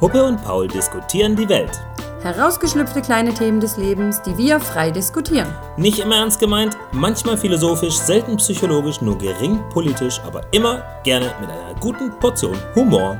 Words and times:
Puppe 0.00 0.24
und 0.24 0.42
Paul 0.42 0.66
diskutieren 0.66 1.36
die 1.36 1.46
Welt. 1.46 1.78
Herausgeschlüpfte 2.22 3.02
kleine 3.02 3.34
Themen 3.34 3.60
des 3.60 3.76
Lebens, 3.76 4.22
die 4.22 4.34
wir 4.38 4.58
frei 4.58 4.90
diskutieren. 4.90 5.54
Nicht 5.76 5.98
immer 5.98 6.16
ernst 6.16 6.40
gemeint, 6.40 6.74
manchmal 6.92 7.36
philosophisch, 7.36 7.96
selten 7.96 8.38
psychologisch, 8.38 9.02
nur 9.02 9.18
gering 9.18 9.62
politisch, 9.68 10.18
aber 10.20 10.40
immer 10.52 10.82
gerne 11.04 11.34
mit 11.38 11.50
einer 11.50 11.74
guten 11.80 12.18
Portion 12.18 12.56
Humor. 12.74 13.18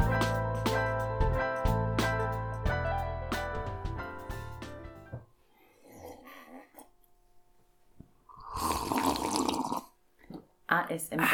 ASMR. 10.66 11.26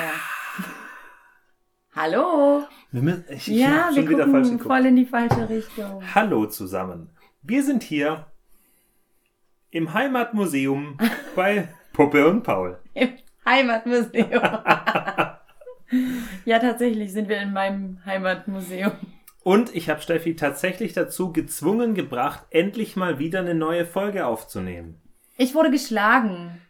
Hallo. 1.94 2.55
Wir 2.96 3.02
müssen, 3.02 3.24
ich, 3.28 3.46
Ja, 3.48 3.90
wir 3.92 4.08
wieder 4.08 4.24
gucken 4.24 4.42
geguckt. 4.42 4.62
voll 4.62 4.86
in 4.86 4.96
die 4.96 5.04
falsche 5.04 5.50
Richtung. 5.50 6.02
Hallo 6.14 6.46
zusammen. 6.46 7.10
Wir 7.42 7.62
sind 7.62 7.82
hier 7.82 8.24
im 9.68 9.92
Heimatmuseum 9.92 10.96
bei 11.36 11.68
Puppe 11.92 12.26
und 12.26 12.42
Paul. 12.42 12.78
Im 12.94 13.10
Heimatmuseum. 13.44 14.30
ja, 16.46 16.58
tatsächlich 16.58 17.12
sind 17.12 17.28
wir 17.28 17.38
in 17.38 17.52
meinem 17.52 18.02
Heimatmuseum. 18.06 18.92
Und 19.42 19.76
ich 19.76 19.90
habe 19.90 20.00
Steffi 20.00 20.34
tatsächlich 20.34 20.94
dazu 20.94 21.34
gezwungen 21.34 21.94
gebracht, 21.94 22.46
endlich 22.48 22.96
mal 22.96 23.18
wieder 23.18 23.40
eine 23.40 23.54
neue 23.54 23.84
Folge 23.84 24.24
aufzunehmen. 24.24 25.02
Ich 25.36 25.54
wurde 25.54 25.70
geschlagen. 25.70 26.62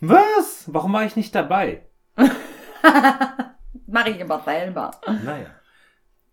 Was? 0.00 0.64
Warum 0.66 0.92
war 0.92 1.04
ich 1.04 1.14
nicht 1.14 1.36
dabei? 1.36 1.82
Mache 3.92 4.10
ich 4.10 4.22
aber 4.22 4.40
selber. 4.40 4.90
Naja, 5.06 5.50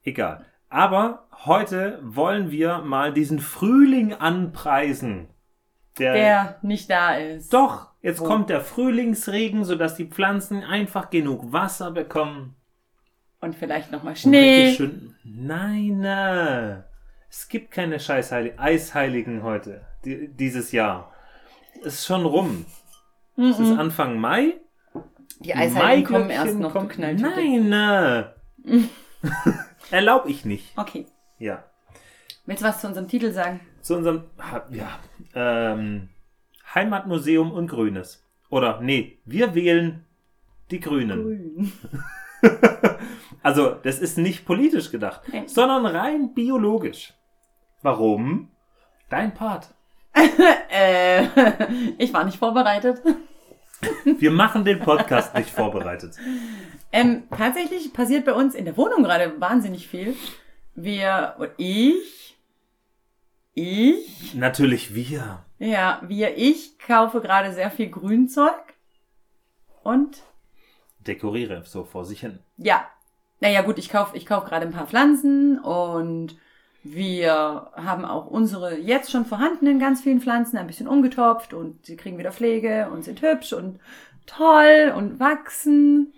egal. 0.04 0.46
Aber 0.70 1.28
heute 1.46 2.00
wollen 2.02 2.52
wir 2.52 2.80
mal 2.80 3.12
diesen 3.12 3.40
Frühling 3.40 4.14
anpreisen. 4.14 5.28
Der, 5.98 6.14
Der 6.14 6.60
nicht 6.62 6.90
da 6.90 7.16
ist. 7.16 7.54
Doch, 7.54 7.90
jetzt 8.02 8.22
Wo? 8.22 8.26
kommt 8.26 8.50
der 8.50 8.62
Frühlingsregen, 8.62 9.66
sodass 9.66 9.96
die 9.96 10.06
Pflanzen 10.06 10.64
einfach 10.64 11.10
genug 11.10 11.52
Wasser 11.52 11.92
bekommen. 11.92 12.56
Und 13.42 13.56
vielleicht 13.56 13.92
nochmal 13.92 14.16
Schnee. 14.16 14.74
Schön, 14.74 15.16
nein, 15.26 16.02
äh, 16.06 16.84
es 17.30 17.50
gibt 17.50 17.72
keine 17.72 18.00
Scheißheiligen, 18.00 18.58
Eisheiligen 18.58 19.44
heute, 19.44 19.86
die, 20.06 20.30
dieses 20.30 20.72
Jahr. 20.72 21.14
Ist 21.82 22.06
schon 22.06 22.26
rum. 22.26 22.66
Es 23.36 23.60
ist 23.60 23.78
Anfang 23.78 24.18
Mai. 24.18 24.60
Die 25.40 25.54
Eisheiligen 25.56 26.06
kommen 26.12 26.30
erst 26.30 26.56
noch, 26.58 26.74
kommt- 26.74 26.98
du. 26.98 27.02
Nein, 27.02 27.72
äh. 27.72 28.24
Erlaub 29.92 30.26
ich 30.28 30.46
nicht. 30.46 30.78
Okay. 30.78 31.06
Ja. 31.38 31.64
Willst 32.46 32.62
du 32.64 32.68
was 32.68 32.82
zu 32.82 32.88
unserem 32.88 33.08
Titel 33.08 33.32
sagen? 33.32 33.60
Zu 33.82 33.96
unserem, 33.98 34.24
ja, 34.72 35.00
ähm, 35.36 36.10
Heimatmuseum 36.76 37.52
und 37.52 37.68
Grünes. 37.68 38.26
Oder, 38.50 38.82
nee, 38.82 39.20
wir 39.26 39.56
wählen 39.56 40.06
die 40.72 40.80
Grünen. 40.80 41.24
Grün. 41.24 41.72
Also, 43.42 43.72
das 43.72 44.00
ist 44.00 44.18
nicht 44.18 44.46
politisch 44.46 44.92
gedacht, 44.92 45.22
Nee. 45.32 45.44
sondern 45.48 45.86
rein 45.86 46.34
biologisch. 46.34 47.14
Warum? 47.82 48.50
Dein 49.10 49.34
Part. 49.34 49.74
Äh, 50.72 51.24
ich 51.98 52.14
war 52.14 52.24
nicht 52.26 52.38
vorbereitet. 52.38 53.02
Wir 54.04 54.32
machen 54.32 54.66
den 54.66 54.80
Podcast 54.80 55.34
nicht 55.36 55.50
vorbereitet. 55.50 56.16
Ähm, 56.92 57.24
tatsächlich 57.36 57.94
passiert 57.94 58.26
bei 58.26 58.34
uns 58.34 58.56
in 58.56 58.66
der 58.66 58.78
Wohnung 58.78 59.04
gerade 59.04 59.40
wahnsinnig 59.40 59.88
viel. 59.88 60.16
Wir, 60.76 61.36
und 61.38 61.52
ich, 61.58 62.38
ich, 63.54 64.34
Natürlich 64.36 64.96
wir. 64.96 65.46
ja, 65.60 66.02
wir, 66.08 66.38
ich 66.38 66.80
kaufe 66.80 67.22
gerade 67.22 67.54
sehr 67.54 67.72
viel 67.72 67.90
Grünzeug. 67.90 68.54
Und, 69.84 70.24
Dekoriere 71.00 71.64
so 71.66 71.84
vor 71.84 72.06
sich 72.06 72.20
hin. 72.22 72.40
ja, 72.58 72.88
naja 73.42 73.62
gut, 73.62 73.78
ich 73.80 73.90
kaufe 73.90 74.18
ich 74.18 74.26
kauf 74.26 74.44
gerade 74.44 74.66
ein 74.66 74.74
paar 74.74 74.88
Pflanzen 74.88 75.60
und 75.60 76.38
wir 76.84 77.72
haben 77.76 78.06
auch 78.06 78.28
unsere 78.28 78.78
jetzt 78.78 79.12
schon 79.12 79.26
vorhandenen 79.26 79.80
ganz 79.80 80.02
vielen 80.02 80.22
Pflanzen 80.22 80.58
ein 80.58 80.68
bisschen 80.68 80.88
umgetopft 80.88 81.54
und 81.54 81.86
sie 81.86 81.98
kriegen 81.98 82.18
wieder 82.18 82.32
Pflege 82.32 82.90
und 82.92 83.04
sind 83.04 83.22
hübsch 83.22 83.54
und 83.54 83.80
toll 84.26 84.94
und 84.96 85.20
wachsen. 85.20 86.14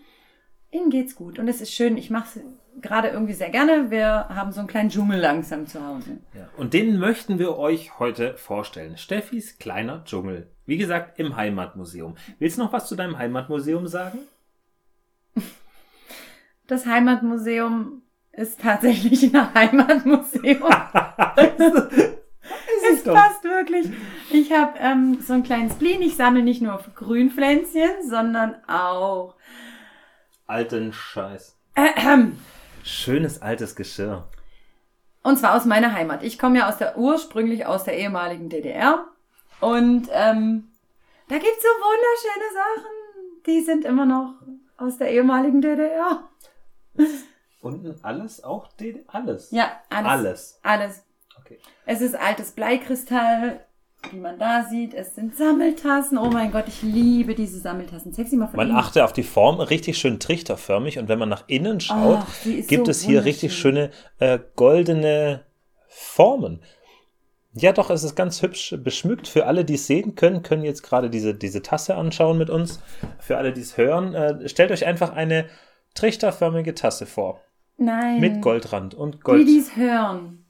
Ihnen 0.71 0.89
geht's 0.89 1.15
gut 1.15 1.39
und 1.39 1.47
es 1.47 1.61
ist 1.61 1.73
schön. 1.73 1.97
Ich 1.97 2.09
mache 2.09 2.39
es 2.39 2.43
gerade 2.81 3.09
irgendwie 3.09 3.33
sehr 3.33 3.49
gerne. 3.49 3.91
Wir 3.91 4.29
haben 4.29 4.51
so 4.51 4.59
einen 4.59 4.67
kleinen 4.67 4.89
Dschungel 4.89 5.19
langsam 5.19 5.67
zu 5.67 5.85
Hause. 5.85 6.17
Ja. 6.35 6.47
Und 6.57 6.73
den 6.73 6.99
möchten 6.99 7.39
wir 7.39 7.57
euch 7.57 7.99
heute 7.99 8.35
vorstellen. 8.37 8.97
Steffis 8.97 9.57
kleiner 9.57 10.03
Dschungel. 10.05 10.51
Wie 10.65 10.77
gesagt, 10.77 11.19
im 11.19 11.35
Heimatmuseum. 11.35 12.15
Willst 12.39 12.57
du 12.57 12.63
noch 12.63 12.73
was 12.73 12.87
zu 12.87 12.95
deinem 12.95 13.17
Heimatmuseum 13.17 13.87
sagen? 13.87 14.19
Das 16.67 16.85
Heimatmuseum 16.85 18.03
ist 18.33 18.61
tatsächlich 18.61 19.33
ein 19.35 19.53
Heimatmuseum. 19.53 20.69
Es 22.83 22.97
Es 22.99 23.03
passt 23.03 23.43
wirklich. 23.43 23.87
Ich 24.31 24.51
habe 24.51 24.77
ähm, 24.79 25.19
so 25.21 25.33
einen 25.33 25.43
kleinen 25.43 25.69
Spleen. 25.69 26.01
Ich 26.01 26.15
sammle 26.15 26.41
nicht 26.41 26.61
nur 26.61 26.83
Grünpflänzchen, 26.95 27.89
sondern 28.09 28.55
auch 28.67 29.35
Alten 30.47 30.91
Scheiß. 30.91 31.55
ähm, 31.75 32.37
Schönes 32.83 33.41
altes 33.41 33.75
Geschirr. 33.75 34.27
Und 35.23 35.37
zwar 35.37 35.55
aus 35.55 35.65
meiner 35.65 35.93
Heimat. 35.93 36.23
Ich 36.23 36.39
komme 36.39 36.59
ja 36.59 36.67
aus 36.69 36.77
der 36.77 36.97
ursprünglich 36.97 37.65
aus 37.65 37.83
der 37.83 37.97
ehemaligen 37.97 38.49
DDR. 38.49 39.05
Und 39.59 40.09
ähm, 40.11 40.71
da 41.29 41.35
gibt's 41.35 41.61
so 41.61 41.69
wunderschöne 41.69 42.53
Sachen. 42.53 43.43
Die 43.45 43.61
sind 43.61 43.85
immer 43.85 44.05
noch 44.05 44.33
aus 44.77 44.97
der 44.97 45.11
ehemaligen 45.11 45.61
DDR. 45.61 46.27
Unten 47.61 47.95
alles 48.03 48.43
auch 48.43 48.67
DD 48.73 49.03
alles. 49.07 49.51
Ja, 49.51 49.71
alles. 49.89 50.09
Alles. 50.09 50.59
Alles. 50.63 51.03
Okay. 51.39 51.59
Es 51.85 52.01
ist 52.01 52.15
altes 52.15 52.51
Bleikristall, 52.51 53.61
wie 54.09 54.19
man 54.19 54.39
da 54.39 54.63
sieht. 54.69 54.93
Es 54.95 55.13
sind 55.15 55.35
Sammeltassen. 55.35 56.17
Oh 56.17 56.29
mein 56.31 56.51
Gott, 56.51 56.65
ich 56.67 56.81
liebe 56.81 57.35
diese 57.35 57.59
Sammeltassen. 57.59 58.13
Zeig 58.13 58.27
sie 58.27 58.37
mal 58.37 58.47
von 58.47 58.57
Man 58.57 58.69
innen. 58.69 58.77
achte 58.77 59.05
auf 59.05 59.13
die 59.13 59.23
Form, 59.23 59.59
richtig 59.59 59.97
schön 59.99 60.19
trichterförmig. 60.19 60.97
Und 60.97 61.07
wenn 61.07 61.19
man 61.19 61.29
nach 61.29 61.43
innen 61.47 61.79
schaut, 61.79 62.19
Ach, 62.21 62.43
gibt 62.43 62.85
so 62.85 62.91
es 62.91 63.01
hier 63.01 63.25
richtig 63.25 63.55
schöne 63.55 63.91
äh, 64.19 64.39
goldene 64.55 65.45
Formen. 65.87 66.61
Ja, 67.53 67.73
doch, 67.73 67.89
es 67.89 68.03
ist 68.03 68.15
ganz 68.15 68.41
hübsch 68.41 68.75
beschmückt. 68.79 69.27
Für 69.27 69.45
alle, 69.45 69.65
die 69.65 69.75
es 69.75 69.85
sehen 69.85 70.15
können, 70.15 70.41
können 70.41 70.63
jetzt 70.63 70.83
gerade 70.83 71.09
diese, 71.09 71.35
diese 71.35 71.61
Tasse 71.61 71.95
anschauen 71.95 72.37
mit 72.37 72.49
uns. 72.49 72.79
Für 73.19 73.37
alle, 73.37 73.51
die 73.51 73.61
es 73.61 73.77
hören, 73.77 74.15
äh, 74.15 74.47
stellt 74.49 74.71
euch 74.71 74.85
einfach 74.85 75.11
eine 75.11 75.45
trichterförmige 75.93 76.73
Tasse 76.73 77.05
vor. 77.05 77.41
Nein. 77.81 78.19
Mit 78.19 78.41
Goldrand 78.41 78.93
und 78.93 79.15
Die, 79.15 79.19
Gold. 79.19 79.47
die 79.47 79.57
es 79.59 79.75
hören, 79.75 80.45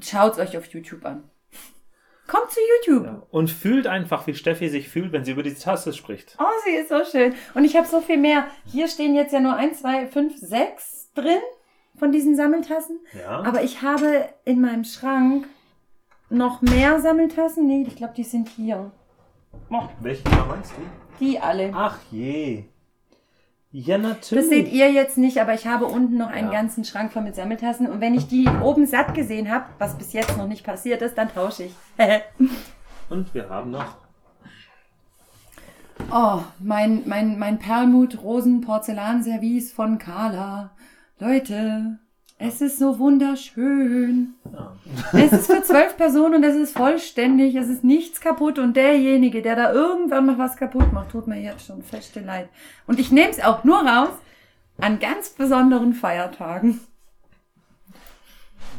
schaut 0.00 0.38
euch 0.38 0.56
auf 0.56 0.66
YouTube 0.66 1.04
an. 1.04 1.24
Kommt 2.26 2.50
zu 2.50 2.60
YouTube. 2.86 3.04
Ja. 3.06 3.22
Und 3.30 3.50
fühlt 3.50 3.86
einfach, 3.86 4.26
wie 4.26 4.34
Steffi 4.34 4.68
sich 4.68 4.88
fühlt, 4.88 5.12
wenn 5.12 5.24
sie 5.24 5.32
über 5.32 5.42
die 5.42 5.54
Tasse 5.54 5.92
spricht. 5.92 6.36
Oh, 6.38 6.44
sie 6.64 6.70
ist 6.76 6.88
so 6.88 7.04
schön. 7.04 7.34
Und 7.54 7.64
ich 7.64 7.76
habe 7.76 7.86
so 7.88 8.00
viel 8.00 8.18
mehr. 8.18 8.46
Hier 8.66 8.86
stehen 8.88 9.14
jetzt 9.14 9.32
ja 9.32 9.40
nur 9.40 9.54
1, 9.56 9.80
2, 9.80 10.06
5, 10.06 10.36
6 10.38 11.10
drin 11.14 11.40
von 11.98 12.12
diesen 12.12 12.36
Sammeltassen. 12.36 13.00
Ja. 13.18 13.42
Aber 13.42 13.62
ich 13.64 13.82
habe 13.82 14.28
in 14.44 14.60
meinem 14.60 14.84
Schrank 14.84 15.46
noch 16.30 16.62
mehr 16.62 17.00
Sammeltassen. 17.00 17.66
Nee, 17.66 17.84
ich 17.88 17.96
glaube, 17.96 18.14
die 18.16 18.22
sind 18.24 18.48
hier. 18.48 18.92
Oh, 19.70 19.82
Welche 20.00 20.22
meinst 20.48 20.72
du? 20.72 20.82
die 21.18 21.38
alle. 21.40 21.70
Ach 21.74 21.98
je. 22.12 22.64
Ja, 23.72 23.98
natürlich. 23.98 24.44
Das 24.44 24.48
seht 24.48 24.72
ihr 24.72 24.90
jetzt 24.90 25.16
nicht, 25.16 25.38
aber 25.40 25.54
ich 25.54 25.66
habe 25.66 25.86
unten 25.86 26.16
noch 26.18 26.28
einen 26.30 26.48
Ja. 26.50 26.60
ganzen 26.60 26.84
Schrank 26.84 27.12
voll 27.12 27.22
mit 27.22 27.36
Sammeltassen. 27.36 27.86
Und 27.86 28.00
wenn 28.00 28.14
ich 28.14 28.26
die 28.26 28.48
oben 28.62 28.84
satt 28.86 29.14
gesehen 29.14 29.48
habe, 29.50 29.66
was 29.78 29.96
bis 29.96 30.12
jetzt 30.12 30.36
noch 30.36 30.48
nicht 30.48 30.64
passiert 30.64 31.02
ist, 31.02 31.16
dann 31.16 31.32
tausche 31.32 31.64
ich. 31.64 31.74
Und 33.08 33.32
wir 33.34 33.48
haben 33.48 33.70
noch 33.70 33.96
Oh, 36.12 36.40
mein, 36.58 37.02
mein, 37.06 37.38
mein 37.38 37.58
Perlmut 37.58 38.22
Rosen 38.22 38.62
Porzellanservice 38.62 39.70
von 39.72 39.98
Carla. 39.98 40.70
Leute, 41.20 41.98
es 42.40 42.60
ist 42.60 42.78
so 42.78 42.98
wunderschön. 42.98 44.34
Ja. 44.52 44.74
Es 45.12 45.32
ist 45.32 45.46
für 45.46 45.62
zwölf 45.62 45.96
Personen 45.96 46.36
und 46.36 46.42
es 46.44 46.56
ist 46.56 46.76
vollständig. 46.76 47.54
Es 47.54 47.68
ist 47.68 47.84
nichts 47.84 48.20
kaputt 48.20 48.58
und 48.58 48.74
derjenige, 48.76 49.42
der 49.42 49.56
da 49.56 49.72
irgendwann 49.72 50.26
mal 50.26 50.38
was 50.38 50.56
kaputt 50.56 50.92
macht, 50.92 51.10
tut 51.10 51.26
mir 51.26 51.40
jetzt 51.40 51.66
schon 51.66 51.82
feste 51.82 52.20
leid. 52.20 52.48
Und 52.86 52.98
ich 52.98 53.12
nehme 53.12 53.30
es 53.30 53.40
auch 53.40 53.62
nur 53.64 53.78
raus 53.78 54.10
an 54.78 54.98
ganz 54.98 55.30
besonderen 55.30 55.92
Feiertagen. 55.92 56.80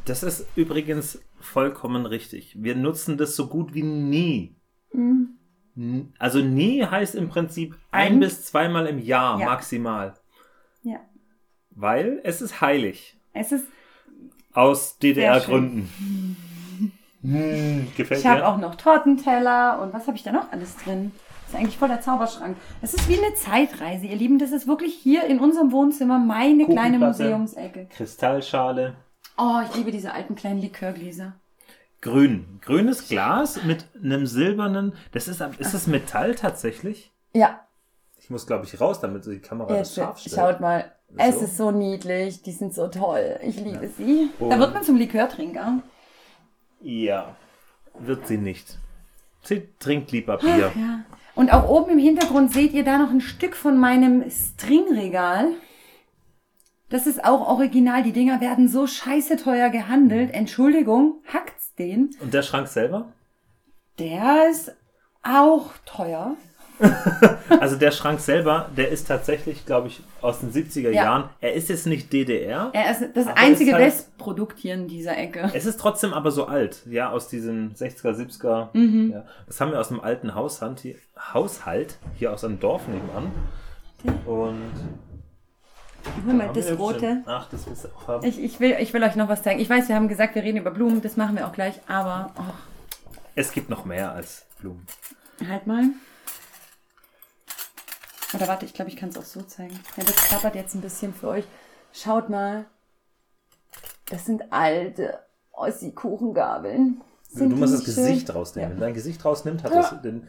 Das 0.05 0.23
ist 0.23 0.47
übrigens 0.55 1.19
vollkommen 1.39 2.05
richtig. 2.05 2.55
Wir 2.61 2.75
nutzen 2.75 3.17
das 3.17 3.35
so 3.35 3.47
gut 3.47 3.73
wie 3.73 3.83
nie. 3.83 4.55
Hm. 4.91 5.37
N- 5.77 6.13
Also 6.19 6.39
nie 6.39 6.83
heißt 6.83 7.15
im 7.15 7.29
Prinzip 7.29 7.75
ein 7.91 8.13
Ein- 8.13 8.19
bis 8.19 8.43
zweimal 8.45 8.87
im 8.87 8.99
Jahr 8.99 9.39
Ja. 9.39 9.45
maximal. 9.45 10.15
Ja. 10.83 10.99
Weil 11.69 12.19
es 12.23 12.41
ist 12.41 12.59
heilig. 12.61 13.17
Es 13.33 13.51
ist, 13.51 13.65
Aus 14.53 14.97
DDR-Gründen. 14.99 15.89
Hm, 17.23 17.87
gefällt 17.95 18.21
Ich 18.21 18.25
habe 18.25 18.47
auch 18.47 18.57
noch 18.57 18.75
Tortenteller 18.75 19.79
und 19.81 19.93
was 19.93 20.07
habe 20.07 20.17
ich 20.17 20.23
da 20.23 20.31
noch 20.31 20.51
alles 20.51 20.75
drin? 20.77 21.11
Das 21.45 21.53
ist 21.53 21.55
eigentlich 21.59 21.77
voll 21.77 21.89
der 21.89 22.01
Zauberschrank. 22.01 22.57
Das 22.81 22.93
ist 22.93 23.07
wie 23.07 23.17
eine 23.23 23.33
Zeitreise, 23.35 24.07
ihr 24.07 24.15
Lieben. 24.15 24.39
Das 24.39 24.51
ist 24.51 24.67
wirklich 24.67 24.95
hier 24.95 25.25
in 25.25 25.39
unserem 25.39 25.71
Wohnzimmer 25.71 26.17
meine 26.17 26.65
kleine. 26.65 26.97
Museumsecke. 26.97 27.87
Kristallschale. 27.95 28.95
Oh, 29.37 29.59
ich 29.69 29.75
liebe 29.75 29.91
diese 29.91 30.13
alten 30.13 30.35
kleinen 30.35 30.61
Likörgläser. 30.61 31.33
Grün. 32.01 32.59
Grünes 32.61 33.07
Glas 33.07 33.63
mit 33.63 33.85
einem 34.03 34.25
silbernen. 34.25 34.93
Das 35.11 35.27
ist, 35.27 35.41
ist 35.59 35.73
das 35.73 35.87
Metall 35.87 36.35
tatsächlich? 36.35 37.11
Ja, 37.33 37.59
Ich 38.17 38.29
muss, 38.29 38.47
glaube 38.47 38.65
ich, 38.65 38.79
raus, 38.81 38.99
damit 38.99 39.25
die 39.25 39.39
Kamera 39.39 39.69
das 39.69 39.89
jetzt 39.89 39.95
scharf 39.95 40.19
stellt. 40.19 40.35
schaut 40.35 40.59
mal. 40.61 40.91
Es 41.17 41.39
So. 41.39 41.45
ist 41.45 41.57
so 41.57 41.71
niedlich, 41.71 42.41
die 42.41 42.51
sind 42.51 42.73
so 42.73 42.87
toll. 42.87 43.39
Ich 43.43 43.57
liebe 43.59 43.87
sie. 43.89 44.29
Und- 44.39 44.49
Da 44.49 44.59
wird 44.59 44.73
man 44.73 44.83
zum 44.83 44.95
Likörtrinker. 44.97 45.81
Ja, 46.81 47.35
wird 47.99 48.27
sie 48.27 48.37
nicht. 48.37 48.77
Sie 49.43 49.67
trinkt 49.79 50.11
lieber 50.11 50.37
Bier. 50.37 50.71
Ja. 50.75 51.03
Und 51.35 51.51
auch 51.53 51.67
oben 51.67 51.91
im 51.91 51.99
Hintergrund 51.99 52.53
seht 52.53 52.73
ihr 52.73 52.83
da 52.83 52.97
noch 52.97 53.09
ein 53.09 53.21
Stück 53.21 53.55
von 53.55 53.77
meinem 53.77 54.29
Stringregal. 54.29 55.49
Das 56.89 57.07
ist 57.07 57.23
auch 57.23 57.47
original. 57.47 58.03
Die 58.03 58.11
Dinger 58.11 58.41
werden 58.41 58.67
so 58.67 58.85
scheiße 58.85 59.37
teuer 59.37 59.69
gehandelt. 59.69 60.33
Entschuldigung, 60.33 61.21
hackt's 61.31 61.73
den? 61.75 62.11
Und 62.19 62.33
der 62.33 62.41
Schrank 62.41 62.67
selber? 62.67 63.13
Der 63.97 64.49
ist 64.49 64.75
auch 65.23 65.69
teuer. 65.85 66.35
Also 67.59 67.75
der 67.75 67.91
Schrank 67.91 68.19
selber, 68.21 68.69
der 68.75 68.89
ist 68.89 69.07
tatsächlich, 69.07 69.65
glaube 69.67 69.87
ich, 69.89 70.01
aus 70.21 70.39
den 70.39 70.51
70er 70.51 70.89
Ja. 70.89 71.03
Jahren. 71.03 71.29
Er 71.41 71.53
ist 71.53 71.69
jetzt 71.69 71.85
nicht 71.85 72.11
DDR. 72.11 72.69
Er 72.73 72.91
ist 72.91 73.03
das 73.13 73.27
einzige 73.27 73.71
ist 73.71 73.75
halt- 73.75 73.85
Westprodukt 73.85 74.57
hier 74.57 74.73
in 74.73 74.87
dieser 74.87 75.15
Ecke. 75.17 75.51
Es 75.53 75.65
ist 75.65 75.79
trotzdem 75.79 76.13
aber 76.13 76.31
so 76.31 76.45
alt, 76.47 76.81
ja, 76.89 77.11
aus 77.11 77.27
diesen 77.27 77.75
60er, 77.75 78.13
70er. 78.15 78.69
Mhm. 78.73 79.11
Ja. 79.11 79.25
Das 79.45 79.61
haben 79.61 79.71
wir 79.71 79.79
aus 79.79 79.89
dem 79.89 79.99
alten 79.99 80.33
Haushalt 80.33 80.79
hier, 80.79 80.95
Haushalt, 81.33 81.97
hier 82.17 82.33
aus 82.33 82.43
einem 82.43 82.59
Dorf 82.59 82.87
nebenan. 82.87 83.31
Und. 84.25 84.71
Hol 86.25 86.33
mal 86.33 86.49
das 86.53 86.77
rote. 86.79 87.21
Ach, 87.27 87.47
das 87.51 87.67
willst 87.67 87.83
du 87.83 87.89
auch 87.89 88.07
haben. 88.07 88.25
Ich, 88.25 88.41
ich, 88.41 88.59
will, 88.59 88.75
ich 88.79 88.91
will 88.93 89.03
euch 89.03 89.15
noch 89.15 89.29
was 89.29 89.43
zeigen. 89.43 89.59
Ich 89.59 89.69
weiß, 89.69 89.87
wir 89.87 89.95
haben 89.95 90.07
gesagt, 90.07 90.33
wir 90.33 90.41
reden 90.41 90.57
über 90.57 90.71
Blumen. 90.71 91.01
Das 91.03 91.15
machen 91.15 91.35
wir 91.37 91.45
auch 91.47 91.53
gleich. 91.53 91.75
Aber, 91.87 92.31
oh, 92.39 92.41
Es 93.35 93.51
gibt 93.51 93.69
noch 93.69 93.85
mehr 93.85 94.11
als 94.13 94.45
Blumen. 94.59 94.83
halt 95.47 95.67
mal. 95.67 95.83
Oder 98.33 98.47
warte, 98.47 98.65
ich 98.65 98.73
glaube, 98.73 98.89
ich 98.89 98.97
kann 98.97 99.09
es 99.09 99.17
auch 99.17 99.23
so 99.23 99.41
zeigen. 99.41 99.77
Ja, 99.97 100.03
das 100.03 100.15
klappert 100.15 100.55
jetzt 100.55 100.75
ein 100.75 100.81
bisschen 100.81 101.13
für 101.13 101.27
euch. 101.27 101.45
Schaut 101.91 102.29
mal. 102.29 102.65
Das 104.09 104.25
sind 104.25 104.51
alte 104.51 105.19
Ossi-Kuchengabeln. 105.51 107.01
Du 107.33 107.45
musst 107.45 107.73
das 107.73 107.95
schön? 107.95 108.05
Gesicht 108.05 108.33
rausnehmen. 108.33 108.71
Ja. 108.71 108.75
Wenn 108.75 108.81
dein 108.81 108.93
Gesicht 108.93 109.23
rausnimmt, 109.23 109.63
hat 109.63 109.73
das 109.73 110.01
den 110.01 110.27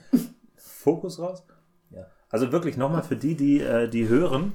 Fokus 0.57 1.19
raus. 1.19 1.43
Ja. 1.91 2.07
Also 2.31 2.53
wirklich 2.53 2.77
nochmal 2.77 3.03
für 3.03 3.17
die, 3.17 3.37
die, 3.37 3.61
äh, 3.61 3.89
die 3.89 4.09
hören, 4.09 4.55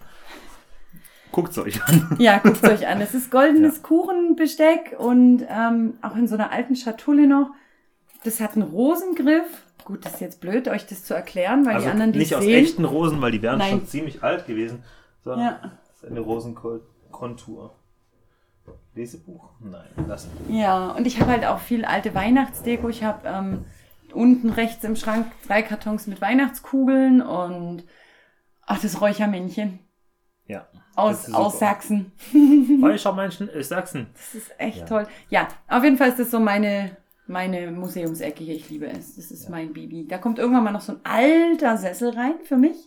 guckt 1.32 1.52
es 1.52 1.58
euch 1.58 1.84
an. 1.84 2.16
Ja, 2.20 2.40
guckt 2.40 2.64
euch 2.64 2.88
an. 2.88 3.02
Es 3.02 3.14
ist 3.14 3.32
goldenes 3.32 3.84
Kuchenbesteck 3.84 4.96
und 4.98 5.46
ähm, 5.50 5.98
auch 6.02 6.16
in 6.16 6.28
so 6.28 6.36
einer 6.36 6.52
alten 6.52 6.76
Schatulle 6.76 7.28
noch. 7.28 7.52
Das 8.24 8.40
hat 8.40 8.54
einen 8.54 8.64
Rosengriff. 8.64 9.46
Gut, 9.86 10.06
das 10.06 10.16
ist 10.16 10.22
jetzt 10.22 10.42
blöd, 10.42 10.68
euch 10.68 10.86
das 10.86 11.04
zu 11.06 11.14
erklären, 11.14 11.66
weil 11.66 11.74
die 11.74 11.78
Also 11.78 11.90
anderen 11.90 12.12
die 12.12 12.20
nicht 12.20 12.36
aus 12.36 12.44
sehen. 12.44 12.64
echten 12.64 12.84
Rosen, 12.86 13.22
weil 13.22 13.32
die 13.32 13.42
wären 13.42 13.60
Nein. 13.60 13.70
schon 13.70 13.88
ziemlich 13.88 14.24
alt 14.24 14.46
gewesen, 14.48 14.84
sondern 15.24 15.48
Ja. 15.48 15.60
das 15.88 16.04
ist 16.04 16.06
eine 16.12 16.20
Rosenkontur. 16.20 17.74
Lesebuch? 18.96 19.50
Nein, 19.62 19.88
lassen. 20.08 20.30
Ja, 20.50 20.90
und 20.92 21.06
ich 21.08 21.22
habe 21.22 21.32
halt 21.32 21.46
auch 21.46 21.60
viel 21.60 21.86
alte 21.86 22.14
Weihnachtsdeko. 22.16 22.90
Ich 22.90 23.04
habe 23.04 23.26
ähm, 23.28 23.66
unten 24.14 24.50
rechts 24.50 24.84
im 24.84 24.96
Schrank 24.96 25.28
drei 25.48 25.62
Kartons 25.62 26.08
mit 26.08 26.20
Weihnachtskugeln 26.20 27.22
und 27.22 27.84
ach, 28.66 28.82
das 28.82 29.00
Räuchermännchen 29.00 29.80
Ja. 30.48 30.68
aus, 30.96 31.32
aus. 31.34 31.60
Sachsen. 31.60 32.12
Räuchermännchen 32.82 33.48
ist 33.54 33.70
Sachsen. 33.70 34.08
Das 34.14 34.36
ist 34.36 34.52
echt 34.60 34.80
Ja. 34.80 34.86
toll. 34.86 35.08
Ja, 35.30 35.48
auf 35.70 35.84
jeden 35.84 35.98
Fall 35.98 36.10
ist 36.10 36.20
das 36.20 36.32
so 36.32 36.40
meine, 36.40 36.98
meine 37.28 37.72
Museumsecke 37.72 38.44
hier. 38.44 38.56
Ich 38.56 38.70
liebe 38.70 38.88
es. 38.88 39.16
Das 39.16 39.32
ist 39.32 39.50
mein 39.50 39.74
Baby. 39.74 40.06
Da 40.08 40.18
kommt 40.18 40.40
irgendwann 40.40 40.64
mal 40.64 40.72
noch 40.72 40.82
so 40.82 40.94
ein 40.94 41.00
alter 41.04 41.78
Sessel 41.78 42.12
rein 42.12 42.36
für 42.44 42.58
mich. 42.58 42.78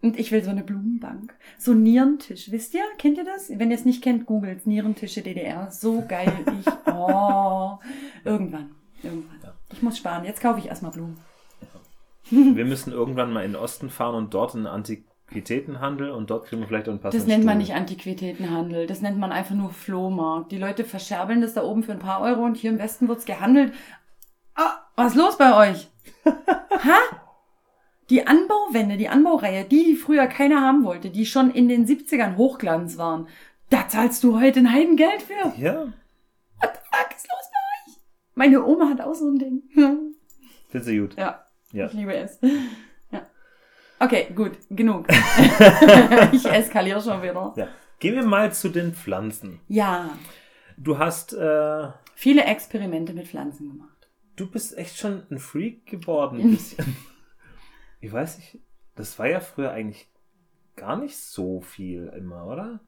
Und 0.00 0.18
ich 0.18 0.30
will 0.30 0.44
so 0.44 0.50
eine 0.50 0.62
Blumenbank. 0.62 1.34
So 1.58 1.72
ein 1.72 1.82
Nierentisch. 1.82 2.50
Wisst 2.52 2.74
ihr? 2.74 2.84
Kennt 2.98 3.18
ihr 3.18 3.24
das? 3.24 3.50
Wenn 3.50 3.70
ihr 3.70 3.76
es 3.76 3.84
nicht 3.84 4.02
kennt, 4.02 4.26
googelt 4.26 4.66
Nierentische 4.66 5.22
DDR. 5.22 5.70
So 5.70 6.04
geil. 6.06 6.32
Ich, 6.60 6.72
oh. 6.86 7.78
Irgendwann. 8.24 8.70
Irgendwann. 9.02 9.40
Ja. 9.42 9.54
Ich 9.72 9.82
muss 9.82 9.98
sparen. 9.98 10.24
Jetzt 10.24 10.40
kaufe 10.40 10.60
ich 10.60 10.66
erstmal 10.66 10.92
Blumen. 10.92 11.18
Wir 12.30 12.64
müssen 12.64 12.92
irgendwann 12.92 13.32
mal 13.32 13.44
in 13.44 13.52
den 13.52 13.60
Osten 13.60 13.90
fahren 13.90 14.14
und 14.14 14.34
dort 14.34 14.54
einen 14.54 14.66
Antiquitätenhandel 15.28 16.10
und 16.10 16.30
dort 16.30 16.46
kriegen 16.46 16.62
wir 16.62 16.68
vielleicht 16.68 16.88
auch 16.88 16.92
ein 16.92 16.96
Das 17.00 17.12
passendes 17.12 17.26
nennt 17.28 17.44
man 17.44 17.54
Stuhl. 17.56 17.62
nicht 17.62 17.74
Antiquitätenhandel. 17.74 18.86
Das 18.86 19.00
nennt 19.02 19.18
man 19.18 19.30
einfach 19.32 19.54
nur 19.54 19.70
Flohmarkt. 19.70 20.50
Die 20.52 20.58
Leute 20.58 20.84
verscherbeln 20.84 21.40
das 21.42 21.54
da 21.54 21.62
oben 21.62 21.82
für 21.82 21.92
ein 21.92 21.98
paar 21.98 22.20
Euro 22.22 22.44
und 22.44 22.56
hier 22.56 22.70
im 22.70 22.78
Westen 22.78 23.08
wird's 23.08 23.26
gehandelt. 23.26 23.72
Ah, 24.54 24.78
was 24.96 25.12
ist 25.12 25.18
los 25.18 25.36
bei 25.38 25.70
euch? 25.70 25.88
ha? 26.24 26.98
Die 28.10 28.26
Anbauwände, 28.26 28.96
die 28.96 29.08
Anbaureihe, 29.08 29.64
die, 29.64 29.84
die 29.84 29.96
früher 29.96 30.26
keiner 30.28 30.62
haben 30.62 30.82
wollte, 30.84 31.10
die 31.10 31.26
schon 31.26 31.50
in 31.50 31.68
den 31.68 31.86
70ern 31.86 32.36
Hochglanz 32.36 32.96
waren, 32.96 33.28
da 33.68 33.86
zahlst 33.86 34.24
du 34.24 34.40
heute 34.40 34.60
ein 34.60 34.72
Heidengeld 34.72 35.20
für. 35.22 35.52
Ja, 35.60 35.92
Was 36.60 36.70
ist 36.70 37.28
los 37.28 37.50
bei 37.52 37.90
euch? 37.92 37.96
Meine 38.34 38.64
Oma 38.64 38.88
hat 38.88 39.02
auch 39.02 39.14
so 39.14 39.28
ein 39.28 39.38
Ding. 39.38 39.62
finde 40.70 40.84
sie 40.86 40.98
gut. 40.98 41.16
ja, 41.18 41.44
Ja. 41.72 41.86
ich 41.86 41.92
liebe 41.92 42.14
es. 42.14 42.38
Okay, 44.00 44.28
gut, 44.34 44.52
genug. 44.70 45.06
ich 46.32 46.44
eskaliere 46.46 47.00
schon 47.00 47.22
wieder. 47.22 47.52
ja. 47.56 47.68
Gehen 48.00 48.14
wir 48.14 48.24
mal 48.24 48.52
zu 48.52 48.68
den 48.68 48.94
Pflanzen. 48.94 49.60
Ja, 49.68 50.10
Du 50.76 50.98
hast, 50.98 51.32
äh, 51.32 51.88
viele 52.14 52.44
Experimente 52.44 53.12
mit 53.12 53.26
Pflanzen 53.26 53.68
gemacht. 53.68 54.08
du 54.36 54.48
bist 54.48 54.78
echt 54.78 54.96
schon 54.96 55.24
ein 55.30 55.38
Freak 55.40 55.84
geworden, 55.86 56.38
ein 56.40 56.50
bisschen. 56.52 56.96
ich 58.00 58.12
weiß 58.12 58.38
nicht, 58.38 58.58
das 58.94 59.18
war 59.18 59.26
ja 59.26 59.40
früher 59.40 59.72
eigentlich 59.72 60.06
gar 60.76 60.96
nicht 60.96 61.16
so 61.18 61.60
viel 61.60 62.06
immer, 62.16 62.46
oder? 62.46 62.78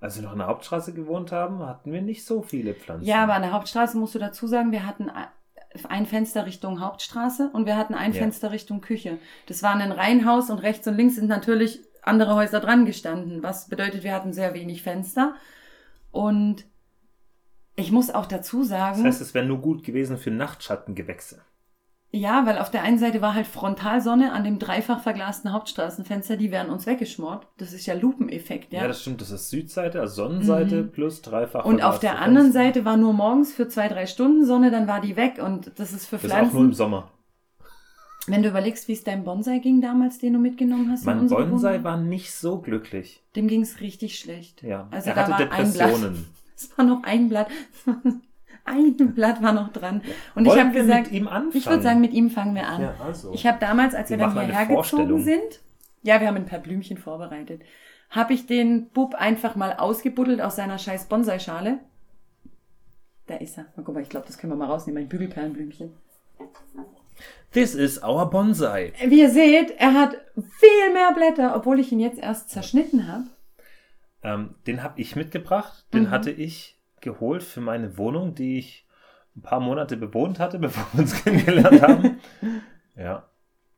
Als 0.00 0.16
wir 0.16 0.22
noch 0.22 0.32
in 0.32 0.38
der 0.38 0.46
Hauptstraße 0.46 0.94
gewohnt 0.94 1.30
haben, 1.32 1.58
hatten 1.66 1.92
wir 1.92 2.00
nicht 2.00 2.24
so 2.24 2.40
viele 2.40 2.74
Pflanzen. 2.74 3.06
Ja, 3.06 3.22
aber 3.24 3.34
an 3.34 3.42
der 3.42 3.52
Hauptstraße 3.52 3.98
musst 3.98 4.14
du 4.14 4.18
dazu 4.18 4.46
sagen, 4.46 4.72
wir 4.72 4.86
hatten 4.86 5.10
ein 5.88 6.06
Fenster 6.06 6.46
Richtung 6.46 6.80
Hauptstraße 6.80 7.50
und 7.52 7.66
wir 7.66 7.76
hatten 7.76 7.94
ein 7.94 8.12
Ja. 8.12 8.20
Fenster 8.20 8.52
Richtung 8.52 8.80
Küche. 8.80 9.18
Das 9.46 9.62
war 9.62 9.74
ein 9.74 9.92
Reihenhaus 9.92 10.50
und 10.50 10.58
rechts 10.58 10.86
und 10.86 10.96
links 10.96 11.16
sind 11.16 11.28
natürlich 11.28 11.80
andere 12.02 12.34
Häuser 12.34 12.60
dran 12.60 12.84
gestanden, 12.84 13.42
was 13.42 13.68
bedeutet, 13.68 14.04
wir 14.04 14.12
hatten 14.12 14.32
sehr 14.32 14.54
wenig 14.54 14.82
Fenster. 14.82 15.34
Und 16.12 16.64
ich 17.76 17.90
muss 17.90 18.10
auch 18.10 18.26
dazu 18.26 18.62
sagen, 18.62 18.98
Das 19.02 19.14
heißt, 19.14 19.20
es 19.22 19.34
wäre 19.34 19.46
nur 19.46 19.60
gut 19.60 19.82
gewesen 19.84 20.16
für 20.18 20.30
Nachtschattengewächse. 20.30 21.42
Ja, 22.16 22.46
weil 22.46 22.58
auf 22.58 22.70
der 22.70 22.82
einen 22.82 22.98
Seite 22.98 23.20
war 23.20 23.34
halt 23.34 23.46
Frontalsonne 23.46 24.32
an 24.32 24.44
dem 24.44 24.58
dreifach 24.58 25.00
verglasten 25.00 25.52
Hauptstraßenfenster, 25.52 26.36
die 26.36 26.50
wären 26.52 26.70
uns 26.70 26.86
weggeschmort. 26.86 27.46
Das 27.58 27.72
ist 27.72 27.86
ja 27.86 27.94
Lupeneffekt, 27.94 28.72
Ja, 28.72 28.82
ja. 28.82 28.88
das 28.88 29.00
stimmt. 29.02 29.20
Das 29.20 29.30
ist 29.30 29.50
Südseite, 29.50 30.00
also 30.00 30.14
Sonnenseite 30.22 30.82
Mhm. 30.84 30.92
plus 30.92 31.22
dreifach. 31.22 31.64
und 31.64 31.82
auf 31.82 31.98
der 31.98 32.20
anderen 32.20 32.52
Fenster. 32.52 32.62
Seite 32.62 32.84
war 32.84 32.96
nur 32.96 33.12
morgens 33.12 33.52
für 33.52 33.66
zwei, 33.68 33.88
drei 33.88 34.06
Stunden 34.06 34.44
Sonne, 34.46 34.70
dann 34.70 34.86
war 34.86 35.00
die 35.00 35.16
weg 35.16 35.40
und 35.42 35.72
das 35.76 35.92
ist 35.92 36.06
für 36.06 36.16
Das 36.16 36.24
ist 36.26 36.30
auch 36.32 36.36
nur 36.38 36.48
Pflanzen. 36.50 36.64
im 36.66 36.72
Sommer. 36.74 37.10
Wenn 38.26 38.42
du 38.42 38.48
überlegst, 38.48 38.88
wie 38.88 38.92
es 38.94 39.04
deinem 39.04 39.24
Bonsai 39.24 39.58
ging 39.58 39.82
damals, 39.82 40.18
den 40.18 40.32
du 40.32 40.38
mitgenommen 40.38 40.90
hast. 40.90 41.00
in 41.02 41.06
Mein 41.06 41.28
Bonsai 41.28 41.72
Wohnung, 41.74 41.84
war 41.84 41.96
nicht 41.98 42.32
so 42.32 42.58
glücklich. 42.58 43.22
Dem 43.36 43.48
ging 43.48 43.60
es 43.60 43.80
richtig 43.80 44.18
schlecht. 44.18 44.62
Ja, 44.62 44.88
Also 44.90 45.10
er 45.10 45.14
da 45.16 45.26
hatte 45.28 45.42
Depressionen. 45.44 46.24
Es 46.56 46.70
war 46.78 46.84
noch 46.86 47.02
ein 47.02 47.28
Blatt. 47.28 47.48
Ein 48.64 48.96
Blatt 49.14 49.42
war 49.42 49.52
noch 49.52 49.72
dran. 49.72 50.02
Und 50.34 50.46
Wollen 50.46 50.56
ich 50.58 50.64
habe 50.64 50.74
gesagt, 50.74 51.04
mit 51.04 51.12
ihm 51.12 51.28
anfangen? 51.28 51.56
ich 51.56 51.66
würde 51.66 51.82
sagen, 51.82 52.00
mit 52.00 52.12
ihm 52.12 52.30
fangen 52.30 52.54
wir 52.54 52.66
an. 52.66 52.82
Ja, 52.82 52.94
also. 53.04 53.32
Ich 53.32 53.46
habe 53.46 53.58
damals, 53.60 53.94
als 53.94 54.10
wir, 54.10 54.18
Wir 54.18 54.26
dann 54.26 54.40
hierher 54.46 54.66
gezogen 54.66 55.22
sind, 55.22 55.60
ja, 56.02 56.20
wir 56.20 56.26
haben 56.28 56.36
ein 56.36 56.46
paar 56.46 56.58
Blümchen 56.58 56.98
vorbereitet, 56.98 57.62
habe 58.10 58.32
ich 58.34 58.46
den 58.46 58.88
Bub 58.90 59.14
einfach 59.14 59.56
mal 59.56 59.74
ausgebuddelt 59.74 60.40
aus 60.40 60.56
seiner 60.56 60.78
scheiß 60.78 61.06
Bonsai-Schale. 61.08 61.78
Da 63.26 63.36
ist 63.36 63.56
er. 63.56 63.66
Na, 63.76 63.82
guck 63.84 63.94
mal, 63.94 64.02
ich 64.02 64.10
glaube, 64.10 64.26
das 64.26 64.36
können 64.38 64.52
wir 64.52 64.56
mal 64.56 64.66
rausnehmen, 64.66 65.02
ein 65.02 65.08
Bügelperlenblümchen. 65.08 65.92
This 67.52 67.74
is 67.74 68.02
our 68.02 68.28
Bonsai. 68.28 68.92
Wie 69.06 69.20
ihr 69.20 69.30
seht, 69.30 69.70
er 69.78 69.94
hat 69.94 70.16
viel 70.34 70.92
mehr 70.92 71.12
Blätter, 71.14 71.54
obwohl 71.56 71.78
ich 71.78 71.92
ihn 71.92 72.00
jetzt 72.00 72.18
erst 72.18 72.50
zerschnitten 72.50 73.06
habe. 73.08 73.24
Ähm, 74.22 74.54
den 74.66 74.82
habe 74.82 75.00
ich 75.00 75.14
mitgebracht. 75.16 75.84
Den 75.94 76.04
Mhm. 76.04 76.10
hatte 76.10 76.30
ich 76.32 76.73
geholt 77.04 77.44
für 77.44 77.60
meine 77.60 77.96
Wohnung, 77.96 78.34
die 78.34 78.58
ich 78.58 78.88
ein 79.36 79.42
paar 79.42 79.60
Monate 79.60 79.96
bewohnt 79.96 80.40
hatte, 80.40 80.58
bevor 80.58 80.84
wir 80.92 81.02
uns 81.02 81.22
kennengelernt 81.22 81.82
haben. 81.82 82.18
ja. 82.96 83.28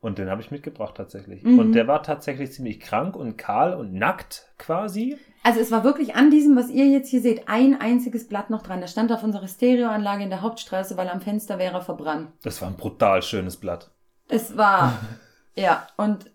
Und 0.00 0.18
den 0.18 0.30
habe 0.30 0.40
ich 0.40 0.50
mitgebracht 0.50 0.94
tatsächlich. 0.96 1.42
Mhm. 1.42 1.58
Und 1.58 1.72
der 1.72 1.88
war 1.88 2.02
tatsächlich 2.02 2.52
ziemlich 2.52 2.78
krank 2.80 3.16
und 3.16 3.36
kahl 3.36 3.74
und 3.74 3.92
nackt 3.92 4.52
quasi. 4.56 5.18
Also 5.42 5.58
es 5.58 5.72
war 5.72 5.84
wirklich 5.84 6.14
an 6.14 6.30
diesem, 6.30 6.54
was 6.54 6.70
ihr 6.70 6.86
jetzt 6.86 7.08
hier 7.08 7.20
seht, 7.20 7.48
ein 7.48 7.80
einziges 7.80 8.28
Blatt 8.28 8.50
noch 8.50 8.62
dran. 8.62 8.80
Der 8.80 8.86
stand 8.86 9.10
auf 9.10 9.24
unserer 9.24 9.48
Stereoanlage 9.48 10.22
in 10.22 10.30
der 10.30 10.42
Hauptstraße, 10.42 10.96
weil 10.96 11.08
am 11.08 11.20
Fenster 11.20 11.58
wäre 11.58 11.74
er 11.74 11.82
verbrannt. 11.82 12.30
Das 12.42 12.62
war 12.62 12.68
ein 12.68 12.76
brutal 12.76 13.22
schönes 13.22 13.56
Blatt. 13.56 13.90
Es 14.28 14.56
war, 14.56 14.92
ja, 15.56 15.86
und 15.96 16.30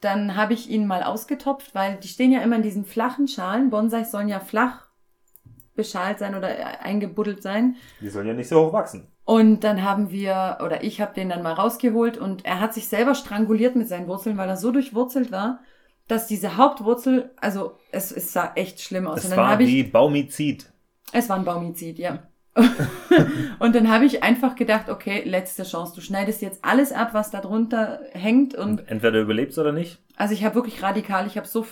dann 0.00 0.36
habe 0.36 0.52
ich 0.52 0.68
ihn 0.68 0.86
mal 0.86 1.02
ausgetopft, 1.02 1.74
weil 1.74 1.96
die 1.96 2.08
stehen 2.08 2.32
ja 2.32 2.40
immer 2.40 2.56
in 2.56 2.62
diesen 2.62 2.84
flachen 2.84 3.28
Schalen. 3.28 3.70
Bonsais 3.70 4.10
sollen 4.10 4.28
ja 4.28 4.40
flach 4.40 4.85
beschalt 5.76 6.18
sein 6.18 6.34
oder 6.34 6.80
eingebuddelt 6.82 7.42
sein. 7.42 7.76
Die 8.00 8.08
sollen 8.08 8.26
ja 8.26 8.34
nicht 8.34 8.48
so 8.48 8.66
hoch 8.66 8.72
wachsen. 8.72 9.08
Und 9.24 9.64
dann 9.64 9.82
haben 9.82 10.10
wir, 10.10 10.58
oder 10.64 10.84
ich 10.84 11.00
habe 11.00 11.14
den 11.14 11.28
dann 11.28 11.42
mal 11.42 11.52
rausgeholt 11.52 12.16
und 12.16 12.44
er 12.44 12.60
hat 12.60 12.74
sich 12.74 12.88
selber 12.88 13.14
stranguliert 13.14 13.74
mit 13.76 13.88
seinen 13.88 14.06
Wurzeln, 14.06 14.36
weil 14.36 14.48
er 14.48 14.56
so 14.56 14.70
durchwurzelt 14.70 15.32
war, 15.32 15.60
dass 16.08 16.28
diese 16.28 16.56
Hauptwurzel, 16.56 17.30
also 17.36 17.76
es, 17.90 18.12
es 18.12 18.32
sah 18.32 18.52
echt 18.54 18.80
schlimm 18.80 19.08
aus. 19.08 19.24
Es 19.24 19.30
und 19.30 19.36
war 19.36 19.60
ich, 19.60 19.66
wie 19.68 19.82
Baumizid. 19.82 20.72
es 21.12 21.28
war 21.28 21.36
ein 21.36 21.44
Baumizid, 21.44 21.98
ja. 21.98 22.20
und 23.58 23.74
dann 23.74 23.90
habe 23.90 24.06
ich 24.06 24.22
einfach 24.22 24.54
gedacht, 24.54 24.88
okay, 24.88 25.22
letzte 25.26 25.64
Chance. 25.64 25.94
Du 25.94 26.00
schneidest 26.00 26.40
jetzt 26.40 26.64
alles 26.64 26.90
ab, 26.92 27.10
was 27.12 27.30
da 27.30 27.40
drunter 27.40 28.00
hängt. 28.12 28.54
Und 28.54 28.88
Entweder 28.88 29.20
überlebst 29.20 29.58
oder 29.58 29.72
nicht. 29.72 29.98
also 30.16 30.32
ich 30.32 30.44
habe 30.44 30.54
wirklich 30.54 30.82
radikal, 30.82 31.26
ich 31.26 31.36
habe 31.36 31.46
so 31.46 31.66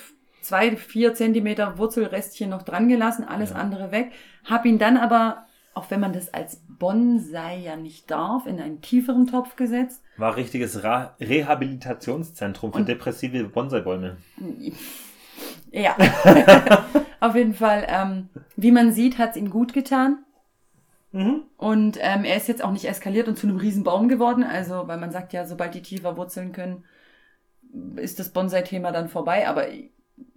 zwei, 0.44 0.76
vier 0.76 1.14
Zentimeter 1.14 1.78
Wurzelrestchen 1.78 2.50
noch 2.50 2.62
dran 2.62 2.88
gelassen, 2.88 3.24
alles 3.24 3.50
Ja. 3.50 3.56
andere 3.56 3.90
weg. 3.92 4.12
Habe 4.44 4.68
ihn 4.68 4.78
dann 4.78 4.96
aber, 4.96 5.46
auch 5.74 5.90
wenn 5.90 6.00
man 6.00 6.12
das 6.12 6.32
als 6.32 6.62
Bonsai 6.68 7.56
ja 7.58 7.76
nicht 7.76 8.10
darf, 8.10 8.46
in 8.46 8.60
einen 8.60 8.80
tieferen 8.80 9.26
Topf 9.26 9.56
gesetzt. 9.56 10.02
War 10.16 10.36
richtiges 10.36 10.84
Ra 10.84 11.16
Rehabilitationszentrum 11.20 12.72
für 12.72 12.78
Und- 12.78 12.88
depressive 12.88 13.44
Bonsai-Bäume. 13.44 14.16
Ja, 15.72 15.96
auf 17.20 17.34
jeden 17.34 17.54
Fall. 17.54 17.84
Ähm, 17.88 18.28
wie 18.54 18.70
man 18.70 18.92
sieht, 18.92 19.18
hat 19.18 19.30
es 19.30 19.36
ihm 19.36 19.50
gut 19.50 19.72
getan. 19.72 20.18
Mhm. 21.10 21.42
Und 21.56 21.98
ähm, 22.00 22.22
er 22.24 22.36
ist 22.36 22.46
jetzt 22.46 22.62
auch 22.62 22.70
nicht 22.70 22.84
eskaliert 22.84 23.26
und 23.26 23.36
zu 23.36 23.48
einem 23.48 23.56
riesen 23.56 23.82
Baum 23.82 24.08
geworden. 24.08 24.44
Also, 24.44 24.86
weil 24.86 24.98
man 24.98 25.10
sagt 25.10 25.32
ja, 25.32 25.44
sobald 25.44 25.74
die 25.74 25.82
tiefer 25.82 26.16
wurzeln 26.16 26.52
können, 26.52 26.84
ist 27.96 28.20
das 28.20 28.28
Bonsai-Thema 28.28 28.92
dann 28.92 29.08
vorbei. 29.08 29.48
Aber 29.48 29.66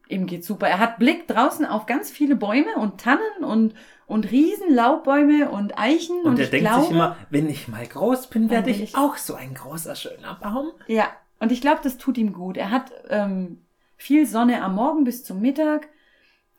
ihm 0.10 0.26
geht's 0.28 0.48
super. 0.48 0.68
Er 0.68 0.80
hat 0.80 1.00
Blick 1.00 1.28
draußen 1.28 1.66
auf 1.66 1.86
ganz 1.86 2.10
viele 2.12 2.36
Bäume 2.36 2.76
und 2.78 3.00
Tannen 3.02 3.44
und, 3.44 3.74
und 4.06 4.32
riesen 4.32 4.74
Laubbäume 4.74 5.50
und 5.50 5.78
Eichen. 5.78 6.18
Und, 6.22 6.32
Und, 6.32 6.40
er 6.40 6.48
denkt 6.48 6.68
glaube, 6.68 6.82
sich 6.84 6.92
immer, 6.92 7.16
wenn 7.30 7.50
ich 7.50 7.68
mal 7.68 7.86
groß 7.86 8.28
bin, 8.28 8.50
werde 8.50 8.70
ich 8.70 8.82
ich- 8.82 8.96
auch 8.96 9.18
so 9.18 9.36
ein 9.36 9.54
großer, 9.54 9.96
schöner 9.96 10.36
Baum. 10.42 10.72
Ja, 10.88 11.08
und 11.40 11.52
ich 11.52 11.62
glaube, 11.62 11.82
das 11.84 11.98
tut 11.98 12.18
ihm 12.18 12.34
gut. 12.34 12.58
Er 12.58 12.72
hat 12.72 12.92
ähm, 13.10 13.62
viel 13.96 14.26
Sonne 14.26 14.62
am 14.64 14.76
Morgen 14.76 15.04
bis 15.04 15.24
zum 15.24 15.42
Mittag. 15.42 15.88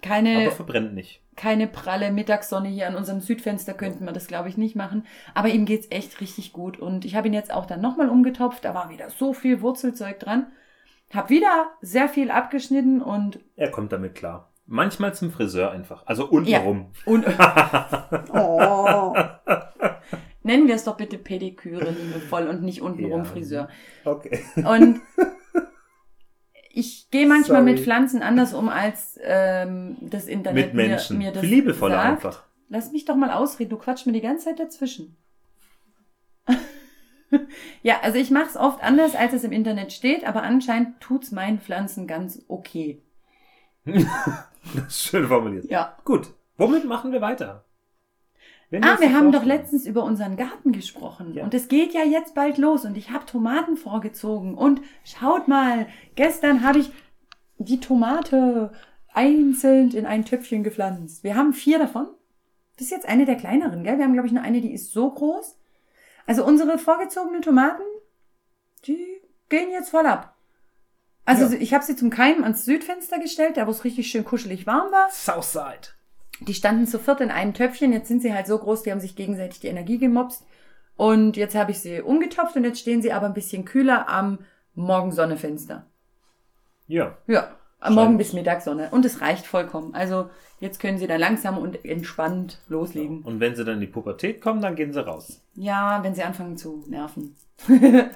Keine 0.01 0.43
Aber 0.43 0.51
verbrennt 0.53 0.95
nicht. 0.95 1.21
keine 1.35 1.67
pralle 1.67 2.13
Mittagssonne 2.13 2.69
hier 2.69 2.87
an 2.87 2.95
unserem 2.95 3.21
Südfenster 3.21 3.75
könnten 3.75 4.05
wir 4.05 4.13
das, 4.13 4.29
glaube 4.29 4.49
ich, 4.49 4.57
nicht 4.57 4.77
machen. 4.77 5.05
Aber 5.35 5.49
ihm 5.49 5.65
geht's 5.65 5.89
echt 5.91 6.21
richtig 6.21 6.53
gut. 6.53 6.79
Und 6.79 7.05
ich 7.05 7.17
habe 7.17 7.27
ihn 7.27 7.35
jetzt 7.35 7.53
auch 7.53 7.67
dann 7.67 7.81
nochmal 7.81 8.09
umgetopft. 8.09 8.65
Da 8.65 8.75
war 8.75 8.91
wieder 8.91 9.11
so 9.11 9.33
viel 9.33 9.61
Wurzelzeug 9.61 10.21
dran. 10.21 10.47
Hab 11.13 11.31
wieder 11.31 11.71
sehr 11.81 12.09
viel 12.09 12.31
abgeschnitten 12.31 13.01
und, 13.03 13.41
Er 13.57 13.71
kommt 13.71 13.93
damit 13.93 14.15
klar. 14.15 14.53
Manchmal 14.67 15.15
zum 15.15 15.31
Friseur 15.31 15.71
einfach. 15.71 16.03
Also 16.07 16.27
untenrum. 16.27 16.91
und 17.07 17.25
oh. 18.35 19.15
nennen 20.43 20.69
wir 20.69 20.75
es 20.75 20.85
doch 20.85 20.99
bitte 20.99 21.17
Pediküre 21.17 21.91
liebevoll 21.91 22.47
und 22.49 22.63
nicht 22.63 22.83
untenrum 22.83 23.21
Ja. 23.21 23.25
Friseur. 23.25 23.69
Okay. 24.05 24.45
Und 24.57 25.01
ich 26.71 27.11
gehe 27.11 27.27
manchmal 27.27 27.63
Sorry. 27.63 27.73
mit 27.73 27.81
Pflanzen 27.81 28.21
anders 28.23 28.53
um, 28.53 28.69
als 28.69 29.19
ähm, 29.23 29.97
das 30.03 30.27
Internet 30.27 30.67
Mit 30.67 30.75
Menschen. 30.75 31.17
mir, 31.17 31.29
mir 31.29 31.33
das 31.33 31.43
liebevoller 31.43 31.95
sagt. 31.97 32.07
einfach. 32.07 32.45
Lass 32.69 32.93
mich 32.93 33.07
doch 33.07 33.17
mal 33.17 33.31
ausreden, 33.31 33.71
du 33.71 33.79
quatsch 33.79 34.05
mir 34.05 34.13
die 34.13 34.21
ganze 34.21 34.45
Zeit 34.47 34.61
dazwischen. 34.61 35.17
ja, 37.83 38.01
also 38.03 38.19
ich 38.19 38.31
mache 38.31 38.47
es 38.47 38.57
oft 38.57 38.83
anders, 38.83 39.15
als 39.15 39.33
es 39.33 39.45
im 39.45 39.53
Internet 39.53 39.93
steht, 39.93 40.27
aber 40.27 40.43
anscheinend 40.43 41.01
tut's 41.01 41.31
meinen 41.33 41.61
Pflanzen 41.61 42.07
ganz 42.07 42.45
okay. 42.49 43.03
Das 44.75 44.87
ist 44.89 45.03
schön 45.05 45.27
formuliert. 45.29 45.71
Ja. 45.71 45.97
Gut. 46.05 46.35
Womit 46.59 46.85
machen 46.85 47.13
wir 47.13 47.21
weiter? 47.21 47.65
Wenn 48.71 48.85
Ah, 48.85 49.01
wir 49.01 49.15
haben 49.15 49.33
doch 49.33 49.45
letztens 49.45 49.87
über 49.87 50.03
unseren 50.05 50.37
Garten 50.37 50.73
gesprochen 50.73 51.33
Ja. 51.35 51.45
und 51.45 51.55
es 51.55 51.69
geht 51.69 51.95
ja 51.95 52.03
jetzt 52.03 52.35
bald 52.35 52.59
los 52.59 52.85
und 52.85 52.97
ich 52.99 53.11
habe 53.11 53.25
Tomaten 53.25 53.77
vorgezogen 53.79 54.55
und 54.55 54.83
schaut 55.05 55.49
mal, 55.49 55.87
gestern 56.17 56.63
habe 56.63 56.81
ich 56.81 56.91
die 57.57 57.81
Tomate 57.81 58.73
einzeln 59.15 59.91
in 59.93 60.05
ein 60.05 60.25
Töpfchen 60.27 60.65
gepflanzt. 60.65 61.25
Wir 61.25 61.35
haben 61.35 61.55
vier 61.55 61.79
davon. 61.79 62.09
Das 62.77 62.87
ist 62.87 62.91
jetzt 62.93 63.09
eine 63.09 63.25
der 63.25 63.37
kleineren, 63.37 63.85
gell? 63.85 63.97
Wir 63.97 64.05
haben, 64.05 64.13
glaube 64.13 64.29
ich, 64.29 64.35
nur 64.35 64.43
eine, 64.43 64.61
die 64.61 64.73
ist 64.73 64.93
so 64.93 65.11
groß. 65.11 65.58
Also 66.29 66.45
unsere 66.45 66.79
vorgezogenen 66.79 67.41
Tomaten, 67.43 67.83
die 68.87 69.23
gehen 69.49 69.71
jetzt 69.71 69.89
voll 69.91 70.07
ab. 70.07 70.35
Also 71.25 71.47
Ja. 71.47 71.61
ich 71.61 71.73
habe 71.73 71.85
sie 71.85 71.97
zum 71.97 72.11
Keimen 72.11 72.45
ans 72.45 72.65
Südfenster 72.67 73.19
gestellt, 73.19 73.57
da 73.57 73.67
wo 73.67 73.71
es 73.71 73.83
richtig 73.85 74.11
schön 74.11 74.25
kuschelig 74.25 74.67
warm 74.67 74.93
war. 74.93 75.11
Southside. 75.11 75.89
Die 76.41 76.53
standen 76.55 76.87
zu 76.87 76.99
viert 76.99 77.21
in 77.23 77.31
einem 77.31 77.55
Töpfchen. 77.55 77.93
Jetzt 77.93 78.09
sind 78.09 78.21
sie 78.23 78.33
halt 78.35 78.47
so 78.47 78.59
groß, 78.59 78.83
die 78.83 78.93
haben 78.93 79.01
sich 79.01 79.17
gegenseitig 79.17 79.61
die 79.61 79.69
Energie 79.69 79.97
gemopst. 79.99 80.45
Und 80.97 81.37
jetzt 81.39 81.55
habe 81.55 81.71
ich 81.71 81.81
sie 81.81 82.03
umgetopft 82.03 82.57
und 82.57 82.65
jetzt 82.65 82.81
stehen 82.81 83.01
sie 83.01 83.13
aber 83.13 83.27
ein 83.27 83.35
bisschen 83.35 83.65
kühler 83.65 84.09
am 84.09 84.39
Morgensonnefenster. 84.75 85.87
Ja. 86.87 87.17
Ja, 87.27 87.57
am 87.81 87.95
Morgen 87.95 88.19
bis 88.19 88.33
Mittagssonne. 88.33 88.89
Und 88.91 89.05
es 89.05 89.21
reicht 89.21 89.47
vollkommen. 89.47 89.95
Also 89.95 90.31
jetzt 90.61 90.81
können 90.81 90.99
sie 90.99 91.07
da 91.07 91.17
langsam 91.17 91.59
und 91.59 91.85
entspannt 91.85 92.61
loslegen. 92.69 93.23
Und 93.23 93.41
wenn 93.41 93.55
sie 93.55 93.65
dann 93.65 93.75
in 93.75 93.81
die 93.81 93.87
Pubertät 93.87 94.41
kommen, 94.41 94.61
dann 94.61 94.75
gehen 94.75 94.93
sie 94.93 95.05
raus. 95.05 95.43
Ja, 95.55 96.03
wenn 96.03 96.15
sie 96.15 96.23
anfangen 96.23 96.57
zu 96.57 96.85
nerven. 96.89 97.37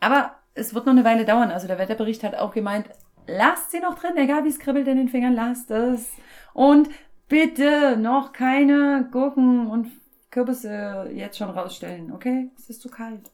aber 0.00 0.36
es 0.54 0.74
wird 0.74 0.86
noch 0.86 0.92
eine 0.92 1.04
Weile 1.04 1.24
dauern. 1.24 1.50
Also 1.50 1.66
der 1.66 1.78
Wetterbericht 1.78 2.22
hat 2.22 2.34
auch 2.34 2.52
gemeint, 2.52 2.86
lasst 3.26 3.70
sie 3.70 3.80
noch 3.80 3.98
drin, 3.98 4.16
egal 4.16 4.44
wie 4.44 4.48
es 4.48 4.58
kribbelt 4.58 4.88
in 4.88 4.96
den 4.96 5.08
Fingern, 5.08 5.34
lasst 5.34 5.70
es. 5.70 6.10
Und 6.52 6.90
bitte 7.28 7.96
noch 7.96 8.32
keine 8.32 9.08
Gurken 9.10 9.66
und 9.68 9.90
Kürbisse 10.30 11.10
jetzt 11.14 11.38
schon 11.38 11.50
rausstellen, 11.50 12.12
okay? 12.12 12.50
Es 12.58 12.70
ist 12.70 12.82
zu 12.82 12.88
kalt. 12.88 13.30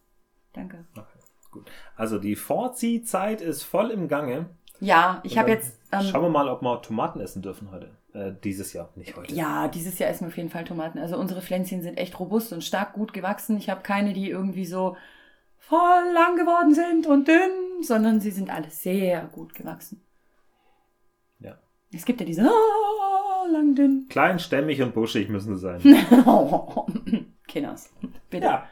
Danke. 0.52 0.84
Gut. 1.50 1.70
Also 1.96 2.18
die 2.18 2.36
Vorziehzeit 2.36 3.40
ist 3.40 3.62
voll 3.62 3.90
im 3.90 4.08
Gange. 4.08 4.46
Ja, 4.80 5.20
ich 5.24 5.38
habe 5.38 5.50
jetzt. 5.50 5.78
Ähm, 5.92 6.02
Schauen 6.02 6.22
wir 6.22 6.28
mal, 6.28 6.48
ob 6.48 6.62
wir 6.62 6.82
Tomaten 6.82 7.20
essen 7.20 7.42
dürfen 7.42 7.70
heute. 7.70 7.90
Äh, 8.12 8.32
dieses 8.42 8.72
Jahr, 8.72 8.90
nicht 8.94 9.16
heute. 9.16 9.34
Ja, 9.34 9.68
dieses 9.68 9.98
Jahr 9.98 10.10
essen 10.10 10.24
wir 10.24 10.28
auf 10.28 10.36
jeden 10.36 10.50
Fall 10.50 10.64
Tomaten. 10.64 10.98
Also 10.98 11.16
unsere 11.16 11.42
Pflänzchen 11.42 11.82
sind 11.82 11.98
echt 11.98 12.18
robust 12.18 12.52
und 12.52 12.64
stark 12.64 12.92
gut 12.92 13.12
gewachsen. 13.12 13.56
Ich 13.58 13.70
habe 13.70 13.82
keine, 13.82 14.12
die 14.12 14.30
irgendwie 14.30 14.66
so 14.66 14.96
voll 15.56 16.12
lang 16.14 16.36
geworden 16.36 16.74
sind 16.74 17.06
und 17.06 17.28
dünn, 17.28 17.82
sondern 17.82 18.20
sie 18.20 18.30
sind 18.30 18.50
alle 18.50 18.70
sehr 18.70 19.24
gut 19.26 19.54
gewachsen. 19.54 20.02
Ja. 21.40 21.58
Es 21.92 22.04
gibt 22.04 22.20
ja 22.20 22.26
diese 22.26 22.42
ah, 22.42 23.46
lang 23.52 23.74
dünn. 23.74 24.06
Klein, 24.08 24.38
stämmig 24.38 24.80
und 24.82 24.94
buschig 24.94 25.28
müssen 25.28 25.56
sie 25.56 25.60
sein. 25.60 25.80
Kinders. 27.46 27.92
Bitte. 28.30 28.46
ja. 28.46 28.66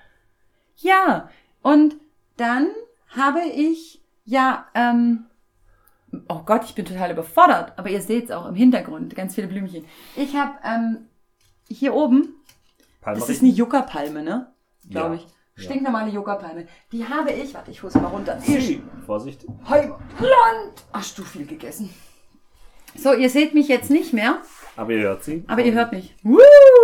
Ja, 0.78 1.30
und 1.62 1.96
dann 2.36 2.68
habe 3.08 3.40
ich, 3.54 4.02
ja, 4.26 4.66
ähm, 4.75 5.25
oh 6.28 6.42
Gott, 6.44 6.64
ich 6.64 6.75
bin 6.75 6.85
total 6.85 7.11
überfordert, 7.12 7.73
aber 7.78 7.88
ihr 7.90 8.00
seht 8.00 8.26
es 8.26 8.30
auch 8.30 8.46
im 8.46 8.54
Hintergrund, 8.54 9.14
ganz 9.14 9.35
viele 9.35 9.46
Blümchen. 9.49 9.85
Ich 10.16 10.35
habe 10.37 10.52
ähm, 10.64 11.06
hier 11.68 11.94
oben, 11.94 12.35
das 13.04 13.28
ist 13.28 13.42
eine 13.42 13.52
Yucca-Palme, 13.52 14.23
ne? 14.23 14.52
Glaube 14.90 15.16
Ja, 15.16 15.20
ich. 15.23 15.64
Stinknormale 15.64 16.11
Yucca-Palme. 16.11 16.66
Die 16.92 17.06
habe 17.08 17.30
ich, 17.32 17.54
warte, 17.54 17.70
ich 17.70 17.82
hole 17.82 17.90
sie 17.90 17.99
mal 18.00 18.08
runter. 18.08 18.38
Hey, 18.42 18.82
Vorsicht. 19.06 19.46
Heimatland. 19.68 20.85
Hast 20.92 21.16
du 21.18 21.23
viel 21.23 21.46
gegessen? 21.46 21.88
So, 22.94 23.12
ihr 23.14 23.30
seht 23.30 23.54
mich 23.54 23.68
jetzt 23.68 23.90
nicht 23.90 24.12
mehr, 24.12 24.40
Aber 24.76 24.92
ihr 24.92 25.02
hört 25.02 25.25
sie. 25.25 25.44
aber 25.46 25.62
ihr 25.62 25.73
hört 25.73 25.92
mich. 25.92 26.14
Woo, 26.23 26.38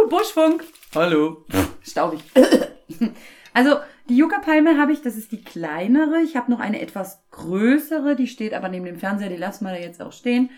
Buschfunk. 0.09 0.65
Hallo. 0.95 1.45
Staubig. 1.83 2.21
Also 3.55 3.77
die 4.09 4.17
Yucca-Palme 4.17 4.79
habe 4.79 4.93
ich, 4.93 5.03
das 5.03 5.17
ist 5.17 5.33
die 5.33 5.43
kleinere. 5.43 6.21
Ich 6.23 6.37
habe 6.37 6.51
noch 6.51 6.61
eine 6.61 6.81
etwas 6.81 7.23
größere, 7.31 8.17
die 8.17 8.27
steht 8.27 8.55
aber 8.55 8.69
neben 8.69 8.85
dem 8.85 8.99
Fernseher, 8.99 9.29
die 9.29 9.37
lassen 9.37 9.65
wir 9.65 9.73
da 9.73 9.79
jetzt 9.79 10.03
auch 10.03 10.13
stehen. 10.13 10.51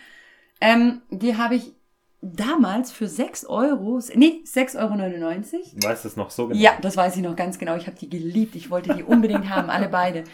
Ähm, 0.60 1.02
die 1.10 1.36
habe 1.36 1.56
ich 1.56 1.74
damals 2.22 2.90
für 2.90 3.06
6 3.06 3.44
Euro, 3.46 4.00
nee, 4.14 4.42
6,99 4.46 4.78
Euro. 4.78 5.82
Weißt 5.82 6.04
du 6.04 6.08
es 6.08 6.16
noch 6.16 6.30
so 6.30 6.48
genau? 6.48 6.58
Ja, 6.58 6.72
das 6.80 6.96
weiß 6.96 7.16
ich 7.16 7.22
noch 7.22 7.36
ganz 7.36 7.58
genau. 7.58 7.76
Ich 7.76 7.86
habe 7.86 7.96
die 7.98 8.08
geliebt. 8.08 8.56
Ich 8.56 8.70
wollte 8.70 8.94
die 8.94 9.02
unbedingt 9.02 9.50
haben, 9.50 9.68
alle 9.68 9.88
beide. 9.88 10.24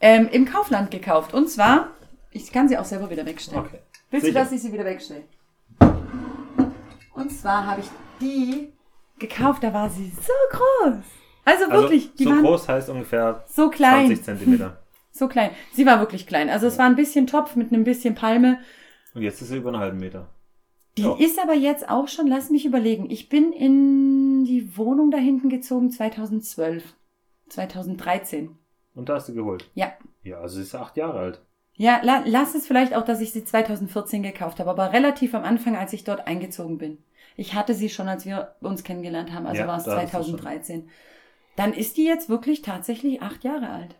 Ähm, 0.00 0.28
Im 0.30 0.44
Kaufland 0.44 0.90
gekauft. 0.90 1.32
Und 1.32 1.48
zwar, 1.48 1.88
ich 2.30 2.52
kann 2.52 2.68
sie 2.68 2.76
auch 2.76 2.84
selber 2.84 3.08
wieder 3.08 3.24
wegstellen. 3.24 3.64
Okay. 3.64 3.78
Willst 4.10 4.26
Sicher. 4.26 4.38
du, 4.38 4.44
dass 4.44 4.52
ich 4.52 4.60
sie 4.60 4.72
wieder 4.72 4.84
wegstelle? 4.84 5.22
Und 7.14 7.30
zwar 7.30 7.66
habe 7.66 7.80
ich 7.80 7.88
die 8.20 8.72
gekauft, 9.18 9.62
da 9.62 9.72
war 9.72 9.88
sie 9.88 10.10
so 10.10 10.32
groß. 10.50 11.21
Also 11.44 11.64
Also, 11.64 11.82
wirklich, 11.82 12.14
die 12.14 12.24
so 12.24 12.30
waren 12.30 12.42
groß 12.42 12.68
heißt 12.68 12.88
ungefähr 12.90 13.44
so 13.48 13.68
klein. 13.70 14.06
20 14.06 14.24
Zentimeter. 14.24 14.78
So 15.14 15.28
klein. 15.28 15.50
Sie 15.74 15.84
war 15.84 16.00
wirklich 16.00 16.26
klein. 16.26 16.48
Also 16.48 16.66
es 16.66 16.78
war 16.78 16.86
ein 16.86 16.96
bisschen 16.96 17.26
Topf 17.26 17.54
mit 17.54 17.70
einem 17.70 17.84
bisschen 17.84 18.14
Palme. 18.14 18.58
Und 19.14 19.20
jetzt 19.20 19.42
ist 19.42 19.48
sie 19.48 19.58
über 19.58 19.68
einen 19.68 19.78
halben 19.78 19.98
Meter. 19.98 20.28
Die 20.96 21.02
Ja. 21.02 21.14
ist 21.18 21.38
aber 21.38 21.52
jetzt 21.52 21.86
auch 21.90 22.08
schon, 22.08 22.26
lass 22.28 22.48
mich 22.48 22.64
überlegen. 22.64 23.10
Ich 23.10 23.28
bin 23.28 23.52
in 23.52 24.44
die 24.44 24.74
Wohnung 24.78 25.10
da 25.10 25.18
hinten 25.18 25.50
gezogen 25.50 25.90
2012. 25.90 26.94
2013. 27.50 28.56
Und 28.94 29.08
da 29.08 29.14
hast 29.16 29.28
du 29.28 29.34
geholt. 29.34 29.68
Ja. 29.74 29.92
Ja, 30.22 30.38
also 30.40 30.56
sie 30.56 30.62
ist 30.62 30.74
acht 30.74 30.96
Jahre 30.96 31.18
alt. 31.18 31.42
Ja, 31.74 32.00
la, 32.02 32.22
lass 32.26 32.54
es 32.54 32.66
vielleicht 32.66 32.94
auch, 32.94 33.04
dass 33.04 33.20
ich 33.20 33.32
sie 33.32 33.44
2014 33.44 34.22
gekauft 34.22 34.60
habe, 34.60 34.70
aber 34.70 34.92
relativ 34.92 35.34
am 35.34 35.44
Anfang, 35.44 35.76
als 35.76 35.92
ich 35.92 36.04
dort 36.04 36.26
eingezogen 36.26 36.78
bin. 36.78 36.98
Ich 37.36 37.54
hatte 37.54 37.74
sie 37.74 37.88
schon, 37.88 38.08
als 38.08 38.26
wir 38.26 38.54
uns 38.60 38.84
kennengelernt 38.84 39.32
haben, 39.32 39.46
also 39.46 39.60
Ja, 39.62 39.66
war 39.66 39.78
es 39.78 39.84
da 39.84 39.96
hast 39.96 40.04
du 40.14 40.16
schon. 40.18 40.24
2013. 40.38 40.88
Dann 41.56 41.72
ist 41.72 41.96
die 41.96 42.04
jetzt 42.04 42.28
wirklich 42.28 42.62
tatsächlich 42.62 43.22
acht 43.22 43.44
Jahre 43.44 43.68
alt. 43.68 43.96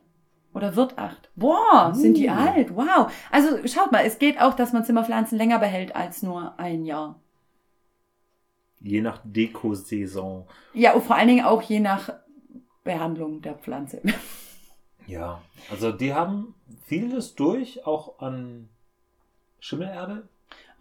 Oder 0.54 0.76
wird 0.76 0.98
acht. 0.98 1.30
Boah, 1.34 1.92
sind 1.94 2.16
die 2.16 2.28
Uh. 2.28 2.32
alt. 2.32 2.76
Wow. 2.76 3.12
Also 3.30 3.66
schaut 3.66 3.90
mal, 3.92 4.04
es 4.04 4.18
geht 4.18 4.40
auch, 4.40 4.54
dass 4.54 4.72
man 4.72 4.84
Zimmerpflanzen 4.84 5.38
länger 5.38 5.58
behält 5.58 5.96
als 5.96 6.22
nur 6.22 6.58
ein 6.58 6.84
Jahr. 6.84 7.18
Je 8.80 9.00
nach 9.00 9.20
Dekosaison. 9.24 10.46
Ja, 10.74 10.92
und 10.94 11.04
vor 11.04 11.16
allen 11.16 11.28
Dingen 11.28 11.44
auch 11.44 11.62
je 11.62 11.80
nach 11.80 12.12
Behandlung 12.84 13.42
der 13.42 13.54
Pflanze. 13.54 14.02
Ja, 15.08 15.42
also 15.68 15.90
die 15.90 16.14
haben 16.14 16.54
vieles 16.86 17.34
durch, 17.34 17.84
auch 17.84 18.20
an 18.20 18.68
Schimmelerde. 19.58 20.28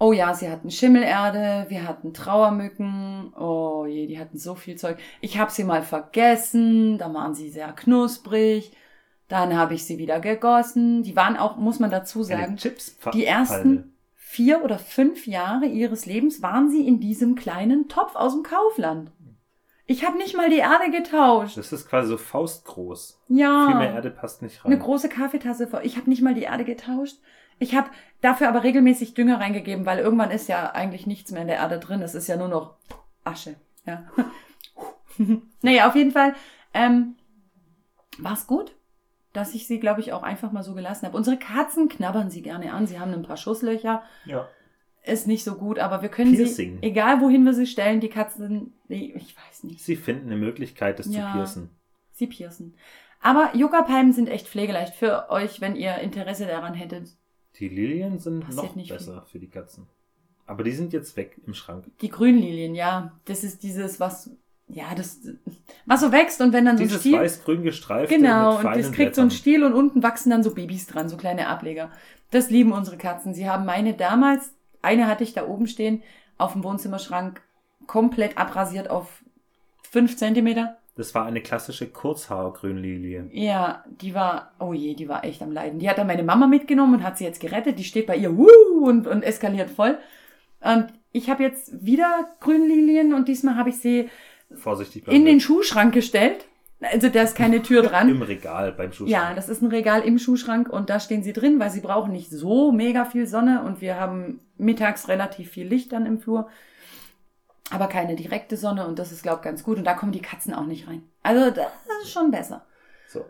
Oh 0.03 0.13
ja, 0.13 0.34
sie 0.34 0.50
hatten 0.50 0.72
Schimmelerde, 0.72 1.70
wir 1.70 1.88
hatten 1.88 2.12
Trauermücken. 2.12 3.31
Oh 3.36 3.86
je, 3.88 4.08
die 4.08 4.17
hatten 4.17 4.36
so 4.36 4.55
viel 4.55 4.75
Zeug. 4.75 4.98
Ich 5.22 5.38
habe 5.38 5.51
sie 5.51 5.63
mal 5.63 5.84
vergessen, 5.84 6.98
da 6.98 7.13
waren 7.13 7.36
sie 7.36 7.51
sehr 7.51 7.72
knusprig. 7.72 8.72
Dann 9.27 9.55
habe 9.55 9.75
ich 9.75 9.86
sie 9.86 10.00
wieder 10.00 10.20
gegossen. 10.20 11.03
Die 11.03 11.15
waren 11.15 11.38
auch, 11.38 11.58
muss 11.58 11.77
man 11.77 11.91
dazu 11.91 12.24
sagen, 12.24 12.58
Chips 12.58 12.98
die 13.13 13.25
ersten 13.25 13.93
vier 14.15 14.63
oder 14.63 14.79
fünf 14.79 15.27
Jahre 15.27 15.67
ihres 15.67 16.08
Lebens 16.08 16.41
waren 16.41 16.72
sie 16.72 16.88
in 16.88 17.00
diesem 17.00 17.36
kleinen 17.36 17.88
Topf 17.88 18.15
aus 18.15 18.34
dem 18.34 18.41
Kaufland. 18.41 19.12
Ich 19.86 20.03
habe 20.03 20.17
nicht 20.17 20.36
mal 20.36 20.50
die 20.50 20.58
Erde 20.58 20.89
getauscht. 20.89 21.58
Das 21.58 21.72
ist 21.72 21.88
quasi 21.88 22.10
so 22.10 22.17
faustgroß. 22.17 23.22
Ja. 23.27 23.67
Viel 23.67 23.75
mehr 23.75 23.93
Erde 23.93 24.10
passt 24.10 24.41
nicht 24.41 24.65
rein. 24.65 24.72
Eine 24.72 24.81
große 24.81 25.10
Kaffeetasse 25.10 25.67
voll. 25.67 25.81
Ich 25.84 25.98
habe 25.98 26.10
nicht 26.10 26.24
mal 26.24 26.34
die 26.34 26.43
Erde 26.43 26.63
getauscht. 26.63 27.17
Ich 27.62 27.75
habe 27.75 27.89
dafür 28.22 28.50
aber 28.50 28.63
regelmäßig 28.63 29.13
Dünger 29.13 29.39
reingegeben, 29.39 29.86
weil 29.86 30.00
irgendwann 30.00 30.32
ist 30.32 30.50
ja 30.50 30.72
eigentlich 30.72 31.06
nichts 31.06 31.32
mehr 31.32 31.44
in 31.44 31.48
der 31.48 31.58
Erde 31.58 31.80
drin. 31.80 32.01
Es 32.01 32.15
ist 32.15 32.27
ja 32.27 32.36
nur 32.36 32.48
noch 32.48 32.75
Asche. 33.24 33.56
Ja. 33.86 34.03
naja, 35.62 35.88
auf 35.88 35.96
jeden 35.96 36.12
Fall 36.12 36.34
ähm, 36.74 37.15
war 38.18 38.34
es 38.34 38.48
gut, 38.48 38.75
dass 39.34 39.53
ich 39.53 39.68
sie, 39.68 39.80
glaube 39.80 40.01
ich, 40.01 40.12
auch 40.12 40.24
einfach 40.24 40.51
mal 40.51 40.63
so 40.63 40.74
gelassen 40.74 41.06
habe. 41.06 41.15
Unsere 41.15 41.38
Katzen 41.38 41.88
knabbern 41.88 42.30
sie 42.32 42.41
gerne 42.41 42.74
an. 42.74 42.88
Sie 42.88 43.00
haben 43.00 43.13
ein 43.13 43.24
paar 43.24 43.38
Schusslöcher. 43.38 44.03
ja. 44.25 44.48
Ist 45.03 45.25
nicht 45.25 45.44
so 45.44 45.56
gut, 45.56 45.80
aber 45.80 46.03
wir 46.03 46.10
können 46.10 46.32
Piercing. 46.36 46.77
sie, 46.80 46.88
egal 46.88 47.22
wohin 47.22 47.44
wir 47.44 47.56
sie 47.56 47.65
stellen, 47.65 48.01
die 48.01 48.10
Katzen, 48.10 48.75
nee, 48.88 49.12
ich 49.15 49.36
weiß 49.36 49.63
nicht. 49.63 49.84
Sie 49.84 49.96
finden 49.96 50.27
eine 50.27 50.36
Möglichkeit, 50.38 51.00
das 51.00 51.08
Ja. 51.12 51.25
zu 51.32 51.38
piercen. 51.38 51.70
Sie 52.12 52.27
piercen. 52.27 52.75
Aber 53.20 53.50
Yucca-Palmen 53.56 54.13
sind 54.13 54.30
echt 54.30 54.48
pflegeleicht 54.48 54.94
für 54.94 55.32
euch, 55.32 55.60
wenn 55.60 55.75
ihr 55.75 55.96
Interesse 55.98 56.46
daran 56.46 56.75
hättet. 56.75 57.18
Die 57.60 57.70
Lilien 57.70 58.20
sind 58.20 58.41
Passiert 58.46 58.63
noch 58.63 58.75
nicht 58.75 58.89
besser 58.89 59.25
für 59.31 59.39
die 59.39 59.50
Katzen. 59.50 59.88
Aber 60.46 60.63
die 60.63 60.72
sind 60.72 60.93
jetzt 60.93 61.15
weg 61.17 61.39
im 61.46 61.53
Schrank. 61.53 61.86
Die 62.01 62.10
Grünlilien, 62.10 62.75
ja. 62.75 63.13
Das 63.25 63.43
ist 63.43 63.63
dieses, 63.63 64.00
was, 64.00 64.31
ja, 64.67 64.93
das, 64.96 65.20
was 65.86 66.01
so 66.01 66.12
wächst 66.12 66.41
und 66.41 66.53
wenn 66.53 66.65
dann 66.65 66.77
so 66.77 66.84
ein 66.84 66.88
Dieses 66.88 67.01
Stiel. 67.01 67.20
weiß-grün 67.20 67.63
gestreifte 67.63 68.15
Genau, 68.15 68.58
mit 68.58 68.65
und 68.65 68.77
das 68.77 68.91
kriegt 68.91 69.15
so 69.15 69.22
einen 69.22 69.29
Blättern. 69.29 69.31
Stiel 69.31 69.63
und 69.63 69.74
unten 69.74 70.03
wachsen 70.03 70.29
dann 70.29 70.43
so 70.43 70.53
Babys 70.53 70.88
dran, 70.88 71.10
so 71.10 71.17
kleine 71.17 71.48
Ableger. 71.48 71.91
Das 72.31 72.50
lieben 72.50 72.72
unsere 72.72 72.98
Katzen. 72.98 73.34
Sie 73.34 73.50
haben 73.50 73.65
meine 73.65 73.93
damals, 73.93 74.53
eine 74.81 75.08
hatte 75.08 75.24
ich 75.24 75.34
da 75.34 75.48
oben 75.48 75.67
stehen, 75.67 76.01
auf 76.38 76.53
dem 76.53 76.63
Wohnzimmerschrank, 76.63 77.41
komplett 77.88 78.38
abrasiert 78.38 78.89
auf 78.89 79.24
fünf 79.84 80.17
Zentimeter. 80.17 80.77
Das 80.95 81.15
war 81.15 81.25
eine 81.25 81.41
klassische 81.41 81.88
Kurzhaargrünlilie. 81.88 83.30
Ja, 83.32 83.84
die 83.88 84.13
war, 84.13 84.51
oh 84.60 84.73
je, 84.73 84.93
die 84.93 85.08
war 85.08 85.23
echt 85.23 85.41
am 85.41 85.51
Leiden. 85.51 85.80
Die 85.80 85.89
hat 85.89 85.97
dann 85.97 86.08
meine 86.08 86.23
Mama 86.23 86.47
mitgenommen 86.47 86.95
und 86.95 87.04
hat 87.04 87.17
sie 87.17 87.23
jetzt 87.23 87.39
gerettet. 87.39 87.80
Die 87.80 87.86
steht 87.86 88.08
bei 88.08 88.17
ihr, 88.17 88.36
wuh, 88.36 88.47
und, 88.84 89.08
und 89.08 89.23
eskaliert 89.23 89.69
voll. 89.69 89.97
Und 90.60 90.88
ich 91.12 91.30
habe 91.30 91.43
jetzt 91.43 91.86
wieder 91.86 92.30
Grünlilien 92.39 93.13
und 93.13 93.27
diesmal 93.27 93.56
habe 93.56 93.69
ich 93.69 93.77
sie 93.77 94.10
Vorsichtig 94.54 95.08
in 95.08 95.25
den. 95.25 95.39
Schuhschrank 95.39 95.93
gestellt. 95.93 96.45
Also 96.82 97.10
da 97.10 97.21
ist 97.21 97.36
keine 97.36 97.62
Tür 97.62 97.84
dran. 97.88 98.10
Im 98.10 98.21
Regal 98.21 98.71
beim 98.71 98.91
Schuhschrank. 98.91 99.10
Ja, 99.12 99.34
das 99.34 99.49
ist 99.49 99.62
ein 99.62 99.69
Regal 99.69 100.01
im 100.01 100.17
Schuhschrank 100.17 100.67
und 100.69 100.89
da 100.89 100.99
stehen 100.99 101.23
sie 101.23 101.32
drin, 101.34 101.60
weil 101.60 101.69
sie 101.69 101.82
brauchen 101.82 102.12
nicht 102.12 102.30
so 102.30 102.71
mega 102.71 103.06
viel 103.06 103.27
Sonne 103.27 103.63
und 103.63 103.82
wir 103.82 103.99
haben 103.99 104.41
mittags 104.58 105.08
relativ 105.08 105.51
viel 105.51 105.67
Licht 105.67 105.93
dann 105.93 106.06
im 106.06 106.19
Flur, 106.19 106.49
aber 107.71 107.88
keine 107.88 108.15
direkte 108.15 108.57
Sonne 108.57 108.86
und 108.88 108.99
das 108.99 109.12
ist, 109.12 109.23
glaube 109.23 109.38
ich, 109.38 109.43
ganz 109.43 109.63
gut 109.63 109.77
und 109.77 109.84
da 109.86 109.93
kommen 109.93 110.12
die 110.12 110.21
Katzen 110.21 110.53
auch 110.53 110.65
nicht 110.65 110.88
rein. 110.88 111.03
Also 111.23 111.51
das 111.51 111.67
ist 112.03 112.12
schon 112.12 112.31
besser. 112.31 112.65
So. 113.07 113.25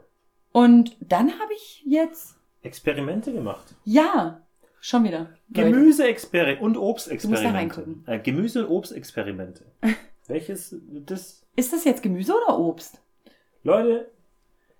Und 0.51 0.95
dann 0.99 1.32
habe 1.39 1.54
ich 1.54 1.84
jetzt, 1.86 2.36
Experimente 2.63 3.32
gemacht. 3.34 3.75
ja, 3.86 4.41
schon 4.80 5.04
wieder. 5.04 5.30
Gemüseexperimente 5.49 6.63
und 6.63 6.73
Du 6.73 6.82
musst 6.82 7.08
da 7.08 7.12
Obstexperimente. 7.12 7.54
reingucken. 7.54 8.04
Äh, 8.08 8.19
Gemüse- 8.19 8.65
und 8.67 8.71
Obstexperimente. 8.75 9.65
Welches, 10.27 10.75
das, 11.06 11.43
Ist 11.56 11.73
das 11.73 11.84
jetzt 11.84 12.04
Gemüse 12.04 12.34
oder 12.34 12.58
Obst? 12.58 12.99
Leute, 13.63 14.10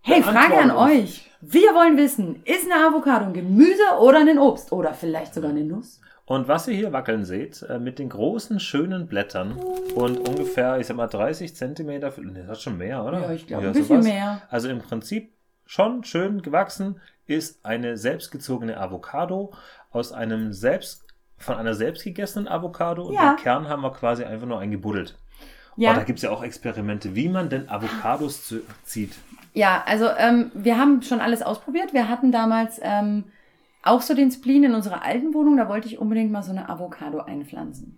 Hey, 0.04 0.24
Frage 0.24 0.58
an 0.58 0.72
euch. 0.72 1.30
Wir 1.42 1.76
wollen 1.76 1.96
wissen, 1.98 2.42
ist 2.46 2.66
eine 2.72 2.88
Avocado 2.88 3.26
ein 3.26 3.34
Gemüse 3.34 3.84
oder 4.00 4.20
ein 4.20 4.40
Obst? 4.40 4.72
Oder 4.72 4.96
vielleicht 4.96 5.36
sogar 5.36 5.52
eine 5.52 5.64
Nuss? 5.64 6.02
Und 6.26 6.48
was 6.48 6.68
ihr 6.68 6.76
hier 6.76 6.94
wackeln 6.94 7.26
seht, 7.26 7.62
äh, 7.64 7.80
mit 7.80 8.00
den 8.00 8.10
großen, 8.10 8.60
schönen 8.60 9.08
Blättern 9.08 9.54
und 9.96 10.18
ungefähr, 10.28 10.80
ich 10.80 10.88
sag 10.88 10.96
mal, 10.96 11.08
30 11.08 11.56
Zentimeter, 11.56 12.14
ne, 12.22 12.42
das 12.42 12.48
hat 12.48 12.62
schon 12.62 12.78
mehr, 12.78 13.04
oder? 13.04 13.22
Ja, 13.22 13.32
ich 13.32 13.48
glaube, 13.48 13.68
ein 13.68 13.74
bisschen 13.74 14.04
mehr. 14.04 14.42
Also 14.50 14.70
im 14.70 14.80
Prinzip 14.80 15.34
schon 15.66 16.04
schön 16.04 16.42
gewachsen 16.42 17.00
ist 17.28 17.66
eine 17.66 17.98
selbstgezogene 17.98 18.78
Avocado 18.80 19.54
aus 19.92 20.12
einem 20.12 20.54
selbst, 20.54 21.06
von 21.38 21.56
einer 21.56 21.74
selbstgegessenen 21.74 22.48
Avocado 22.48 23.04
und 23.04 23.14
Ja. 23.16 23.34
den 23.34 23.38
Kern 23.44 23.68
haben 23.68 23.82
wir 23.82 23.92
quasi 23.92 24.24
einfach 24.24 24.48
nur 24.48 24.60
eingebuddelt. 24.60 25.18
Ja. 25.78 25.92
Oh, 25.92 25.96
da 25.96 26.04
gibt 26.04 26.20
es 26.20 26.24
ja 26.24 26.30
auch 26.30 26.44
Experimente, 26.44 27.16
wie 27.16 27.30
man 27.30 27.50
denn 27.50 27.70
Avocados 27.70 28.46
zu, 28.48 28.62
zieht. 28.84 29.14
Ja, 29.54 29.84
also 29.86 30.08
ähm, 30.18 30.52
wir 30.54 30.78
haben 30.78 31.02
schon 31.02 31.20
alles 31.20 31.42
ausprobiert. 31.42 31.94
Wir 31.94 32.08
hatten 32.10 32.32
damals 32.32 32.80
ähm, 32.84 33.26
auch 33.84 34.02
so 34.02 34.14
den 34.14 34.32
Spleen 34.32 34.64
in 34.64 34.74
unserer 34.76 35.04
alten 35.04 35.34
Wohnung. 35.34 35.58
Da 35.58 35.68
wollte 35.70 35.88
ich 35.88 36.00
unbedingt 36.00 36.32
mal 36.32 36.44
so 36.44 36.52
eine 36.52 36.70
Avocado 36.70 37.20
einpflanzen. 37.20 37.98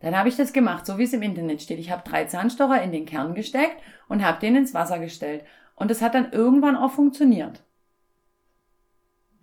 Dann 0.00 0.16
habe 0.16 0.28
ich 0.28 0.36
das 0.36 0.52
gemacht, 0.52 0.86
so 0.86 0.96
wie 0.98 1.02
es 1.04 1.12
im 1.12 1.22
Internet 1.22 1.60
steht. 1.62 1.78
Ich 1.78 1.90
habe 1.90 2.08
drei 2.08 2.24
Zahnstocher 2.24 2.82
in 2.82 2.90
den 2.90 3.04
Kern 3.06 3.34
gesteckt 3.34 3.76
und 4.08 4.24
habe 4.24 4.40
den 4.40 4.56
ins 4.56 4.72
Wasser 4.74 4.98
gestellt. 4.98 5.44
Und 5.76 5.90
das 5.90 6.00
hat 6.02 6.14
dann 6.14 6.32
irgendwann 6.32 6.76
auch 6.76 6.90
funktioniert. 6.92 7.62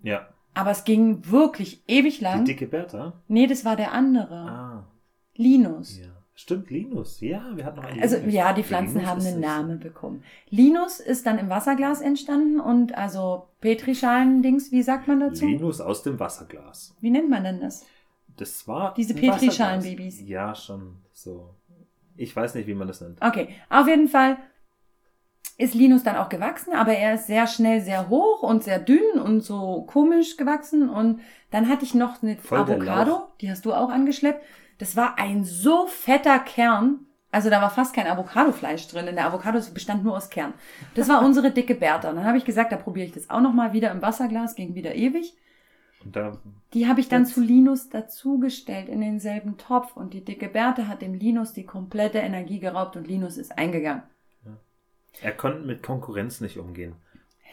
Ja. 0.01 0.27
Aber 0.53 0.71
es 0.71 0.83
ging 0.83 1.29
wirklich 1.29 1.83
ewig 1.87 2.17
Die 2.17 2.23
lang. 2.23 2.45
dicke 2.45 2.65
Bertha. 2.65 3.13
Nee, 3.27 3.45
das 3.45 3.65
war 3.65 3.75
der 3.75 3.91
andere. 3.91 4.35
Ah, 4.35 4.87
Linus. 5.35 5.99
ja. 5.99 6.07
Stimmt, 6.39 6.69
Linus. 6.69 7.19
Ja, 7.19 7.43
wir 7.55 7.65
hatten 7.65 7.77
noch 7.77 7.85
einen 7.85 7.99
Also 7.99 8.17
ja, 8.17 8.53
die 8.53 8.61
Pflanzen 8.61 8.99
Linus 8.99 9.09
haben 9.09 9.25
einen. 9.25 9.39
Namen 9.39 9.79
bekommen. 9.79 10.23
Linus 10.51 10.99
ist 10.99 11.25
dann 11.25 11.39
im 11.39 11.49
Wasserglas 11.49 11.99
entstanden 11.99 12.59
und 12.59 12.95
also 12.95 13.47
Petrischalen-Dings, 13.61 14.71
wie 14.71 14.83
sagt 14.83 15.07
man 15.07 15.19
dazu? 15.19 15.47
Linus 15.47 15.81
aus 15.81 16.03
dem 16.03 16.19
Wasserglas. 16.19 16.95
Wie 17.01 17.09
nennt 17.09 17.27
man 17.27 17.43
denn 17.43 17.59
das? 17.59 17.87
Das 18.37 18.67
war. 18.67 18.93
Diese 18.93 19.15
Petrischalenbabys. 19.15 20.21
Ja, 20.27 20.53
schon 20.53 20.97
so. 21.11 21.55
Ich 22.15 22.35
weiß 22.35 22.53
nicht, 22.53 22.67
wie 22.67 22.75
man 22.75 22.87
das 22.87 23.01
nennt. 23.01 23.19
Okay, 23.19 23.49
auf 23.71 23.87
jeden 23.87 24.07
Fall 24.07 24.37
ist 25.57 25.73
Linus 25.73 26.03
dann 26.03 26.17
auch 26.17 26.29
gewachsen, 26.29 26.73
aber 26.73 26.93
er 26.93 27.15
ist 27.15 27.25
sehr 27.25 27.47
schnell 27.47 27.81
sehr 27.81 28.09
hoch 28.09 28.43
und 28.43 28.63
sehr 28.63 28.77
dünn 28.77 29.19
und 29.19 29.41
so 29.41 29.87
komisch 29.87 30.37
gewachsen. 30.37 30.87
Und 30.87 31.19
dann 31.49 31.67
hatte 31.67 31.83
ich 31.83 31.95
noch 31.95 32.21
eine 32.21 32.37
Voll 32.37 32.59
Avocado, 32.59 33.23
die 33.41 33.49
hast 33.49 33.65
du 33.65 33.73
auch 33.73 33.89
angeschleppt. 33.89 34.45
Das 34.77 34.95
war 34.95 35.17
ein 35.17 35.43
so 35.43 35.87
fetter 35.87 36.39
Kern. 36.39 36.99
Also 37.31 37.49
da 37.49 37.61
war 37.61 37.69
fast 37.69 37.93
kein 37.93 38.07
Avocadofleisch 38.07 38.87
drin. 38.87 39.07
In 39.07 39.15
der 39.15 39.27
Avocado 39.27 39.59
bestand 39.73 40.03
nur 40.03 40.15
aus 40.15 40.29
Kern. 40.29 40.53
Das 40.95 41.09
war 41.09 41.23
unsere 41.23 41.51
dicke 41.51 41.75
Bertha. 41.75 42.09
Und 42.09 42.15
dann 42.15 42.25
habe 42.25 42.37
ich 42.37 42.45
gesagt, 42.45 42.71
da 42.71 42.77
probiere 42.77 43.07
ich 43.07 43.13
das 43.13 43.29
auch 43.29 43.41
noch 43.41 43.53
mal 43.53 43.73
wieder 43.73 43.91
im 43.91 44.01
Wasserglas, 44.01 44.55
ging 44.55 44.75
wieder 44.75 44.95
ewig. 44.95 45.35
Und 46.03 46.15
da. 46.15 46.37
Die 46.73 46.87
habe 46.87 46.99
ich 46.99 47.09
dann 47.09 47.25
zu 47.25 47.41
Linus 47.41 47.89
dazugestellt 47.89 48.87
in 48.87 49.01
denselben 49.01 49.57
Topf 49.57 49.95
und 49.97 50.13
die 50.13 50.23
dicke 50.23 50.47
Bertha 50.47 50.87
hat 50.87 51.01
dem 51.01 51.13
Linus 51.13 51.53
die 51.53 51.65
komplette 51.65 52.19
Energie 52.19 52.59
geraubt 52.59 52.95
und 52.95 53.07
Linus 53.07 53.37
ist 53.37 53.57
eingegangen. 53.57 54.03
Er 55.21 55.31
konnte 55.31 55.65
mit 55.65 55.81
Konkurrenz 55.81 56.41
nicht 56.41 56.57
umgehen. 56.57 56.95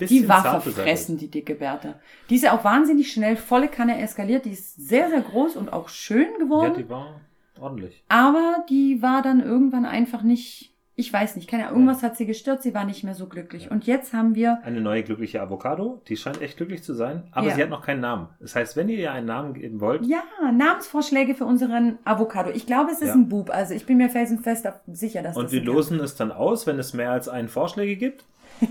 Die 0.00 0.28
war 0.28 0.60
verfressen, 0.60 1.16
die 1.18 1.30
dicke 1.30 1.54
Bertha. 1.54 1.94
Die 2.30 2.36
ist 2.36 2.42
ja 2.42 2.56
auch 2.56 2.64
wahnsinnig 2.64 3.12
schnell, 3.12 3.36
volle 3.36 3.68
Kanne 3.68 4.00
eskaliert. 4.00 4.44
Die 4.44 4.50
ist 4.50 4.74
sehr, 4.88 5.08
sehr 5.10 5.20
groß 5.20 5.56
und 5.56 5.72
auch 5.72 5.88
schön 5.88 6.28
Ja, 6.32 6.38
geworden. 6.38 6.74
die 6.76 6.88
war 6.88 7.20
ordentlich. 7.60 8.02
aber 8.08 8.64
die 8.68 9.00
war 9.02 9.22
dann 9.22 9.40
irgendwann 9.40 9.84
einfach 9.86 10.22
nicht 10.22 10.70
Ich 10.96 11.12
weiß 11.12 11.34
nicht, 11.34 11.50
keine 11.50 11.64
Ahnung, 11.66 11.80
irgendwas 11.80 12.04
hat 12.04 12.16
sie 12.16 12.24
gestört, 12.24 12.62
sie 12.62 12.72
war 12.72 12.84
nicht 12.84 13.02
mehr 13.02 13.16
so 13.16 13.26
glücklich. 13.26 13.68
Und 13.68 13.84
jetzt 13.84 14.12
haben 14.12 14.36
wir, 14.36 14.60
Eine 14.62 14.80
neue 14.80 15.02
glückliche 15.02 15.42
Avocado, 15.42 16.00
die 16.06 16.16
scheint 16.16 16.40
echt 16.40 16.56
glücklich 16.56 16.84
zu 16.84 16.94
sein, 16.94 17.24
aber 17.32 17.48
Ja. 17.48 17.54
sie 17.56 17.62
hat 17.64 17.70
noch 17.70 17.82
keinen 17.82 18.00
Namen. 18.00 18.28
Das 18.38 18.54
heißt, 18.54 18.76
wenn 18.76 18.88
ihr 18.88 18.98
ihr 18.98 19.10
einen 19.10 19.26
Namen 19.26 19.54
geben 19.54 19.80
wollt, 19.80 20.06
ja, 20.06 20.22
Namensvorschläge 20.52 21.34
für 21.34 21.46
unseren 21.46 21.98
Avocado. 22.04 22.50
Ich 22.50 22.66
glaube, 22.66 22.92
es 22.92 23.00
ist 23.00 23.08
Ja. 23.08 23.14
ein 23.14 23.28
Bub, 23.28 23.50
also 23.50 23.74
ich 23.74 23.86
bin 23.86 23.96
mir 23.96 24.08
felsenfest 24.08 24.68
sicher, 24.86 25.22
dass 25.22 25.36
und 25.36 25.46
das 25.46 25.52
wir 25.52 25.62
losen 25.64 25.98
es 25.98 26.14
dann 26.14 26.30
aus, 26.30 26.64
wenn 26.68 26.78
es 26.78 26.92
mehr 26.94 27.10
als 27.10 27.28
einen 27.28 27.48
Vorschläge 27.48 27.96
gibt, 27.96 28.24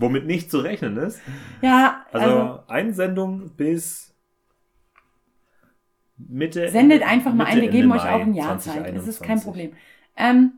womit 0.00 0.26
nicht 0.26 0.50
zu 0.50 0.58
rechnen 0.60 0.96
ist. 0.96 1.20
Ja, 1.62 2.04
Also, 2.12 2.26
also, 2.26 2.60
Einsendung 2.68 3.50
bis 3.56 4.14
Mitte. 6.16 6.68
sendet 6.68 7.02
einfach 7.02 7.32
mal 7.32 7.44
Mitte, 7.44 7.56
ein, 7.56 7.62
wir 7.62 7.68
geben 7.70 7.92
euch 7.92 8.02
Mai 8.02 8.12
auch 8.12 8.20
ein 8.20 8.34
Jahr 8.34 8.58
Zeit. 8.58 8.94
Das 8.94 9.06
ist 9.06 9.22
kein 9.22 9.38
2021. 9.38 9.44
Problem. 9.44 9.72
Ähm, 10.16 10.52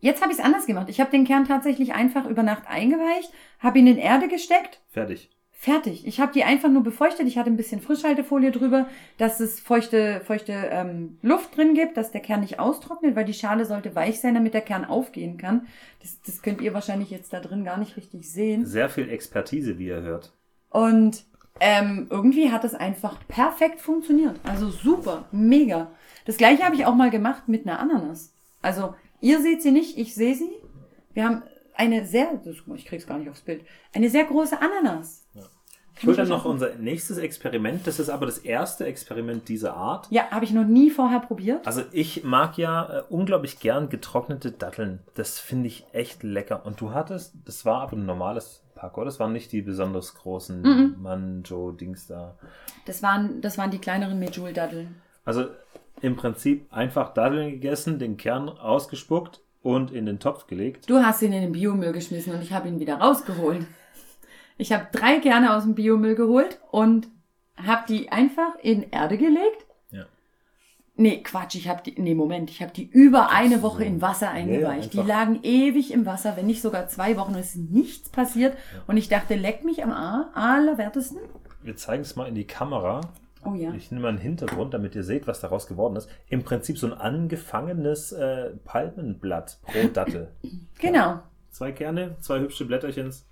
jetzt 0.00 0.20
habe 0.22 0.32
ich 0.32 0.38
es 0.38 0.44
anders 0.44 0.66
gemacht. 0.66 0.88
Ich 0.88 1.00
habe 1.00 1.10
den 1.10 1.24
Kern 1.24 1.46
tatsächlich 1.46 1.94
einfach 1.94 2.26
über 2.26 2.42
Nacht 2.42 2.64
eingeweicht, 2.66 3.32
habe 3.58 3.78
ihn 3.78 3.86
in 3.86 3.96
Erde 3.98 4.28
gesteckt 4.28 4.80
Fertig. 4.90 5.30
Fertig. 5.64 6.06
Ich 6.06 6.20
habe 6.20 6.30
die 6.30 6.44
einfach 6.44 6.68
nur 6.68 6.82
befeuchtet. 6.82 7.26
Ich 7.26 7.38
hatte 7.38 7.48
ein 7.48 7.56
bisschen 7.56 7.80
Frischhaltefolie 7.80 8.50
drüber, 8.50 8.86
dass 9.16 9.40
es 9.40 9.60
feuchte, 9.60 10.20
feuchte 10.22 10.52
ähm, 10.52 11.16
Luft 11.22 11.56
drin 11.56 11.72
gibt, 11.72 11.96
dass 11.96 12.10
der 12.10 12.20
Kern 12.20 12.40
nicht 12.40 12.58
austrocknet, 12.58 13.16
weil 13.16 13.24
die 13.24 13.32
Schale 13.32 13.64
sollte 13.64 13.94
weich 13.94 14.20
sein, 14.20 14.34
damit 14.34 14.52
der 14.52 14.60
Kern 14.60 14.84
aufgehen 14.84 15.38
kann. 15.38 15.66
Das, 16.02 16.20
das 16.20 16.42
könnt 16.42 16.60
ihr 16.60 16.74
wahrscheinlich 16.74 17.08
jetzt 17.08 17.32
da 17.32 17.40
drin 17.40 17.64
gar 17.64 17.78
nicht 17.78 17.96
richtig 17.96 18.30
sehen. 18.30 18.66
Sehr 18.66 18.90
viel 18.90 19.08
Expertise, 19.08 19.78
wie 19.78 19.86
ihr 19.86 20.02
hört. 20.02 20.34
Und 20.68 21.24
ähm, 21.60 22.08
irgendwie 22.10 22.52
hat 22.52 22.64
es 22.64 22.74
einfach 22.74 23.26
perfekt 23.26 23.80
funktioniert. 23.80 24.38
Also 24.44 24.68
super, 24.68 25.24
mega. 25.32 25.92
Das 26.26 26.36
gleiche 26.36 26.62
habe 26.62 26.74
ich 26.74 26.84
auch 26.84 26.94
mal 26.94 27.08
gemacht 27.08 27.48
mit 27.48 27.66
einer 27.66 27.78
Ananas. 27.78 28.34
Also 28.60 28.94
ihr 29.22 29.40
seht 29.40 29.62
sie 29.62 29.72
nicht, 29.72 29.96
ich 29.96 30.14
sehe 30.14 30.34
sie. 30.34 30.50
Wir 31.14 31.24
haben 31.24 31.42
eine 31.72 32.04
sehr, 32.04 32.38
ich 32.74 32.84
krieg's 32.84 33.06
gar 33.06 33.18
nicht 33.18 33.30
aufs 33.30 33.40
Bild, 33.40 33.64
eine 33.94 34.10
sehr 34.10 34.24
große 34.24 34.60
Ananas. 34.60 35.24
Ich 35.96 36.06
will 36.06 36.16
dann 36.16 36.28
noch 36.28 36.44
unser 36.44 36.74
nächstes 36.74 37.18
Experiment. 37.18 37.86
Das 37.86 38.00
ist 38.00 38.08
aber 38.10 38.26
das 38.26 38.38
erste 38.38 38.84
Experiment 38.84 39.48
dieser 39.48 39.74
Art. 39.76 40.08
Ja, 40.10 40.28
habe 40.30 40.44
ich 40.44 40.52
noch 40.52 40.64
nie 40.66 40.90
vorher 40.90 41.20
probiert. 41.20 41.66
Also 41.66 41.82
ich 41.92 42.24
mag 42.24 42.58
ja 42.58 42.98
äh, 42.98 43.02
unglaublich 43.08 43.60
gern 43.60 43.88
getrocknete 43.88 44.50
Datteln. 44.50 44.98
Das 45.14 45.38
finde 45.38 45.68
ich 45.68 45.86
echt 45.92 46.22
lecker. 46.22 46.66
Und 46.66 46.80
du 46.80 46.92
hattest, 46.92 47.34
das 47.44 47.64
war 47.64 47.80
aber 47.82 47.96
ein 47.96 48.06
normales 48.06 48.62
Pack, 48.74 48.96
oder? 48.98 49.04
Das 49.06 49.20
waren 49.20 49.32
nicht 49.32 49.52
die 49.52 49.62
besonders 49.62 50.14
großen 50.14 50.62
Mhm. 50.62 50.96
Manjo-Dings 51.00 52.08
da. 52.08 52.34
Das 52.86 53.02
waren, 53.02 53.40
das 53.40 53.56
waren 53.56 53.70
die 53.70 53.78
kleineren 53.78 54.18
Medjool-Datteln. 54.18 54.96
Also 55.24 55.46
im 56.00 56.16
Prinzip 56.16 56.66
einfach 56.72 57.14
Datteln 57.14 57.50
gegessen, 57.52 57.98
den 57.98 58.16
Kern 58.16 58.48
ausgespuckt 58.48 59.40
und 59.62 59.92
in 59.92 60.06
den 60.06 60.18
Topf 60.18 60.46
gelegt. 60.48 60.90
Du 60.90 60.96
hast 60.98 61.22
ihn 61.22 61.32
in 61.32 61.40
den 61.42 61.52
Biomüll 61.52 61.92
geschmissen 61.92 62.34
und 62.34 62.42
ich 62.42 62.52
habe 62.52 62.68
ihn 62.68 62.80
wieder 62.80 62.96
rausgeholt. 62.96 63.64
Ich 64.56 64.72
habe 64.72 64.86
drei 64.92 65.18
Kerne 65.18 65.54
aus 65.54 65.64
dem 65.64 65.74
Biomüll 65.74 66.14
geholt 66.14 66.60
und 66.70 67.08
habe 67.56 67.84
die 67.88 68.10
einfach 68.10 68.54
in 68.62 68.90
Erde 68.90 69.18
gelegt. 69.18 69.66
Ja. 69.90 70.04
Nee, 70.96 71.22
Quatsch, 71.22 71.56
ich 71.56 71.68
habe 71.68 71.82
die, 71.84 72.00
nee, 72.00 72.14
Moment, 72.14 72.50
ich 72.50 72.62
habe 72.62 72.72
die 72.72 72.84
über 72.84 73.30
eine 73.30 73.56
so. 73.56 73.62
Woche 73.62 73.84
in 73.84 74.00
Wasser 74.00 74.30
eingeweicht. 74.30 74.92
die 74.92 74.98
einfach. 75.00 75.08
lagen 75.08 75.40
ewig 75.42 75.92
im 75.92 76.06
Wasser, 76.06 76.36
wenn 76.36 76.46
nicht 76.46 76.62
sogar 76.62 76.88
zwei 76.88 77.16
Wochen 77.16 77.34
und 77.34 77.40
es 77.40 77.56
ist 77.56 77.70
nichts 77.70 78.08
passiert. 78.10 78.56
Und 78.86 78.96
ich 78.96 79.08
dachte, 79.08 79.34
leck 79.34 79.64
mich 79.64 79.82
am 79.82 79.90
A, 79.90 80.30
allerwertesten. 80.34 81.18
Wir 81.62 81.76
zeigen 81.76 82.02
es 82.02 82.14
mal 82.14 82.28
in 82.28 82.34
die 82.34 82.46
Kamera. 82.46 83.00
Oh 83.44 83.54
ja. 83.54 83.74
Ich 83.74 83.90
nehme 83.90 84.02
mal 84.02 84.08
einen 84.08 84.18
Hintergrund, 84.18 84.72
damit 84.72 84.94
ihr 84.94 85.04
seht, 85.04 85.26
was 85.26 85.40
daraus 85.40 85.66
geworden 85.66 85.96
ist. 85.96 86.08
Im 86.28 86.44
Prinzip 86.44 86.78
so 86.78 86.86
ein 86.86 86.94
angefangenes 86.94 88.12
äh, 88.12 88.50
Palmenblatt 88.64 89.58
pro 89.62 89.88
Dattel. 89.88 90.30
Genau. 90.80 91.20
Zwei 91.50 91.72
Kerne, 91.72 92.16
zwei 92.20 92.40
hübsche 92.40 92.64
Blätterchens. 92.66 93.26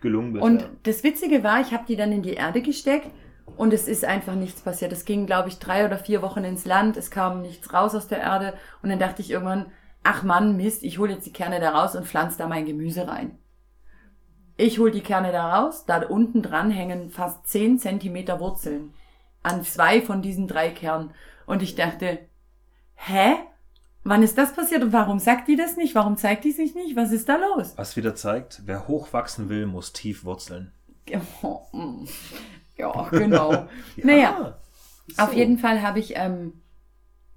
Gelungen 0.00 0.32
bisher. 0.32 0.46
Und 0.46 0.68
das 0.84 1.02
Witzige 1.04 1.42
war, 1.44 1.60
ich 1.60 1.72
habe 1.72 1.84
die 1.86 1.96
dann 1.96 2.12
in 2.12 2.22
die 2.22 2.34
Erde 2.34 2.62
gesteckt 2.62 3.10
und 3.56 3.72
es 3.72 3.88
ist 3.88 4.04
einfach 4.04 4.34
nichts 4.34 4.62
passiert. 4.62 4.92
Es 4.92 5.04
ging, 5.04 5.26
glaube 5.26 5.48
ich, 5.48 5.58
drei 5.58 5.84
oder 5.84 5.98
vier 5.98 6.22
Wochen 6.22 6.44
ins 6.44 6.64
Land, 6.64 6.96
es 6.96 7.10
kam 7.10 7.42
nichts 7.42 7.72
raus 7.72 7.94
aus 7.94 8.08
der 8.08 8.18
Erde 8.18 8.54
und 8.82 8.90
dann 8.90 8.98
dachte 8.98 9.22
ich 9.22 9.30
irgendwann, 9.30 9.66
ach 10.02 10.22
Mann, 10.22 10.56
Mist, 10.56 10.82
ich 10.82 10.98
hole 10.98 11.12
jetzt 11.12 11.26
die 11.26 11.32
Kerne 11.32 11.60
da 11.60 11.70
raus 11.70 11.94
und 11.94 12.06
pflanze 12.06 12.38
da 12.38 12.46
mein 12.46 12.64
Gemüse 12.66 13.06
rein. 13.06 13.38
Ich 14.56 14.78
hole 14.78 14.90
die 14.90 15.00
Kerne 15.00 15.32
da 15.32 15.58
raus, 15.58 15.86
da 15.86 16.06
unten 16.06 16.42
dran 16.42 16.70
hängen 16.70 17.10
fast 17.10 17.46
zehn 17.46 17.78
Zentimeter 17.78 18.40
Wurzeln 18.40 18.92
an 19.42 19.64
zwei 19.64 20.02
von 20.02 20.22
diesen 20.22 20.46
drei 20.46 20.70
Kernen. 20.70 21.12
Und 21.46 21.62
ich 21.62 21.74
dachte, 21.74 22.18
hä? 22.94 23.36
Wann 24.02 24.22
ist 24.22 24.38
das 24.38 24.54
passiert 24.54 24.82
und 24.82 24.92
warum 24.92 25.18
sagt 25.18 25.46
die 25.48 25.56
das 25.56 25.76
nicht? 25.76 25.94
Warum 25.94 26.16
zeigt 26.16 26.44
die 26.44 26.52
sich 26.52 26.74
nicht? 26.74 26.96
Was 26.96 27.12
ist 27.12 27.28
da 27.28 27.36
los? 27.36 27.74
Was 27.76 27.96
wieder 27.96 28.14
zeigt, 28.14 28.62
wer 28.64 28.88
hochwachsen 28.88 29.48
will, 29.48 29.66
muss 29.66 29.92
tief 29.92 30.24
wurzeln. 30.24 30.72
Ja, 32.76 33.08
genau. 33.10 33.68
Naja, 33.96 34.58
so. 35.08 35.22
auf 35.22 35.34
jeden 35.34 35.58
Fall 35.58 35.82
habe 35.82 35.98
ich 35.98 36.14
ähm, 36.16 36.54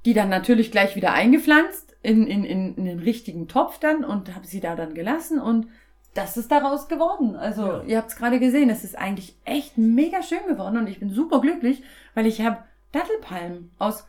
die 0.06 0.14
dann 0.14 0.30
natürlich 0.30 0.72
gleich 0.72 0.96
wieder 0.96 1.14
eingepflanzt 1.14 1.96
in, 2.02 2.28
in, 2.28 2.44
in, 2.44 2.76
in 2.76 2.86
den 2.86 3.00
richtigen 3.00 3.48
Topf 3.48 3.80
dann 3.80 4.04
und 4.04 4.34
habe 4.36 4.46
sie 4.48 4.60
da 4.60 4.76
dann 4.76 4.94
gelassen 4.94 5.40
und 5.40 5.68
das 6.14 6.38
ist 6.38 6.52
daraus 6.52 6.88
geworden. 6.88 7.36
Also 7.36 7.66
Ja. 7.66 7.84
ihr 7.84 7.98
habt 7.98 8.10
es 8.12 8.16
gerade 8.18 8.40
gesehen, 8.40 8.70
es 8.70 8.84
ist 8.84 8.98
eigentlich 8.98 9.36
echt 9.46 9.78
mega 9.78 10.22
schön 10.22 10.46
geworden 10.48 10.78
und 10.78 10.88
ich 10.88 11.00
bin 11.00 11.10
super 11.10 11.42
glücklich, 11.42 11.84
weil 12.14 12.26
ich 12.28 12.42
habe 12.42 12.58
Dattelpalmen 12.92 13.72
aus 13.80 14.06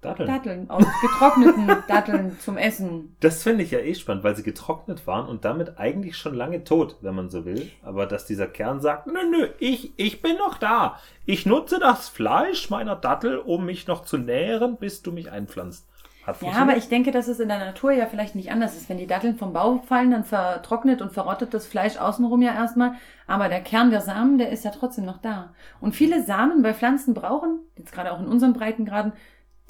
Datteln. 0.00 0.28
Datteln, 0.28 0.70
aus 0.70 0.84
getrockneten 1.02 1.68
Datteln 1.88 2.38
zum 2.40 2.56
Essen. 2.56 3.16
Das 3.20 3.42
finde 3.42 3.64
ich 3.64 3.70
ja 3.70 3.80
eh 3.80 3.94
spannend, 3.94 4.24
weil 4.24 4.34
sie 4.34 4.42
getrocknet 4.42 5.06
waren 5.06 5.28
und 5.28 5.44
damit 5.44 5.78
eigentlich 5.78 6.16
schon 6.16 6.34
lange 6.34 6.64
tot, 6.64 6.96
wenn 7.02 7.14
man 7.14 7.28
so 7.28 7.44
will. 7.44 7.70
Aber 7.82 8.06
dass 8.06 8.24
dieser 8.24 8.46
Kern 8.46 8.80
sagt, 8.80 9.06
nö, 9.06 9.20
nö, 9.30 9.48
ich, 9.58 9.92
ich 9.96 10.22
bin 10.22 10.36
noch 10.36 10.56
da. 10.56 10.98
Ich 11.26 11.44
nutze 11.44 11.78
das 11.78 12.08
Fleisch 12.08 12.70
meiner 12.70 12.96
Dattel, 12.96 13.38
um 13.38 13.66
mich 13.66 13.86
noch 13.86 14.02
zu 14.02 14.16
nähren, 14.16 14.78
bis 14.78 15.02
du 15.02 15.12
mich 15.12 15.30
einpflanzt. 15.30 15.86
Hat 16.26 16.40
Ja, 16.42 16.52
aber 16.52 16.76
ich 16.76 16.88
denke, 16.88 17.12
dass 17.12 17.28
es 17.28 17.40
in 17.40 17.48
der 17.48 17.58
Natur 17.58 17.92
ja 17.92 18.06
vielleicht 18.06 18.34
nicht 18.34 18.50
anders 18.50 18.76
ist. 18.76 18.88
Wenn 18.88 18.98
die 18.98 19.06
Datteln 19.06 19.36
vom 19.36 19.52
Baum 19.52 19.82
fallen, 19.82 20.10
dann 20.10 20.24
vertrocknet 20.24 21.00
und 21.00 21.12
verrottet 21.12 21.54
das 21.54 21.66
Fleisch 21.66 21.96
außenrum 21.98 22.42
ja 22.42 22.54
erstmal. 22.54 22.94
Aber 23.26 23.48
der 23.48 23.62
Kern 23.62 23.90
der 23.90 24.02
Samen, 24.02 24.38
der 24.38 24.50
ist 24.50 24.64
ja 24.64 24.70
trotzdem 24.70 25.04
noch 25.04 25.18
da. 25.18 25.54
Und 25.80 25.94
viele 25.94 26.22
Samen 26.22 26.62
bei 26.62 26.74
Pflanzen 26.74 27.14
brauchen, 27.14 27.60
jetzt 27.76 27.92
gerade 27.92 28.12
auch 28.12 28.20
in 28.20 28.26
unseren 28.26 28.52
Breitengraden, 28.52 29.12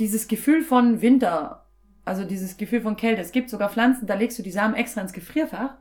dieses 0.00 0.26
Gefühl 0.26 0.62
von 0.62 1.00
Winter. 1.00 1.66
Also 2.04 2.24
dieses 2.24 2.56
Gefühl 2.56 2.80
von 2.80 2.96
Kälte. 2.96 3.20
Es 3.20 3.30
gibt 3.30 3.50
sogar 3.50 3.70
Pflanzen, 3.70 4.06
da 4.06 4.14
legst 4.14 4.38
du 4.38 4.42
die 4.42 4.50
Samen 4.50 4.74
extra 4.74 5.00
ins 5.02 5.12
Gefrierfach, 5.12 5.74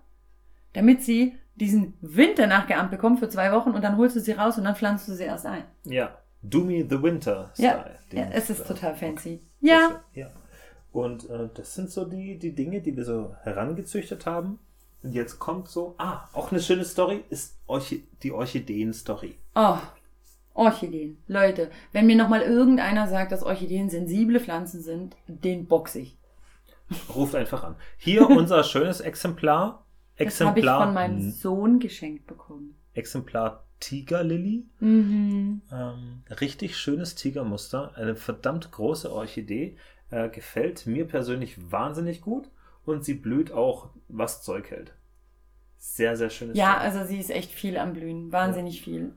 damit 0.73 1.01
sie 1.01 1.35
diesen 1.55 1.93
Winter 2.01 2.45
nachgeahmt 2.45 2.91
bekommen 2.91 3.17
für 3.17 3.29
zwei 3.29 3.51
Wochen 3.51 3.71
und 3.71 3.81
dann 3.83 3.97
holst 3.97 4.15
du 4.15 4.19
sie 4.19 4.33
raus 4.33 4.57
und 4.57 4.65
dann 4.65 4.75
pflanzt 4.75 5.07
du 5.07 5.13
sie 5.13 5.23
erst 5.23 5.45
ein. 5.45 5.63
Ja, 5.85 6.17
Do 6.41 6.59
Me 6.59 6.85
the 6.87 7.01
Winter 7.01 7.51
Style. 7.53 7.97
Ja, 8.11 8.19
ja 8.19 8.29
es 8.31 8.49
ist 8.49 8.67
total 8.67 8.95
fancy. 8.95 9.41
Sehr 9.61 9.73
Ja, 9.73 10.03
ja. 10.13 10.31
Und 10.91 11.29
äh, 11.29 11.49
das 11.53 11.75
sind 11.75 11.89
so 11.89 12.05
die, 12.05 12.39
die 12.39 12.53
Dinge, 12.53 12.81
die 12.81 12.95
wir 12.95 13.05
so 13.05 13.35
herangezüchtet 13.43 14.25
haben. 14.25 14.59
Und 15.03 15.13
jetzt 15.13 15.39
kommt 15.39 15.69
so, 15.69 15.95
ah, 15.97 16.27
auch 16.33 16.51
eine 16.51 16.61
schöne 16.61 16.83
Story 16.83 17.23
ist 17.29 17.57
Orchi 17.67 18.07
die 18.21 18.31
Orchideen-Story. 18.31 19.35
Oh, 19.55 19.77
Orchideen. 20.59 21.17
Leute, 21.27 21.71
wenn 21.91 22.05
mir 22.05 22.15
nochmal 22.15 22.41
irgendeiner 22.41 23.07
sagt, 23.07 23.31
dass 23.31 23.43
Orchideen 23.43 23.89
sensible 23.89 24.39
Pflanzen 24.39 24.81
sind, 24.81 25.15
den 25.27 25.65
box 25.67 25.95
ich. 25.95 26.17
Ruft 27.15 27.35
einfach 27.35 27.63
an. 27.63 27.75
Hier 27.97 28.29
unser 28.29 28.63
schönes 28.63 29.01
Exemplar. 29.01 29.85
Das 30.17 30.41
habe 30.41 30.59
ich 30.59 30.65
Exemplar, 30.65 30.85
von 30.85 30.93
meinem 30.93 31.31
Sohn 31.31 31.79
geschenkt 31.79 32.27
bekommen. 32.27 32.75
Exemplar 32.93 33.63
Tigerlily. 33.79 34.65
Mhm. 34.79 35.61
Ähm, 35.71 36.23
richtig 36.41 36.75
schönes 36.77 37.15
Tigermuster. 37.15 37.95
Eine 37.95 38.15
verdammt 38.15 38.71
große 38.71 39.11
Orchidee. 39.11 39.77
Äh, 40.09 40.29
gefällt 40.29 40.85
mir 40.87 41.07
persönlich 41.07 41.71
wahnsinnig 41.71 42.21
gut. 42.21 42.49
Und 42.85 43.05
sie 43.05 43.13
blüht 43.13 43.51
auch, 43.51 43.89
was 44.07 44.41
Zeug 44.41 44.71
hält. 44.71 44.93
Sehr, 45.77 46.17
sehr 46.17 46.29
schönes 46.29 46.57
Ja, 46.57 46.73
Teil. 46.73 46.91
also 46.91 47.05
sie 47.07 47.19
ist 47.19 47.29
echt 47.29 47.51
viel 47.51 47.77
am 47.77 47.93
Blühen. 47.93 48.31
Wahnsinnig 48.31 48.81
viel. 48.81 49.13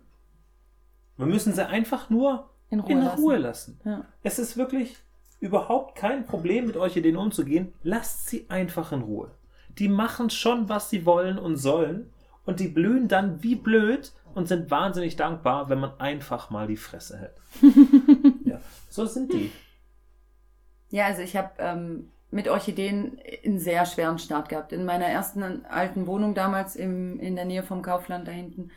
Wir 1.26 1.32
müssen 1.32 1.52
sie 1.52 1.66
einfach 1.66 2.10
nur 2.10 2.50
In 2.70 2.80
Ruhe 2.80 2.92
in 2.92 3.04
lassen. 3.04 3.20
Ruhe 3.20 3.36
lassen. 3.36 3.80
Ja. 3.84 4.04
Es 4.22 4.38
ist 4.38 4.56
wirklich 4.56 4.96
überhaupt 5.40 5.96
kein 5.96 6.24
Problem, 6.24 6.66
mit 6.66 6.76
Orchideen 6.76 7.16
umzugehen. 7.16 7.72
Lasst 7.82 8.28
sie 8.28 8.46
einfach 8.48 8.92
in 8.92 9.02
Ruhe. 9.02 9.30
Die 9.78 9.88
machen 9.88 10.30
schon, 10.30 10.68
was 10.68 10.90
sie 10.90 11.04
wollen 11.06 11.38
und 11.38 11.56
sollen. 11.56 12.10
Und 12.44 12.60
die 12.60 12.68
blühen 12.68 13.08
dann 13.08 13.42
wie 13.42 13.54
blöd 13.54 14.12
und 14.34 14.48
sind 14.48 14.70
wahnsinnig 14.70 15.16
dankbar, 15.16 15.68
wenn 15.68 15.78
man 15.78 15.98
einfach 16.00 16.50
mal 16.50 16.66
die 16.66 16.76
Fresse 16.76 17.18
hält. 17.18 17.36
ja, 18.44 18.60
so 18.88 19.06
sind 19.06 19.32
die. 19.32 19.50
Ja, 20.90 21.06
also 21.06 21.22
ich 21.22 21.36
habe 21.36 21.50
ähm, 21.58 22.10
mit 22.30 22.48
Orchideen 22.48 23.18
einen 23.44 23.58
sehr 23.58 23.86
schweren 23.86 24.18
Start 24.18 24.48
gehabt. 24.48 24.72
In 24.72 24.84
meiner 24.84 25.06
ersten 25.06 25.64
alten 25.66 26.06
Wohnung 26.06 26.34
damals 26.34 26.76
im, 26.76 27.20
in 27.20 27.36
der 27.36 27.44
Nähe 27.44 27.62
vom 27.62 27.82
Kaufland 27.82 28.26
da 28.26 28.32
hinten. 28.32 28.70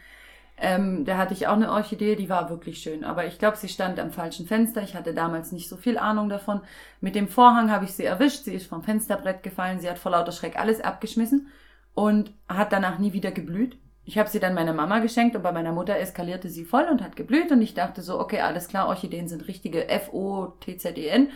Ähm, 0.57 1.03
da 1.03 1.17
hatte 1.17 1.33
ich 1.33 1.47
auch 1.47 1.55
eine 1.55 1.71
Orchidee, 1.71 2.15
die 2.15 2.29
war 2.29 2.49
wirklich 2.49 2.79
schön. 2.79 3.03
Aber 3.03 3.25
ich 3.25 3.39
glaube, 3.39 3.57
sie 3.57 3.67
stand 3.67 3.99
am 3.99 4.11
falschen 4.11 4.47
Fenster. 4.47 4.81
Ich 4.83 4.95
hatte 4.95 5.13
damals 5.13 5.51
nicht 5.51 5.67
so 5.67 5.75
viel 5.75 5.97
Ahnung 5.97 6.29
davon. 6.29 6.61
Mit 7.01 7.15
dem 7.15 7.27
Vorhang 7.27 7.71
habe 7.71 7.85
ich 7.85 7.91
sie 7.91 8.05
erwischt. 8.05 8.43
Sie 8.45 8.53
ist 8.53 8.67
vom 8.67 8.83
Fensterbrett 8.83 9.43
gefallen. 9.43 9.79
Sie 9.79 9.89
hat 9.89 9.99
vor 9.99 10.11
lauter 10.11 10.31
Schreck 10.31 10.57
alles 10.57 10.81
abgeschmissen 10.81 11.47
und 11.93 12.31
hat 12.47 12.71
danach 12.71 12.99
nie 12.99 13.13
wieder 13.13 13.31
geblüht. 13.31 13.77
Ich 14.05 14.19
habe 14.19 14.29
sie 14.29 14.39
dann 14.39 14.53
meiner 14.53 14.73
Mama 14.73 14.99
geschenkt 14.99 15.35
und 15.35 15.41
bei 15.41 15.51
meiner 15.51 15.71
Mutter 15.71 15.97
eskalierte 15.97 16.49
sie 16.49 16.63
voll 16.63 16.85
und 16.91 17.01
hat 17.01 17.15
geblüht 17.15 17.51
und 17.51 17.61
ich 17.61 17.73
dachte 17.73 18.03
so, 18.03 18.19
okay, 18.19 18.41
alles 18.41 18.67
klar, 18.67 18.87
Orchideen 18.87 19.27
sind 19.27 19.47
richtige 19.47 19.89
F-O-T-Z-E-N 19.89 21.29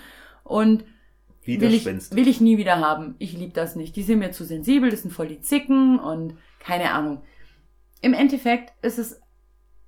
und 0.43 0.83
will 1.45 1.73
ich, 1.73 1.85
will 1.85 2.27
ich 2.27 2.41
nie 2.41 2.59
wieder 2.59 2.79
haben. 2.79 3.15
Ich 3.17 3.33
liebe 3.33 3.53
das 3.53 3.75
nicht. 3.75 3.95
Die 3.95 4.03
sind 4.03 4.19
mir 4.19 4.31
zu 4.31 4.45
sensibel, 4.45 4.91
das 4.91 5.01
sind 5.01 5.11
voll 5.11 5.27
die 5.27 5.41
Zicken 5.41 5.99
und 5.99 6.35
keine 6.59 6.91
Ahnung. 6.91 7.23
Im 8.01 8.13
Endeffekt 8.13 8.73
ist 8.83 8.99
es, 8.99 9.21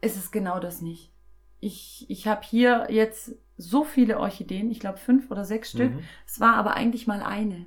ist 0.01 0.17
es 0.17 0.31
genau 0.31 0.59
das 0.59 0.81
nicht. 0.81 1.11
Ich, 1.59 2.05
ich 2.09 2.27
habe 2.27 2.41
hier 2.43 2.87
jetzt 2.89 3.35
so 3.57 3.83
viele 3.83 4.19
Orchideen, 4.19 4.71
ich 4.71 4.79
glaube 4.79 4.97
fünf 4.97 5.29
oder 5.29 5.45
sechs 5.45 5.71
Stück. 5.71 5.93
Mhm. 5.93 6.03
Es 6.25 6.39
war 6.39 6.55
aber 6.55 6.73
eigentlich 6.75 7.07
mal 7.07 7.21
eine. 7.21 7.65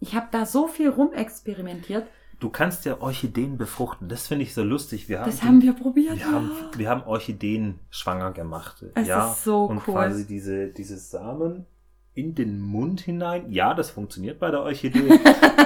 Ich 0.00 0.14
habe 0.14 0.26
da 0.30 0.44
so 0.44 0.66
viel 0.66 0.90
rumexperimentiert. 0.90 2.06
Du 2.38 2.50
kannst 2.50 2.84
ja 2.84 3.00
Orchideen 3.00 3.56
befruchten. 3.56 4.08
Das 4.08 4.26
finde 4.28 4.42
ich 4.42 4.52
so 4.52 4.62
lustig. 4.62 5.08
Wir 5.08 5.20
haben 5.20 5.30
das 5.30 5.42
haben 5.42 5.62
wir 5.62 5.72
probiert. 5.72 6.16
Wir, 6.16 6.26
ja. 6.26 6.32
haben, 6.32 6.50
wir 6.76 6.90
haben 6.90 7.02
Orchideen 7.04 7.78
schwanger 7.88 8.32
gemacht. 8.32 8.84
Es 8.94 9.06
ja, 9.06 9.30
ist 9.30 9.44
so 9.44 9.64
und 9.64 9.78
cool. 9.86 9.94
quasi 9.94 10.26
diese, 10.26 10.68
diese 10.68 10.98
Samen 10.98 11.64
in 12.12 12.34
den 12.34 12.60
Mund 12.60 13.00
hinein. 13.00 13.50
Ja, 13.50 13.72
das 13.72 13.90
funktioniert 13.90 14.38
bei 14.38 14.50
der 14.50 14.62
Orchidee. 14.62 15.18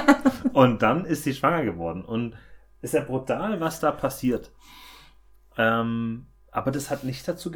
und 0.53 0.83
dann 0.83 1.05
ist 1.07 1.25
sie 1.25 1.35
schwanger 1.35 1.65
geworden. 1.65 2.05
Und 2.05 2.35
ist 2.83 2.95
ja 2.95 3.03
brutal, 3.03 3.61
was 3.61 3.81
da 3.81 3.91
passiert. 3.93 4.51
Ähm, 5.57 6.27
aber 6.51 6.71
das 6.71 6.91
hat 6.91 7.05
nicht 7.05 7.27
dazu 7.29 7.51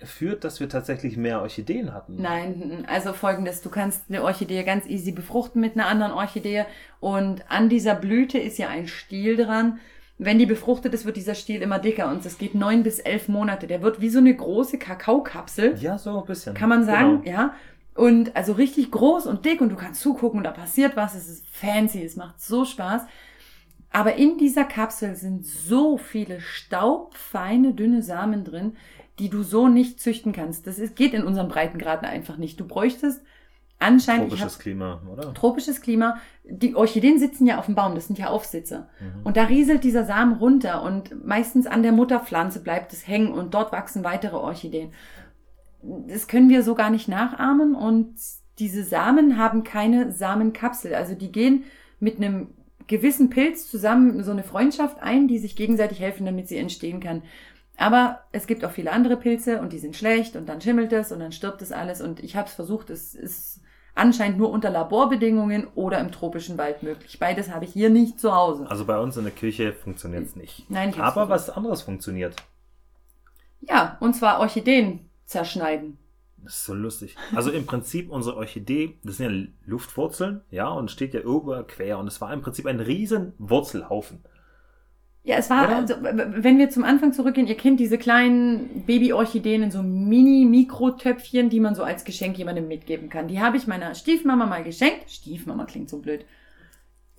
geführt, 0.00 0.44
dass 0.44 0.60
wir 0.60 0.68
tatsächlich 0.68 1.16
mehr 1.16 1.40
Orchideen 1.40 1.92
hatten. 1.92 2.20
Nein, 2.20 2.84
also 2.88 3.12
folgendes, 3.12 3.62
du 3.62 3.70
kannst 3.70 4.04
eine 4.08 4.22
Orchidee 4.22 4.62
ganz 4.64 4.86
easy 4.86 5.12
befruchten 5.12 5.60
mit 5.60 5.74
einer 5.74 5.86
anderen 5.86 6.12
Orchidee 6.12 6.66
und 7.00 7.50
an 7.50 7.68
dieser 7.68 7.94
Blüte 7.94 8.38
ist 8.38 8.58
ja 8.58 8.68
ein 8.68 8.86
Stiel 8.86 9.36
dran. 9.36 9.78
Wenn 10.18 10.38
die 10.38 10.46
befruchtet 10.46 10.94
ist, 10.94 11.04
wird 11.04 11.16
dieser 11.16 11.34
Stiel 11.34 11.60
immer 11.60 11.78
dicker 11.78 12.08
und 12.08 12.24
es 12.24 12.38
geht 12.38 12.54
neun 12.54 12.82
bis 12.82 13.00
elf 13.00 13.28
Monate. 13.28 13.66
Der 13.66 13.82
wird 13.82 14.00
wie 14.00 14.08
so 14.08 14.18
eine 14.18 14.34
große 14.34 14.78
Kakaokapsel. 14.78 15.76
Ja, 15.78 15.98
so 15.98 16.20
ein 16.20 16.26
bisschen. 16.26 16.54
Kann 16.54 16.70
man 16.70 16.84
sagen, 16.84 17.22
genau. 17.22 17.36
ja. 17.36 17.54
Und 17.94 18.34
also 18.34 18.52
richtig 18.52 18.90
groß 18.90 19.26
und 19.26 19.44
dick 19.44 19.60
und 19.60 19.70
du 19.70 19.76
kannst 19.76 20.00
zugucken 20.00 20.38
und 20.38 20.44
da 20.44 20.52
passiert 20.52 20.96
was. 20.96 21.14
Es 21.14 21.28
ist 21.28 21.46
fancy, 21.48 22.02
es 22.02 22.16
macht 22.16 22.40
so 22.40 22.64
Spaß. 22.64 23.02
Aber 23.90 24.16
in 24.16 24.38
dieser 24.38 24.64
Kapsel 24.64 25.16
sind 25.16 25.46
so 25.46 25.96
viele 25.96 26.40
staubfeine, 26.40 27.74
dünne 27.74 28.02
Samen 28.02 28.44
drin, 28.44 28.76
die 29.18 29.30
du 29.30 29.42
so 29.42 29.68
nicht 29.68 30.00
züchten 30.00 30.32
kannst. 30.32 30.66
Das 30.66 30.78
ist, 30.78 30.96
geht 30.96 31.14
in 31.14 31.24
unseren 31.24 31.48
Breitengraden 31.48 32.06
einfach 32.06 32.36
nicht. 32.36 32.60
Du 32.60 32.66
bräuchtest 32.66 33.22
anscheinend. 33.78 34.28
Tropisches 34.28 34.54
hab, 34.54 34.60
Klima, 34.60 35.02
oder? 35.10 35.34
Tropisches 35.34 35.80
Klima. 35.80 36.18
Die 36.44 36.74
Orchideen 36.74 37.18
sitzen 37.18 37.46
ja 37.46 37.58
auf 37.58 37.66
dem 37.66 37.74
Baum, 37.74 37.94
das 37.94 38.06
sind 38.06 38.18
ja 38.18 38.28
Aufsitze. 38.28 38.88
Mhm. 39.00 39.24
Und 39.24 39.36
da 39.36 39.44
rieselt 39.44 39.84
dieser 39.84 40.04
Samen 40.04 40.36
runter 40.36 40.82
und 40.82 41.24
meistens 41.24 41.66
an 41.66 41.82
der 41.82 41.92
Mutterpflanze 41.92 42.62
bleibt 42.62 42.92
es 42.92 43.06
hängen 43.06 43.32
und 43.32 43.54
dort 43.54 43.72
wachsen 43.72 44.04
weitere 44.04 44.36
Orchideen. 44.36 44.92
Das 45.82 46.28
können 46.28 46.48
wir 46.48 46.62
so 46.62 46.74
gar 46.74 46.90
nicht 46.90 47.08
nachahmen 47.08 47.74
und 47.74 48.16
diese 48.58 48.84
Samen 48.84 49.36
haben 49.38 49.64
keine 49.64 50.12
Samenkapsel. 50.12 50.94
Also 50.94 51.14
die 51.14 51.30
gehen 51.30 51.64
mit 52.00 52.16
einem 52.16 52.48
gewissen 52.86 53.30
Pilz 53.30 53.68
zusammen 53.70 54.22
so 54.22 54.30
eine 54.30 54.42
Freundschaft 54.42 54.98
ein, 55.00 55.28
die 55.28 55.38
sich 55.38 55.56
gegenseitig 55.56 56.00
helfen, 56.00 56.26
damit 56.26 56.48
sie 56.48 56.56
entstehen 56.56 57.00
kann. 57.00 57.22
Aber 57.76 58.20
es 58.32 58.46
gibt 58.46 58.64
auch 58.64 58.70
viele 58.70 58.92
andere 58.92 59.16
Pilze 59.16 59.60
und 59.60 59.72
die 59.72 59.78
sind 59.78 59.96
schlecht 59.96 60.36
und 60.36 60.48
dann 60.48 60.60
schimmelt 60.60 60.92
es 60.92 61.12
und 61.12 61.20
dann 61.20 61.32
stirbt 61.32 61.60
es 61.62 61.72
alles 61.72 62.00
und 62.00 62.20
ich 62.20 62.36
habe 62.36 62.48
es 62.48 62.54
versucht, 62.54 62.90
es 62.90 63.14
ist 63.14 63.60
anscheinend 63.94 64.38
nur 64.38 64.50
unter 64.50 64.70
Laborbedingungen 64.70 65.66
oder 65.74 65.98
im 66.00 66.12
tropischen 66.12 66.58
Wald 66.58 66.82
möglich. 66.82 67.18
Beides 67.18 67.50
habe 67.50 67.64
ich 67.64 67.72
hier 67.72 67.90
nicht 67.90 68.20
zu 68.20 68.34
Hause. 68.34 68.66
Also 68.70 68.84
bei 68.84 68.98
uns 68.98 69.16
in 69.16 69.24
der 69.24 69.32
Küche 69.32 69.72
funktioniert 69.72 70.24
es 70.24 70.36
nicht. 70.36 70.70
Nein, 70.70 70.90
ich 70.90 70.98
Aber 70.98 71.28
was 71.28 71.50
anderes 71.50 71.82
funktioniert. 71.82 72.36
Ja, 73.60 73.96
und 74.00 74.14
zwar 74.14 74.40
Orchideen 74.40 75.10
zerschneiden. 75.24 75.98
Das 76.46 76.58
ist 76.58 76.64
so 76.64 76.74
lustig. 76.74 77.16
Also 77.34 77.50
im 77.50 77.66
Prinzip 77.66 78.08
unsere 78.08 78.36
Orchidee, 78.36 78.98
das 79.02 79.16
sind 79.16 79.32
ja 79.32 79.46
Luftwurzeln, 79.66 80.42
ja, 80.52 80.68
und 80.68 80.92
steht 80.92 81.12
ja 81.12 81.20
über 81.20 81.64
quer 81.64 81.98
und 81.98 82.06
es 82.06 82.20
war 82.20 82.32
im 82.32 82.40
Prinzip 82.40 82.66
ein 82.66 82.78
riesen 82.78 83.32
Wurzelhaufen. 83.38 84.20
Ja, 85.24 85.38
es 85.38 85.50
war, 85.50 85.68
also, 85.68 85.94
wenn 86.00 86.56
wir 86.56 86.70
zum 86.70 86.84
Anfang 86.84 87.12
zurückgehen, 87.12 87.48
ihr 87.48 87.56
kennt 87.56 87.80
diese 87.80 87.98
kleinen 87.98 88.84
Baby-Orchideen 88.86 89.64
in 89.64 89.70
so 89.72 89.82
Mini-Mikrotöpfchen, 89.82 91.50
die 91.50 91.58
man 91.58 91.74
so 91.74 91.82
als 91.82 92.04
Geschenk 92.04 92.38
jemandem 92.38 92.68
mitgeben 92.68 93.08
kann. 93.08 93.26
Die 93.26 93.40
habe 93.40 93.56
ich 93.56 93.66
meiner 93.66 93.96
Stiefmama 93.96 94.46
mal 94.46 94.62
geschenkt. 94.62 95.10
Stiefmama 95.10 95.64
klingt 95.64 95.90
so 95.90 95.98
blöd. 95.98 96.24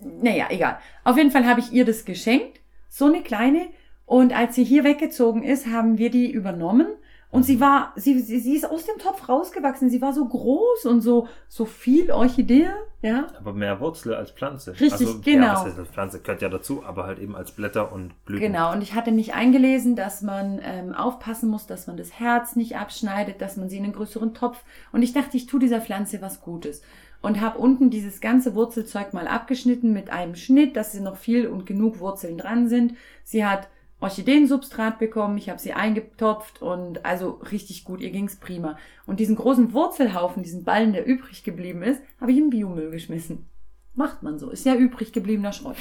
Naja, 0.00 0.46
egal. 0.48 0.78
Auf 1.04 1.18
jeden 1.18 1.30
Fall 1.30 1.44
habe 1.44 1.60
ich 1.60 1.70
ihr 1.70 1.84
das 1.84 2.06
geschenkt. 2.06 2.60
So 2.88 3.04
eine 3.04 3.22
kleine. 3.22 3.66
Und 4.06 4.34
als 4.34 4.54
sie 4.54 4.64
hier 4.64 4.84
weggezogen 4.84 5.42
ist, 5.42 5.66
haben 5.66 5.98
wir 5.98 6.08
die 6.08 6.30
übernommen 6.30 6.86
und 7.30 7.42
sie 7.42 7.60
war, 7.60 7.92
sie, 7.94 8.20
sie, 8.20 8.40
sie 8.40 8.56
ist 8.56 8.64
aus 8.64 8.86
dem 8.86 8.98
Topf 8.98 9.28
rausgewachsen. 9.28 9.90
Sie 9.90 10.00
war 10.00 10.14
so 10.14 10.24
groß 10.24 10.86
und 10.86 11.02
so, 11.02 11.28
so 11.46 11.66
viel 11.66 12.10
Orchidee, 12.10 12.70
ja. 13.02 13.26
Aber 13.38 13.52
mehr 13.52 13.80
Wurzel 13.80 14.14
als 14.14 14.30
Pflanze. 14.30 14.72
Richtig, 14.72 14.92
also, 14.92 15.20
genau. 15.22 15.46
Ja, 15.46 15.52
was 15.52 15.64
heißt 15.66 15.78
das? 15.78 15.88
Pflanze 15.88 16.20
gehört 16.20 16.40
ja 16.40 16.48
dazu, 16.48 16.82
aber 16.84 17.04
halt 17.04 17.18
eben 17.18 17.36
als 17.36 17.52
Blätter 17.52 17.92
und 17.92 18.14
Blüten. 18.24 18.46
Genau. 18.46 18.72
Und 18.72 18.80
ich 18.80 18.94
hatte 18.94 19.12
mich 19.12 19.34
eingelesen, 19.34 19.94
dass 19.94 20.22
man 20.22 20.60
ähm, 20.62 20.94
aufpassen 20.94 21.50
muss, 21.50 21.66
dass 21.66 21.86
man 21.86 21.98
das 21.98 22.18
Herz 22.18 22.56
nicht 22.56 22.76
abschneidet, 22.76 23.42
dass 23.42 23.58
man 23.58 23.68
sie 23.68 23.76
in 23.76 23.84
einen 23.84 23.92
größeren 23.92 24.32
Topf. 24.32 24.64
Und 24.92 25.02
ich 25.02 25.12
dachte, 25.12 25.36
ich 25.36 25.46
tue 25.46 25.60
dieser 25.60 25.82
Pflanze 25.82 26.22
was 26.22 26.40
Gutes. 26.40 26.80
Und 27.20 27.42
habe 27.42 27.58
unten 27.58 27.90
dieses 27.90 28.22
ganze 28.22 28.54
Wurzelzeug 28.54 29.12
mal 29.12 29.28
abgeschnitten 29.28 29.92
mit 29.92 30.08
einem 30.08 30.34
Schnitt, 30.34 30.76
dass 30.76 30.92
sie 30.92 31.00
noch 31.00 31.16
viel 31.16 31.46
und 31.46 31.66
genug 31.66 31.98
Wurzeln 31.98 32.38
dran 32.38 32.68
sind. 32.68 32.94
Sie 33.22 33.44
hat 33.44 33.68
Orchideensubstrat 34.00 34.98
bekommen, 34.98 35.38
ich 35.38 35.48
habe 35.48 35.58
sie 35.58 35.72
eingetopft 35.72 36.62
und 36.62 37.04
also 37.04 37.40
richtig 37.50 37.84
gut, 37.84 38.00
ihr 38.00 38.10
ging's 38.10 38.36
prima. 38.36 38.78
Und 39.06 39.18
diesen 39.18 39.34
großen 39.34 39.72
Wurzelhaufen, 39.72 40.42
diesen 40.42 40.64
Ballen, 40.64 40.92
der 40.92 41.04
übrig 41.04 41.42
geblieben 41.42 41.82
ist, 41.82 42.00
habe 42.20 42.30
ich 42.30 42.38
in 42.38 42.50
Biomüll 42.50 42.90
geschmissen. 42.90 43.46
Macht 43.94 44.22
man 44.22 44.38
so, 44.38 44.50
ist 44.50 44.64
ja 44.64 44.76
übrig 44.76 45.12
gebliebener 45.12 45.52
Schrott. 45.52 45.76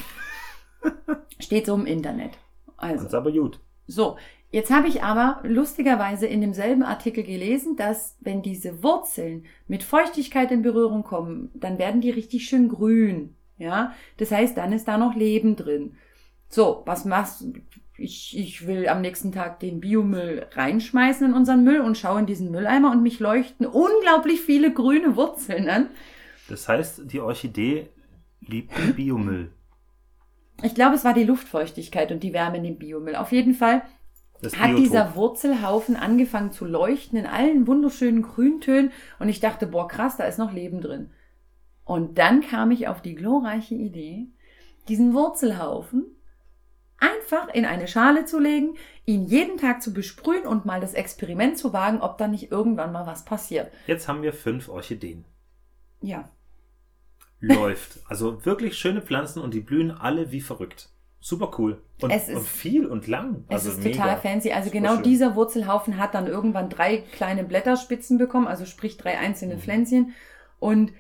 Steht 1.39 1.67
so 1.67 1.75
im 1.75 1.86
Internet. 1.86 2.32
Also. 2.75 3.03
Das 3.03 3.13
ist 3.13 3.13
aber 3.13 3.32
gut. 3.32 3.60
So, 3.86 4.17
jetzt 4.49 4.71
habe 4.71 4.88
ich 4.88 5.03
aber 5.03 5.39
lustigerweise 5.43 6.25
in 6.25 6.41
demselben 6.41 6.84
Artikel 6.84 7.23
gelesen, 7.23 7.75
dass 7.75 8.17
wenn 8.19 8.41
diese 8.41 8.82
Wurzeln 8.82 9.45
mit 9.67 9.84
Feuchtigkeit 9.84 10.51
in 10.51 10.63
Berührung 10.63 11.03
kommen, 11.03 11.51
dann 11.53 11.77
werden 11.77 12.01
die 12.01 12.10
richtig 12.10 12.45
schön 12.45 12.67
grün. 12.67 13.36
Ja, 13.60 13.93
das 14.17 14.32
heißt, 14.32 14.58
dann 14.58 14.71
ist 14.71 14.88
da 14.88 14.97
noch 14.97 15.15
Leben 15.15 15.56
drin. 15.56 15.95
So, 16.49 16.84
was 16.86 17.06
machst 17.06 17.41
du? 17.41 17.53
Ich, 17.97 18.38
ich 18.38 18.67
will 18.67 18.88
am 18.88 19.01
nächsten 19.01 19.31
Tag 19.31 19.60
den 19.60 19.79
Biomüll 19.79 20.45
reinschmeißen 20.51 21.27
in 21.27 21.33
unseren 21.33 21.63
Müll 21.63 21.81
und 21.81 21.97
schaue 21.97 22.19
in 22.19 22.25
diesen 22.25 22.51
Mülleimer 22.51 22.91
und 22.91 23.01
mich 23.01 23.19
leuchten 23.19 23.65
unglaublich 23.65 24.41
viele 24.41 24.71
grüne 24.71 25.15
Wurzeln 25.15 25.69
an. 25.69 25.89
Das 26.47 26.67
heißt, 26.67 27.12
die 27.12 27.19
Orchidee 27.19 27.89
liebt 28.41 28.77
den 28.77 28.95
Biomüll. 28.95 29.51
Ich 30.63 30.75
glaube, 30.75 30.95
es 30.95 31.03
war 31.03 31.13
die 31.13 31.23
Luftfeuchtigkeit 31.23 32.12
und 32.12 32.23
die 32.23 32.33
Wärme 32.33 32.57
in 32.57 32.63
dem 32.63 32.77
Biomüll. 32.77 33.15
Auf 33.15 33.31
jeden 33.31 33.53
Fall 33.53 33.83
hat 34.57 34.77
dieser 34.77 35.15
Wurzelhaufen 35.15 35.95
angefangen 35.95 36.51
zu 36.51 36.65
leuchten 36.65 37.17
in 37.17 37.25
allen 37.25 37.65
wunderschönen 37.65 38.21
Grüntönen 38.21 38.91
und 39.19 39.29
ich 39.29 39.39
dachte, 39.39 39.65
boah, 39.65 39.88
krass, 39.88 40.17
da 40.17 40.25
ist 40.25 40.38
noch 40.38 40.53
Leben 40.53 40.81
drin. 40.81 41.10
Und 41.83 42.17
dann 42.17 42.41
kam 42.41 42.69
ich 42.69 42.88
auf 42.88 43.01
die 43.01 43.15
glorreiche 43.15 43.75
Idee, 43.75 44.27
diesen 44.88 45.13
Wurzelhaufen 45.13 46.05
einfach 46.99 47.49
in 47.53 47.65
eine 47.65 47.88
Schale 47.88 48.25
zu 48.25 48.39
legen, 48.39 48.75
ihn 49.05 49.25
jeden 49.25 49.57
Tag 49.57 49.81
zu 49.81 49.93
besprühen 49.93 50.45
und 50.45 50.65
mal 50.65 50.81
das 50.81 50.93
Experiment 50.93 51.57
zu 51.57 51.73
wagen, 51.73 52.01
ob 52.01 52.17
da 52.17 52.27
nicht 52.27 52.51
irgendwann 52.51 52.91
mal 52.91 53.05
was 53.05 53.25
passiert. 53.25 53.71
Jetzt 53.86 54.07
haben 54.07 54.21
wir 54.21 54.33
fünf 54.33 54.69
Orchideen. 54.69 55.25
Ja. 56.01 56.29
Läuft. 57.39 57.99
Also 58.10 58.45
wirklich 58.45 58.77
schöne 58.77 59.01
Pflanzen 59.01 59.41
und 59.41 59.53
die 59.53 59.60
blühen 59.60 59.91
alle 59.91 60.31
wie 60.31 60.41
verrückt. 60.41 60.89
Super 61.19 61.51
cool. 61.57 61.81
Und, 62.01 62.12
es 62.12 62.29
ist, 62.29 62.38
und 62.38 62.47
viel 62.47 62.86
und 62.86 63.07
lang. 63.07 63.43
Also 63.47 63.69
es 63.69 63.77
ist 63.77 63.83
mega. 63.83 63.97
total 63.97 64.17
fancy. 64.17 64.51
Also 64.51 64.69
Super 64.69 64.79
genau 64.79 64.93
schön. 64.95 65.03
dieser 65.03 65.36
Wurzelhaufen 65.36 65.97
hat 65.97 66.13
dann 66.13 66.27
irgendwann 66.27 66.69
drei 66.69 66.97
kleine 66.97 67.43
Blätterspitzen 67.43 68.17
bekommen, 68.17 68.47
also 68.47 68.65
sprich 68.65 68.97
drei 68.97 69.17
einzelne 69.17 69.55
mhm. 69.55 69.60
Pflänzchen. 69.60 70.13
Und 70.60 70.93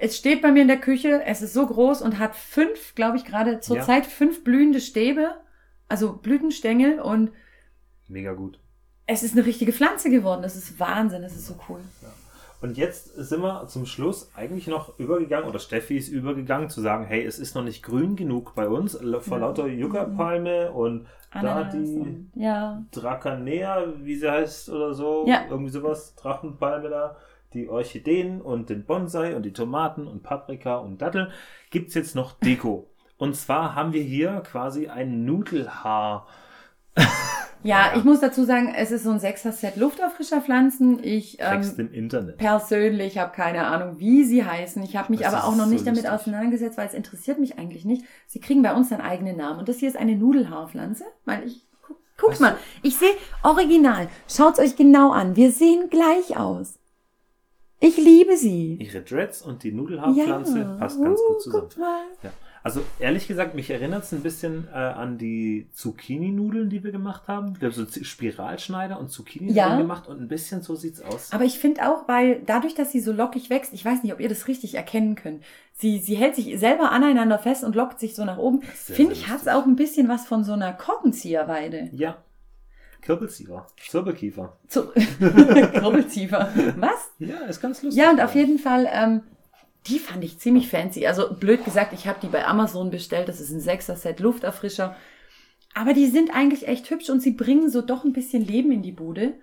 es 0.00 0.16
steht 0.16 0.42
bei 0.42 0.50
mir 0.50 0.62
in 0.62 0.68
der 0.68 0.80
Küche, 0.80 1.22
es 1.24 1.42
ist 1.42 1.54
so 1.54 1.66
groß 1.66 2.02
und 2.02 2.18
hat 2.18 2.34
fünf, 2.36 2.94
glaube 2.94 3.16
ich, 3.16 3.24
gerade 3.24 3.60
zur 3.60 3.76
ja. 3.76 3.82
Zeit 3.82 4.06
fünf 4.06 4.44
blühende 4.44 4.80
Stäbe, 4.80 5.34
also 5.88 6.12
Blütenstängel 6.14 7.00
und 7.00 7.30
mega 8.08 8.32
gut. 8.32 8.58
Es 9.06 9.22
ist 9.22 9.36
eine 9.36 9.44
richtige 9.46 9.72
Pflanze 9.72 10.08
geworden. 10.10 10.42
Das 10.42 10.56
ist 10.56 10.80
Wahnsinn, 10.80 11.22
das 11.22 11.34
ist 11.34 11.46
so 11.46 11.56
cool. 11.68 11.80
Ja. 12.02 12.08
Und 12.62 12.78
jetzt 12.78 13.14
sind 13.16 13.42
wir 13.42 13.66
zum 13.68 13.84
Schluss 13.84 14.30
eigentlich 14.34 14.66
noch 14.66 14.98
übergegangen, 14.98 15.46
oder 15.46 15.58
Steffi 15.58 15.98
ist 15.98 16.08
übergegangen, 16.08 16.70
zu 16.70 16.80
sagen, 16.80 17.04
hey, 17.04 17.22
es 17.22 17.38
ist 17.38 17.54
noch 17.54 17.62
nicht 17.62 17.82
grün 17.82 18.16
genug 18.16 18.54
bei 18.54 18.66
uns, 18.68 18.98
vor 19.20 19.38
lauter 19.38 19.66
Yucca-Palme 19.66 20.72
und 20.72 21.06
Ananas 21.30 21.74
da 21.74 21.78
die 21.78 21.96
und- 21.98 22.30
ja. 22.34 22.82
Dracanea, 22.92 23.84
wie 23.98 24.16
sie 24.16 24.30
heißt 24.30 24.70
oder 24.70 24.94
so, 24.94 25.26
Ja. 25.28 25.42
irgendwie 25.50 25.70
sowas, 25.72 26.14
Drachenpalme 26.14 26.88
da, 26.88 27.16
die 27.54 27.68
Orchideen 27.68 28.40
und 28.40 28.68
den 28.70 28.84
Bonsai 28.84 29.34
und 29.36 29.42
die 29.44 29.52
Tomaten 29.52 30.06
und 30.06 30.22
Paprika 30.22 30.76
und 30.76 31.00
Datteln, 31.00 31.28
gibt's 31.70 31.94
jetzt 31.94 32.14
noch 32.14 32.32
Deko. 32.40 32.90
Und 33.16 33.36
zwar 33.36 33.74
haben 33.74 33.92
wir 33.92 34.02
hier 34.02 34.42
quasi 34.44 34.88
ein 34.88 35.24
Nudelhaar. 35.24 36.26
Ja, 36.98 37.04
Ja. 37.62 37.92
ich 37.96 38.04
muss 38.04 38.20
dazu 38.20 38.44
sagen, 38.44 38.74
es 38.76 38.90
ist 38.90 39.04
so 39.04 39.10
ein 39.10 39.20
Sechser-Set 39.20 39.76
Lufterfrischerpflanzen. 39.76 41.02
Ich 41.02 41.38
Text 41.38 41.78
ähm, 41.78 41.86
im 41.86 41.94
Internet. 41.94 42.36
persönlich 42.36 43.16
habe 43.16 43.32
keine 43.34 43.66
Ahnung, 43.66 43.98
wie 43.98 44.24
sie 44.24 44.44
heißen. 44.44 44.82
Ich 44.82 44.96
habe 44.96 45.10
mich 45.12 45.20
Das 45.22 45.32
aber 45.32 45.44
auch 45.44 45.56
noch 45.56 45.64
so 45.64 45.70
nicht 45.70 45.86
damit 45.86 46.02
lustig. 46.02 46.12
auseinandergesetzt, 46.12 46.76
weil 46.76 46.88
es 46.88 46.92
interessiert 46.94 47.38
mich 47.38 47.58
eigentlich 47.58 47.84
nicht. 47.86 48.04
Sie 48.26 48.40
kriegen 48.40 48.62
bei 48.62 48.74
uns 48.74 48.90
dann 48.90 49.00
eigenen 49.00 49.36
Namen. 49.38 49.60
Und 49.60 49.68
das 49.70 49.78
hier 49.78 49.88
ist 49.88 49.96
eine 49.96 50.14
Nudelhaarpflanze, 50.14 51.04
weil 51.24 51.44
ich 51.46 51.64
guck, 51.80 51.96
guck 52.18 52.38
mal, 52.40 52.56
ich 52.82 52.96
sehe 52.96 53.08
original. 53.42 54.08
Schaut's 54.28 54.58
euch 54.58 54.76
genau 54.76 55.12
an. 55.12 55.34
Wir 55.36 55.50
sehen 55.50 55.88
gleich 55.88 56.36
aus. 56.36 56.78
Ich 57.80 57.96
liebe 57.96 58.36
sie. 58.36 58.76
Ihre 58.80 59.02
Dreads 59.02 59.42
und 59.42 59.62
die 59.62 59.72
Nudelhaarpflanze 59.72 60.76
passt 60.78 61.02
ganz 61.02 61.20
Uh, 61.20 61.28
gut 61.32 61.42
zusammen. 61.42 61.66
Guck 61.70 61.78
mal. 61.78 62.02
Ja. 62.22 62.30
Also 62.62 62.80
ehrlich 62.98 63.28
gesagt, 63.28 63.54
mich 63.54 63.68
erinnert 63.68 64.04
es 64.04 64.12
ein 64.12 64.22
bisschen 64.22 64.68
äh, 64.72 64.76
an 64.76 65.18
die 65.18 65.66
Zucchini-Nudeln, 65.74 66.70
die 66.70 66.82
wir 66.82 66.92
gemacht 66.92 67.28
haben. 67.28 67.60
Wir 67.60 67.68
haben 67.70 67.74
so 67.74 67.84
Spiralschneider 68.02 68.98
und 68.98 69.10
Zucchini-Nudeln 69.10 69.54
Ja. 69.54 69.76
gemacht 69.76 70.08
und 70.08 70.18
ein 70.22 70.28
bisschen 70.28 70.62
so 70.62 70.74
sieht's 70.74 71.02
aus. 71.02 71.30
Aber 71.32 71.44
ich 71.44 71.58
finde 71.58 71.82
auch, 71.86 72.08
weil 72.08 72.40
dadurch, 72.46 72.74
dass 72.74 72.90
sie 72.90 73.00
so 73.00 73.12
lockig 73.12 73.50
wächst, 73.50 73.74
ich 73.74 73.84
weiß 73.84 74.02
nicht, 74.02 74.14
ob 74.14 74.20
ihr 74.20 74.30
das 74.30 74.48
richtig 74.48 74.76
erkennen 74.76 75.14
könnt. 75.14 75.42
Sie, 75.74 75.98
sie 75.98 76.14
hält 76.14 76.36
sich 76.36 76.58
selber 76.58 76.90
aneinander 76.90 77.38
fest 77.38 77.64
und 77.64 77.76
lockt 77.76 78.00
sich 78.00 78.14
so 78.14 78.24
nach 78.24 78.38
oben. 78.38 78.62
Finde 78.62 79.12
ich, 79.12 79.28
hat 79.28 79.42
es 79.42 79.48
auch 79.48 79.66
ein 79.66 79.76
bisschen 79.76 80.08
was 80.08 80.24
von 80.26 80.42
so 80.42 80.52
einer 80.54 80.72
Korkenzieherweide. 80.72 81.90
Ja. 81.92 82.16
Kürbelziefer. 83.04 83.66
Zirbelkiefer. 83.76 84.56
Zu 84.66 84.84
Kurbelziefer. 85.78 86.48
Was? 86.76 87.10
Ja, 87.18 87.44
ist 87.44 87.60
ganz 87.60 87.82
lustig. 87.82 88.02
Ja, 88.02 88.10
und 88.10 88.20
auf 88.20 88.34
jeden 88.34 88.58
Fall, 88.58 88.88
ähm, 88.90 89.22
die 89.86 89.98
fand 89.98 90.24
ich 90.24 90.38
ziemlich 90.38 90.70
fancy. 90.70 91.06
Also 91.06 91.34
blöd 91.34 91.64
gesagt, 91.64 91.92
ich 91.92 92.06
habe 92.06 92.18
die 92.22 92.28
bei 92.28 92.46
Amazon 92.46 92.90
bestellt. 92.90 93.28
Das 93.28 93.40
ist 93.40 93.50
ein 93.50 93.60
Sechser-Set 93.60 94.20
Lufterfrischer. 94.20 94.96
Aber 95.74 95.92
die 95.92 96.06
sind 96.06 96.34
eigentlich 96.34 96.66
echt 96.66 96.88
hübsch 96.88 97.10
und 97.10 97.20
sie 97.20 97.32
bringen 97.32 97.68
so 97.68 97.82
doch 97.82 98.04
ein 98.04 98.14
bisschen 98.14 98.46
Leben 98.46 98.72
in 98.72 98.82
die 98.82 98.92
Bude. 98.92 99.34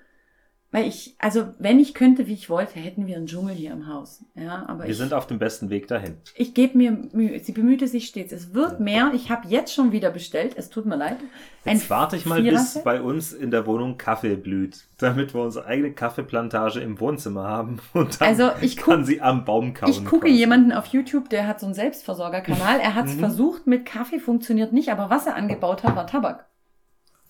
Weil 0.73 0.87
ich, 0.87 1.15
also 1.19 1.49
wenn 1.59 1.81
ich 1.81 1.93
könnte, 1.93 2.27
wie 2.27 2.33
ich 2.33 2.49
wollte, 2.49 2.79
hätten 2.79 3.05
wir 3.05 3.17
einen 3.17 3.25
Dschungel 3.25 3.53
hier 3.53 3.73
im 3.73 3.87
Haus. 3.87 4.23
Ja, 4.35 4.63
aber 4.69 4.83
Wir 4.85 4.91
ich, 4.91 4.97
sind 4.97 5.13
auf 5.13 5.27
dem 5.27 5.37
besten 5.37 5.69
Weg 5.69 5.87
dahin. 5.89 6.15
ich 6.33 6.53
gebe 6.53 6.77
mir 6.77 6.91
Mühe. 7.11 7.37
Sie 7.39 7.51
bemühte 7.51 7.89
sich 7.89 8.07
stets. 8.07 8.31
Es 8.31 8.53
wird 8.53 8.79
mehr. 8.79 9.11
Ich 9.13 9.29
habe 9.29 9.49
jetzt 9.49 9.73
schon 9.73 9.91
wieder 9.91 10.11
bestellt. 10.11 10.53
Es 10.55 10.69
tut 10.69 10.85
mir 10.85 10.95
leid. 10.95 11.17
Jetzt 11.65 11.89
warte 11.89 12.15
ich 12.15 12.25
mal, 12.25 12.41
bis 12.41 12.79
bei 12.85 13.01
uns 13.01 13.33
in 13.33 13.51
der 13.51 13.65
Wohnung 13.67 13.97
Kaffee 13.97 14.35
blüht, 14.37 14.85
damit 14.97 15.33
wir 15.33 15.41
unsere 15.41 15.65
eigene 15.65 15.91
Kaffeeplantage 15.91 16.79
im 16.79 17.01
Wohnzimmer 17.01 17.43
haben. 17.43 17.79
Und 17.93 18.21
dann 18.21 18.29
Also, 18.29 18.51
ich 18.61 18.77
guck- 18.77 18.85
kann 18.93 19.03
sie 19.03 19.19
am 19.21 19.43
Baum 19.43 19.73
kauen. 19.73 19.89
Ich 19.89 20.05
gucke 20.05 20.27
quasi. 20.27 20.37
jemanden 20.39 20.71
auf 20.71 20.85
YouTube, 20.85 21.29
der 21.29 21.47
hat 21.47 21.59
so 21.59 21.65
einen 21.65 21.75
Selbstversorgerkanal. 21.75 22.79
Er 22.79 22.91
Mhm. 22.91 22.95
hat 22.95 23.05
es 23.07 23.15
versucht 23.15 23.67
mit 23.67 23.85
Kaffee, 23.85 24.19
funktioniert 24.19 24.71
nicht, 24.71 24.87
aber 24.89 25.09
was 25.09 25.27
er 25.27 25.35
angebaut 25.35 25.83
hat, 25.83 25.97
war 25.97 26.07
Tabak. 26.07 26.45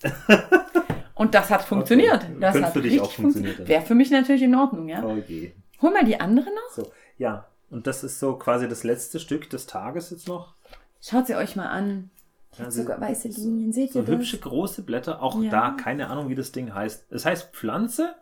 Und 1.22 1.36
das 1.36 1.50
hat 1.52 1.62
funktioniert. 1.62 2.24
Okay. 2.24 2.38
Das 2.40 2.62
hat 2.62 2.74
für 2.74 2.82
dich 2.82 3.00
auch 3.00 3.12
funktioniert. 3.12 3.68
Wäre 3.68 3.82
für 3.84 3.94
mich 3.96 4.10
natürlich 4.12 4.42
in 4.42 4.56
Ordnung, 4.56 4.90
ja. 4.90 5.04
Oh 5.04 5.16
je. 5.28 5.52
Hol 5.82 5.92
mal 5.92 6.04
die 6.04 6.20
andere 6.20 6.48
noch. 6.48 6.76
So, 6.76 6.92
ja. 7.18 7.46
Und 7.70 7.86
das 7.88 8.04
ist 8.04 8.20
so 8.20 8.36
quasi 8.36 8.68
das 8.68 8.84
letzte 8.84 9.20
Stück 9.20 9.50
des 9.50 9.66
Tages 9.68 10.10
jetzt 10.10 10.28
noch. 10.28 10.56
Schaut 11.02 11.28
sie 11.28 11.36
euch 11.36 11.56
mal 11.56 11.68
an. 11.68 12.10
Die 12.58 12.64
Also, 12.64 12.82
sogar 12.82 13.00
weiße 13.00 13.30
Linien. 13.30 13.72
Seht 13.72 13.94
So 13.94 14.00
ihr 14.00 14.06
das? 14.06 14.16
hübsche 14.16 14.40
große 14.40 14.82
Blätter. 14.84 15.22
Auch 15.22 15.42
Ja. 15.42 15.50
da 15.52 15.70
keine 15.82 16.10
Ahnung, 16.10 16.28
wie 16.30 16.36
das 16.36 16.52
Ding 16.52 16.74
heißt. 16.74 17.12
Es 17.12 17.26
heißt 17.26 17.54
Pflanze. 17.56 18.16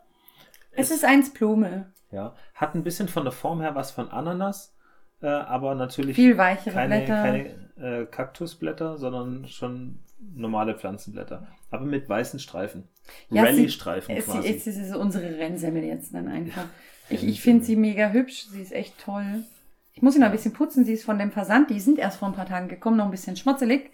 Es 0.72 0.90
ist 0.90 1.04
eins 1.04 1.32
Blume. 1.32 1.92
Ja. 2.12 2.34
Hat 2.54 2.74
ein 2.74 2.84
bisschen 2.84 3.08
von 3.08 3.24
der 3.24 3.32
Form 3.32 3.60
her 3.60 3.74
was 3.74 3.90
von 3.90 4.08
Ananas. 4.10 4.74
Äh, 5.22 5.26
aber 5.28 5.74
natürlich 5.74 6.16
Viel 6.16 6.38
weichere 6.38 6.74
keine, 6.74 6.96
Blätter. 6.98 7.22
keine 7.22 8.02
äh, 8.02 8.06
Kaktusblätter, 8.06 8.98
sondern 8.98 9.46
schon 9.46 9.98
normale 10.34 10.76
Pflanzenblätter. 10.76 11.48
Aber 11.70 11.84
mit 11.84 12.08
weißen 12.08 12.40
Streifen. 12.40 12.84
Ja, 13.30 13.42
Rallye-Streifen 13.44 14.16
Es, 14.16 14.26
quasi. 14.26 14.48
es 14.48 14.66
ist 14.66 14.94
unsere 14.94 15.38
Rennsemmel 15.38 15.84
jetzt 15.84 16.14
dann 16.14 16.28
einfach. 16.28 16.66
Ich, 17.08 17.24
ich 17.26 17.40
finde 17.40 17.64
sie 17.64 17.76
mega 17.76 18.10
hübsch. 18.10 18.46
Sie 18.50 18.62
ist 18.62 18.72
echt 18.72 18.98
toll. 18.98 19.44
Ich 19.92 20.02
muss 20.02 20.14
sie 20.14 20.20
noch 20.20 20.26
ein 20.26 20.32
bisschen 20.32 20.52
putzen. 20.52 20.84
Sie 20.84 20.92
ist 20.92 21.04
von 21.04 21.18
dem 21.18 21.32
Versand. 21.32 21.70
Die 21.70 21.80
sind 21.80 21.98
erst 21.98 22.18
vor 22.18 22.28
ein 22.28 22.34
paar 22.34 22.46
Tagen 22.46 22.68
gekommen, 22.68 22.96
noch 22.96 23.06
ein 23.06 23.10
bisschen 23.10 23.36
schmutzelig. 23.36 23.90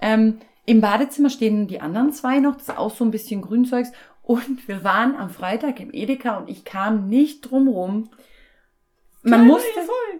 Ähm, 0.00 0.38
Im 0.64 0.80
Badezimmer 0.80 1.30
stehen 1.30 1.66
die 1.66 1.80
anderen 1.80 2.12
zwei 2.12 2.38
noch. 2.40 2.54
Das 2.56 2.68
ist 2.68 2.78
auch 2.78 2.94
so 2.94 3.04
ein 3.04 3.10
bisschen 3.10 3.42
Grünzeugs. 3.42 3.92
Und 4.22 4.68
wir 4.68 4.84
waren 4.84 5.16
am 5.16 5.30
Freitag 5.30 5.80
im 5.80 5.92
Edeka 5.92 6.36
und 6.38 6.50
ich 6.50 6.64
kam 6.64 7.08
nicht 7.08 7.42
drum 7.42 7.68
rum. 7.68 8.10
Man 9.22 9.46
musste, 9.46 9.68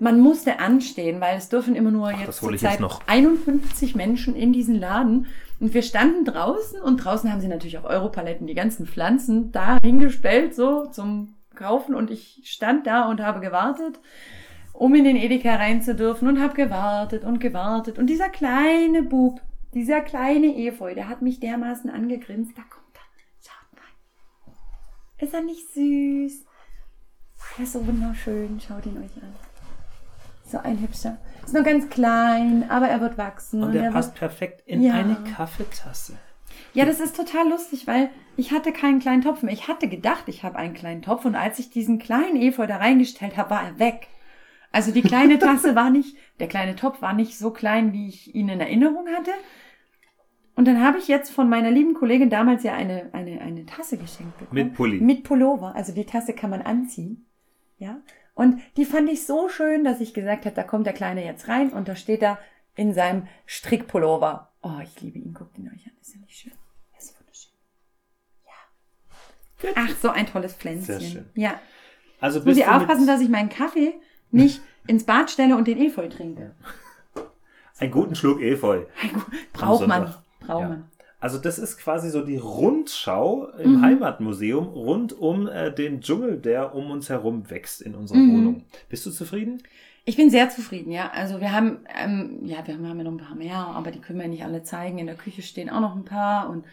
man 0.00 0.20
musste 0.20 0.58
anstehen, 0.58 1.20
weil 1.20 1.38
es 1.38 1.48
dürfen 1.48 1.76
immer 1.76 1.90
nur 1.90 2.11
jetzt 2.11 2.42
ich 2.42 2.50
jetzt 2.50 2.61
Zeit 2.61 2.80
noch. 2.80 3.00
51 3.06 3.94
Menschen 3.94 4.34
in 4.34 4.52
diesen 4.52 4.74
Laden. 4.74 5.26
Und 5.61 5.74
wir 5.74 5.82
standen 5.82 6.24
draußen 6.24 6.80
und 6.80 6.98
draußen 6.98 7.30
haben 7.30 7.40
sie 7.40 7.48
natürlich 7.48 7.78
auf 7.78 7.84
Europaletten 7.84 8.46
die 8.46 8.54
ganzen 8.54 8.87
Pflanzen 8.87 9.50
da 9.52 9.78
hingestellt, 9.82 10.54
so 10.54 10.87
zum 10.87 11.34
Kaufen. 11.54 11.94
Und 11.94 12.11
ich 12.11 12.42
stand 12.44 12.87
da 12.87 13.08
und 13.08 13.20
habe 13.20 13.40
gewartet, 13.40 13.98
um 14.72 14.94
in 14.94 15.04
den 15.04 15.16
Edeka 15.16 15.56
rein 15.56 15.82
zu 15.82 15.94
dürfen 15.94 16.28
und 16.28 16.40
habe 16.40 16.54
gewartet 16.54 17.24
und 17.24 17.40
gewartet. 17.40 17.98
Und 17.98 18.06
dieser 18.06 18.28
kleine 18.28 19.02
Bub, 19.02 19.40
dieser 19.74 20.00
kleine 20.00 20.56
Efeu, 20.56 20.94
der 20.94 21.08
hat 21.08 21.22
mich 21.22 21.40
dermaßen 21.40 21.90
angegrinst. 21.90 22.56
Da 22.56 22.62
kommt 22.62 22.94
er. 22.94 23.02
Schaut 23.44 23.78
mal. 23.78 24.54
Ist 25.24 25.34
er 25.34 25.42
nicht 25.42 25.68
süß? 25.72 26.47
Er 27.59 27.64
ist 27.64 27.73
so 27.73 27.87
wunderschön. 27.87 28.61
Schaut 28.66 28.87
ihn 28.87 28.97
euch 28.99 29.23
an. 29.23 29.35
So 30.47 30.59
ein 30.59 30.81
hübscher. 30.81 31.18
Ist 31.44 31.55
noch 31.55 31.64
ganz 31.64 31.88
klein, 31.90 32.64
aber 32.71 32.88
er 32.88 33.01
wird 33.01 33.18
wachsen. 33.18 33.62
Und 33.62 33.75
er 33.75 33.83
der 33.83 33.90
passt 33.90 34.11
wird, 34.12 34.18
perfekt 34.21 34.62
in 34.66 34.83
Ja. 34.83 34.94
eine 34.94 35.16
Kaffeetasse. 35.35 36.14
ja, 36.73 36.85
das 36.85 37.01
ist 37.01 37.16
total 37.16 37.49
lustig, 37.49 37.87
weil 37.87 38.11
ich 38.37 38.53
hatte 38.53 38.73
keinen 38.73 38.99
kleinen 39.01 39.23
Topf 39.23 39.42
mehr. 39.42 39.53
Ich 39.53 39.68
hatte 39.68 39.88
gedacht, 39.88 40.25
ich 40.27 40.44
habe 40.44 40.57
einen 40.57 40.75
kleinen 40.75 41.03
Topf 41.03 41.25
und 41.25 41.35
als 41.35 41.59
ich 41.59 41.71
diesen 41.71 41.99
kleinen 41.99 42.37
Efeu 42.37 42.66
da 42.66 42.77
reingestellt 42.77 43.37
habe, 43.37 43.51
war 43.51 43.62
er 43.64 43.79
weg. 43.79 44.07
Also 44.73 44.90
die 44.92 45.03
kleine 45.03 45.38
Tasse 45.40 45.75
war 45.75 45.90
nicht, 45.90 46.16
der 46.40 46.49
kleine 46.49 46.77
Topf 46.77 47.03
war 47.03 47.12
nicht 47.12 47.37
so 47.38 47.51
klein, 47.51 47.92
wie 47.92 48.09
ich 48.09 48.35
ihn 48.35 48.49
in 48.49 48.61
Erinnerung 48.61 49.07
hatte. 49.14 49.33
Und 50.55 50.66
dann 50.66 50.83
habe 50.83 50.99
ich 50.99 51.09
jetzt 51.09 51.31
von 51.31 51.49
meiner 51.49 51.71
lieben 51.71 51.94
Kollegin 51.94 52.31
damals 52.31 52.62
ja 52.64 52.75
eine, 52.75 53.11
eine, 53.12 53.40
eine 53.40 53.64
Tasse 53.66 53.97
geschenkt 53.97 54.38
bekommen. 54.38 54.64
Mit 54.64 54.75
Pulli. 54.75 55.01
Mit 55.01 55.25
Pullover. 55.25 55.75
Also 55.77 55.92
die 55.92 56.05
Tasse 56.05 56.33
kann 56.33 56.51
man 56.51 56.62
anziehen. 56.62 57.27
Ja. 57.78 58.00
Und 58.34 58.60
die 58.76 58.84
fand 58.84 59.08
ich 59.10 59.26
so 59.26 59.48
schön, 59.48 59.84
dass 59.84 60.00
ich 60.00 60.14
gesagt 60.14 60.44
habe, 60.44 60.54
da 60.54 60.62
kommt 60.62 60.86
der 60.86 60.92
Kleine 60.92 61.24
jetzt 61.24 61.48
rein 61.48 61.70
und 61.72 61.88
da 61.88 61.96
steht 61.96 62.22
er 62.22 62.38
in 62.76 62.94
seinem 62.94 63.26
Strickpullover. 63.46 64.52
Oh, 64.62 64.78
ich 64.82 65.00
liebe 65.00 65.18
ihn. 65.18 65.34
Guckt 65.34 65.58
ihn 65.58 65.66
euch 65.68 65.86
an. 65.86 65.92
Ist 66.00 66.14
er 66.14 66.20
nicht 66.20 66.36
schön? 66.38 66.52
Er 66.92 66.98
ist 66.98 67.14
wunderschön. 67.18 67.52
Ja. 69.62 69.70
Ach, 69.76 69.96
so 70.00 70.10
ein 70.10 70.26
tolles 70.26 70.54
Pflänzchen. 70.54 71.00
Sehr 71.00 71.08
schön. 71.10 71.30
Ja. 71.34 71.60
Also 72.20 72.40
muss 72.42 72.56
ich 72.56 72.66
aufpassen, 72.66 73.06
dass 73.06 73.20
ich 73.20 73.28
meinen 73.28 73.48
Kaffee 73.48 73.94
nicht 74.30 74.60
ins 74.86 75.04
Bad 75.04 75.30
stelle 75.30 75.56
und 75.56 75.66
den 75.68 75.78
Efeu 75.80 76.08
trinke. 76.08 76.54
einen 77.78 77.90
guten 77.90 78.14
Schluck 78.14 78.40
Efeu. 78.40 78.84
Braucht 79.52 79.86
man. 79.86 80.14
Braucht 80.40 80.62
Ja. 80.62 80.68
man. 80.68 80.90
Also 81.20 81.38
das 81.38 81.59
ist 81.59 81.78
quasi 81.78 82.11
so 82.11 82.24
die 82.24 82.37
Rundschau 82.37 83.48
im 83.59 83.72
Mhm. 83.76 83.83
Heimatmuseum 83.83 84.66
rund 84.68 85.12
um 85.18 85.48
äh, 85.48 85.72
den 85.74 86.00
Dschungel, 86.00 86.38
der 86.38 86.74
um 86.74 86.90
uns 86.90 87.09
herum 87.09 87.50
wächst 87.50 87.83
in 87.83 87.94
unserer 87.94 88.18
Mhm. 88.18 88.33
Wohnung. 88.37 88.64
Bist 88.88 89.04
du 89.04 89.11
zufrieden? 89.11 89.61
Ich 90.04 90.16
bin 90.16 90.31
sehr 90.31 90.48
zufrieden, 90.48 90.90
ja. 90.92 91.11
Also 91.12 91.40
wir 91.40 91.52
haben, 91.52 91.81
ähm, 92.02 92.38
ja, 92.44 92.66
wir 92.66 92.74
haben 92.74 92.85
ja 92.85 92.94
noch 92.94 93.11
ein 93.12 93.16
paar 93.18 93.35
mehr, 93.35 93.57
aber 93.57 93.90
die 93.90 93.98
können 94.00 94.20
wir 94.20 94.28
nicht 94.28 94.44
alle 94.44 94.62
zeigen. 94.62 94.98
In 94.98 95.07
der 95.07 95.16
Küche 95.16 95.42
stehen 95.42 95.68
auch 95.68 95.81
noch 95.81 95.96
ein 95.96 96.04
paar 96.04 96.48
und 96.48 96.64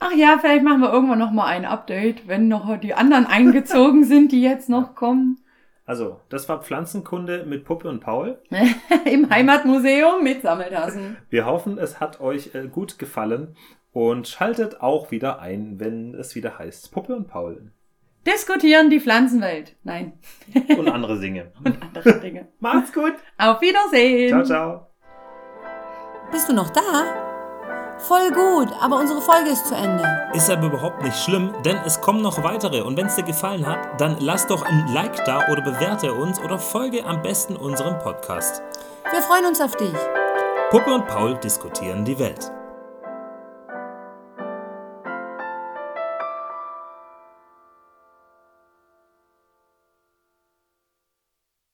ach 0.00 0.12
ja, 0.12 0.36
vielleicht 0.40 0.64
machen 0.64 0.80
wir 0.80 0.92
irgendwann 0.92 1.18
noch 1.18 1.30
mal 1.30 1.46
ein 1.46 1.64
Update, 1.64 2.26
wenn 2.28 2.48
noch 2.48 2.78
die 2.80 2.94
anderen 2.94 3.26
eingezogen 3.26 4.04
sind, 4.04 4.32
die 4.32 4.42
jetzt 4.42 4.68
noch 4.68 4.94
kommen. 4.94 5.38
Also, 5.86 6.20
das 6.28 6.48
war 6.48 6.62
Pflanzenkunde 6.62 7.46
mit 7.46 7.64
Puppe 7.64 7.88
und 7.88 8.00
Paul. 8.00 8.42
Im 9.04 9.30
Heimatmuseum 9.30 10.22
mit 10.22 10.42
Sammeltassen. 10.42 11.16
Wir 11.30 11.46
hoffen, 11.46 11.78
es 11.78 12.00
hat 12.00 12.20
euch 12.20 12.54
äh, 12.54 12.66
gut 12.66 12.98
gefallen 12.98 13.56
und 13.92 14.28
schaltet 14.28 14.82
auch 14.82 15.10
wieder 15.10 15.40
ein, 15.40 15.80
wenn 15.80 16.14
es 16.14 16.34
wieder 16.34 16.58
heißt 16.58 16.92
Puppe 16.92 17.14
und 17.14 17.28
Paul 17.28 17.70
Diskutieren 18.26 18.90
die 18.90 19.00
Pflanzenwelt. 19.00 19.76
Nein, 19.84 20.14
und 20.76 20.88
andere 20.88 21.20
Dinge. 21.20 21.52
und 21.64 21.80
andere 21.80 22.20
Dinge. 22.20 22.48
Macht's 22.58 22.92
gut. 22.92 23.14
Auf 23.38 23.60
Wiedersehen. 23.60 24.28
Ciao, 24.28 24.42
ciao. 24.42 24.86
Bist 26.32 26.48
du 26.48 26.52
noch 26.52 26.70
da? 26.70 27.25
Voll 27.98 28.30
gut, 28.30 28.68
aber 28.80 28.96
unsere 28.96 29.22
Folge 29.22 29.50
ist 29.50 29.66
zu 29.66 29.74
Ende. 29.74 30.04
Ist 30.34 30.50
aber 30.50 30.66
überhaupt 30.66 31.02
nicht 31.02 31.16
schlimm, 31.16 31.54
denn 31.64 31.78
es 31.86 32.00
kommen 32.00 32.20
noch 32.20 32.42
weitere. 32.42 32.82
Und 32.82 32.96
wenn 32.96 33.06
es 33.06 33.16
dir 33.16 33.22
gefallen 33.22 33.66
hat, 33.66 34.00
dann 34.00 34.16
lass 34.20 34.46
doch 34.46 34.62
ein 34.62 34.86
Like 34.92 35.24
da 35.24 35.46
oder 35.48 35.62
bewerte 35.62 36.12
uns 36.12 36.38
oder 36.40 36.58
folge 36.58 37.04
am 37.04 37.22
besten 37.22 37.56
unserem 37.56 37.98
Podcast. 37.98 38.62
Wir 39.10 39.22
freuen 39.22 39.46
uns 39.46 39.60
auf 39.60 39.76
dich. 39.76 39.94
Puppe 40.70 40.92
und 40.92 41.06
Paul 41.06 41.36
diskutieren 41.36 42.04
die 42.04 42.18
Welt. 42.18 42.52